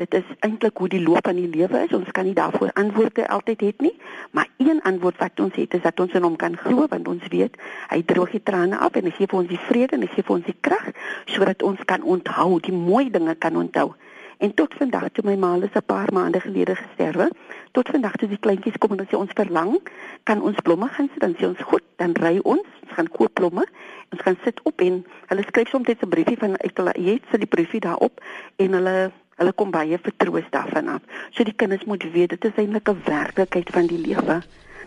dit 0.00 0.14
is 0.14 0.28
eintlik 0.38 0.76
hoe 0.76 0.88
die 0.88 1.02
loop 1.02 1.26
van 1.28 1.36
die 1.36 1.48
lewe 1.48 1.82
is. 1.84 1.92
Ons 1.92 2.10
kan 2.16 2.24
nie 2.24 2.34
daarvoor 2.34 2.70
antwoorde 2.72 3.28
altyd 3.28 3.60
het 3.60 3.80
nie 3.80 3.96
maar 4.30 4.48
een 4.56 4.82
antwoord 4.82 5.18
wat 5.18 5.40
ons 5.40 5.54
het 5.54 5.74
is 5.74 5.82
dat 5.82 6.00
ons 6.00 6.12
in 6.12 6.22
hom 6.22 6.36
kan 6.36 6.56
glo 6.56 6.86
want 6.88 7.08
ons 7.08 7.26
weet 7.28 7.56
hy 7.88 8.02
droog 8.02 8.30
die 8.30 8.42
trane 8.42 8.78
af 8.78 8.96
en 8.96 9.04
hy 9.04 9.10
gee 9.16 9.26
vir 9.26 9.38
ons 9.38 9.48
die 9.48 9.64
vrede 9.68 9.96
en 9.96 10.06
hy 10.06 10.12
gee 10.14 10.26
vir 10.26 10.36
ons 10.36 10.46
die 10.46 10.60
krag 10.60 10.92
sodat 11.24 11.62
ons 11.62 11.84
kan 11.84 12.02
onthou 12.02 12.60
die 12.60 12.76
mooi 12.76 13.10
dinge 13.10 13.34
kan 13.34 13.56
onthou 13.56 13.92
En 14.40 14.54
tot 14.54 14.74
vandag 14.78 15.10
toe 15.12 15.24
my 15.24 15.34
ma 15.36 15.54
is 15.60 15.76
'n 15.76 15.84
paar 15.86 16.08
maande 16.12 16.40
gelede 16.40 16.74
gesterwe, 16.74 17.30
tot 17.72 17.88
vandag 17.88 18.16
toe 18.16 18.28
die 18.28 18.38
kleintjies 18.38 18.78
kom 18.78 18.98
en 18.98 19.06
sê 19.06 19.16
ons 19.16 19.32
verlang, 19.34 19.80
kan 20.22 20.42
ons 20.42 20.56
blomme 20.62 20.88
gaan 20.88 21.08
sit 21.12 21.20
dan 21.20 21.34
sê 21.38 21.44
ons 21.44 21.62
goed, 21.70 21.82
dan 21.96 22.12
ry 22.12 22.38
ons, 22.42 22.66
ons 22.82 22.92
gaan 22.96 23.08
koop 23.08 23.32
blomme, 23.34 23.66
ons 24.10 24.22
gaan 24.22 24.38
sit 24.44 24.60
op 24.62 24.80
en 24.80 25.04
hulle 25.26 25.42
skryf 25.42 25.68
soms 25.68 25.86
net 25.86 26.02
'n 26.02 26.08
briefie 26.08 26.38
van 26.38 26.58
uit 26.58 26.76
hulle 26.76 26.94
eet 26.98 27.22
sit 27.30 27.40
die 27.40 27.52
briefie 27.56 27.80
daarop 27.80 28.20
en 28.56 28.72
hulle 28.72 29.12
hulle 29.34 29.52
kom 29.52 29.70
baie 29.70 29.98
vertroos 29.98 30.50
daarvan 30.50 30.88
af. 30.88 31.02
So 31.30 31.44
die 31.44 31.56
kinders 31.56 31.84
moet 31.84 32.12
weet 32.12 32.28
dit 32.28 32.44
is 32.44 32.56
eintlik 32.56 32.88
'n 32.88 33.02
werklikheid 33.04 33.70
van 33.70 33.86
die 33.86 33.98
lewe. 33.98 34.42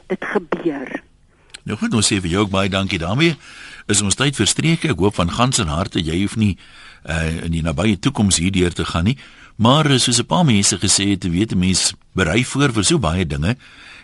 Dit 0.07 0.25
gebeur. 0.25 1.01
Nou 1.63 1.77
goed, 1.77 1.93
ons 1.93 2.13
sê 2.13 2.19
vir 2.19 2.29
jou 2.29 2.41
ook 2.43 2.49
baie 2.49 2.69
dankie 2.69 2.99
daarmee. 2.99 3.35
Is 3.87 4.01
ons 4.01 4.15
tyd 4.15 4.35
verstreek. 4.35 4.83
Ek 4.83 4.99
hoop 4.99 5.15
van 5.15 5.31
gans 5.31 5.59
en 5.59 5.67
harte 5.67 6.03
jy 6.03 6.21
hoef 6.21 6.35
nie 6.35 6.57
uh, 7.05 7.43
in 7.43 7.51
die 7.51 7.61
nabye 7.61 7.99
toekoms 7.99 8.37
hierdeur 8.37 8.73
te 8.73 8.85
gaan 8.85 9.03
nie. 9.03 9.17
Maar 9.55 9.91
eh, 9.91 9.97
soos 9.97 10.19
'n 10.19 10.25
paar 10.25 10.45
mense 10.45 10.77
gesê 10.77 11.09
het, 11.09 11.23
weet 11.23 11.51
'n 11.51 11.59
mens 11.59 11.93
berei 12.11 12.45
voor 12.45 12.73
vir 12.73 12.83
so 12.83 12.99
baie 12.99 13.25
dinge 13.25 13.57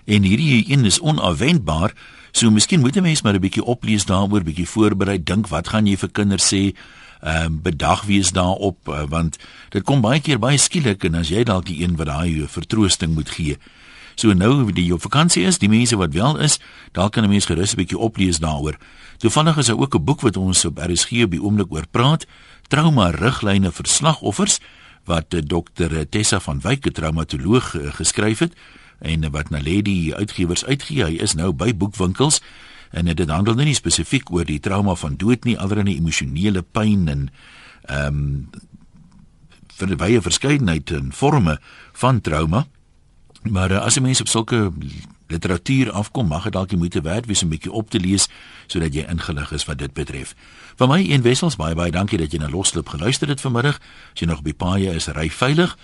en 0.06 0.24
hierdie 0.24 0.66
een 0.72 0.86
is 0.86 1.00
onafwendbaar. 1.00 1.94
So 2.32 2.52
miskien 2.52 2.80
moet 2.80 2.96
'n 2.96 3.02
mens 3.02 3.22
maar 3.22 3.34
'n 3.34 3.40
bietjie 3.40 3.64
oplees 3.64 4.06
daaroor, 4.06 4.44
bietjie 4.44 4.68
voorberei, 4.68 5.24
dink 5.24 5.48
wat 5.48 5.68
gaan 5.68 5.86
jy 5.86 5.98
vir 5.98 6.10
kinders 6.12 6.54
sê? 6.54 6.76
Ehm 7.22 7.46
um, 7.46 7.62
bedag 7.62 8.04
wees 8.04 8.32
daarop 8.32 8.88
uh, 8.88 9.04
want 9.10 9.38
dit 9.70 9.84
kom 9.84 10.02
baie 10.02 10.20
keer 10.20 10.40
baie 10.40 10.58
skielik 10.58 11.04
en 11.04 11.16
as 11.16 11.30
jy 11.30 11.44
dalk 11.44 11.66
die 11.66 11.84
een 11.84 11.96
wat 11.96 12.08
daai 12.08 12.48
vertroosting 12.48 13.14
moet 13.14 13.30
gee. 13.30 13.58
So 14.16 14.34
nou 14.34 14.72
die 14.72 14.86
jou 14.86 15.00
vakansie 15.00 15.46
is, 15.48 15.58
die 15.58 15.70
mense 15.70 15.96
wat 15.96 16.14
wel 16.14 16.40
is, 16.40 16.60
dalk 16.92 17.12
kan 17.12 17.24
'n 17.24 17.30
mens 17.30 17.46
gerus 17.46 17.74
'n 17.74 17.76
bietjie 17.76 17.98
oplees 17.98 18.40
daaroor. 18.40 18.78
Toevallig 19.18 19.58
is 19.58 19.66
daar 19.66 19.80
ook 19.80 19.96
'n 19.96 20.04
boek 20.04 20.22
wat 20.22 20.38
ons 20.38 20.66
op 20.66 20.78
RSG 20.78 21.24
op 21.24 21.32
die 21.32 21.42
oomblik 21.44 21.72
oor 21.72 21.88
praat, 21.92 22.26
Trauma 22.70 23.10
riglyne 23.16 23.72
vir 23.74 23.88
slagoffers 23.90 24.60
wat 25.10 25.34
eh, 25.34 25.42
dokter 25.42 25.94
eh, 25.98 26.06
Tessa 26.06 26.40
van 26.40 26.62
Wyk, 26.62 26.86
'n 26.86 26.94
traumatoloog, 26.94 27.76
eh, 27.76 27.94
geskryf 27.94 28.40
het 28.40 28.54
en 29.00 29.32
wat 29.32 29.50
Naledi 29.50 30.14
uitgewers 30.14 30.66
uitgee. 30.66 31.04
Hy 31.04 31.18
is 31.24 31.34
nou 31.34 31.52
by 31.54 31.74
boekwinkels 31.76 32.42
en 32.92 33.06
dit 33.06 33.30
handel 33.30 33.56
nie 33.56 33.74
spesifiek 33.74 34.32
oor 34.32 34.46
die 34.46 34.60
trauma 34.60 34.96
van 34.96 35.16
dood 35.18 35.44
nie, 35.44 35.58
alreeds 35.58 35.98
emosionele 35.98 36.62
pyn 36.62 37.08
en 37.08 37.30
ehm 37.86 38.08
um, 38.08 38.50
vir 39.80 39.96
baie 39.96 40.22
verskeidenheid 40.22 40.92
en 40.92 41.14
forme 41.16 41.60
van 41.94 42.22
trauma. 42.22 42.68
Maar 43.44 43.78
as 43.80 43.96
jy 43.96 44.02
mense 44.04 44.22
op 44.22 44.28
sulke 44.28 44.72
literatuur 45.30 45.92
afkom, 45.92 46.28
mag 46.28 46.44
dit 46.44 46.54
dalk 46.54 46.70
die 46.70 46.78
moeite 46.78 47.02
werd 47.02 47.26
wees 47.26 47.44
om 47.44 47.48
'n 47.48 47.56
bietjie 47.56 47.72
op 47.72 47.90
te 47.90 48.00
lees 48.00 48.28
sodat 48.68 48.94
jy 48.94 49.06
ingelig 49.10 49.52
is 49.52 49.66
wat 49.66 49.78
dit 49.78 49.94
betref. 49.94 50.36
Vir 50.76 50.88
my 50.88 51.12
en 51.12 51.22
Wessels 51.22 51.56
baie 51.56 51.76
baie 51.76 51.92
dankie 51.92 52.18
dat 52.18 52.32
jy 52.32 52.40
na 52.40 52.50
Losloop 52.50 52.90
geluister 52.90 53.28
het 53.28 53.42
vanmiddag. 53.42 53.80
As 54.14 54.20
jy 54.20 54.28
nog 54.28 54.38
op 54.38 54.44
die 54.44 54.54
paaie 54.54 54.94
is, 54.94 55.08
ry 55.08 55.30
veilig. 55.30 55.78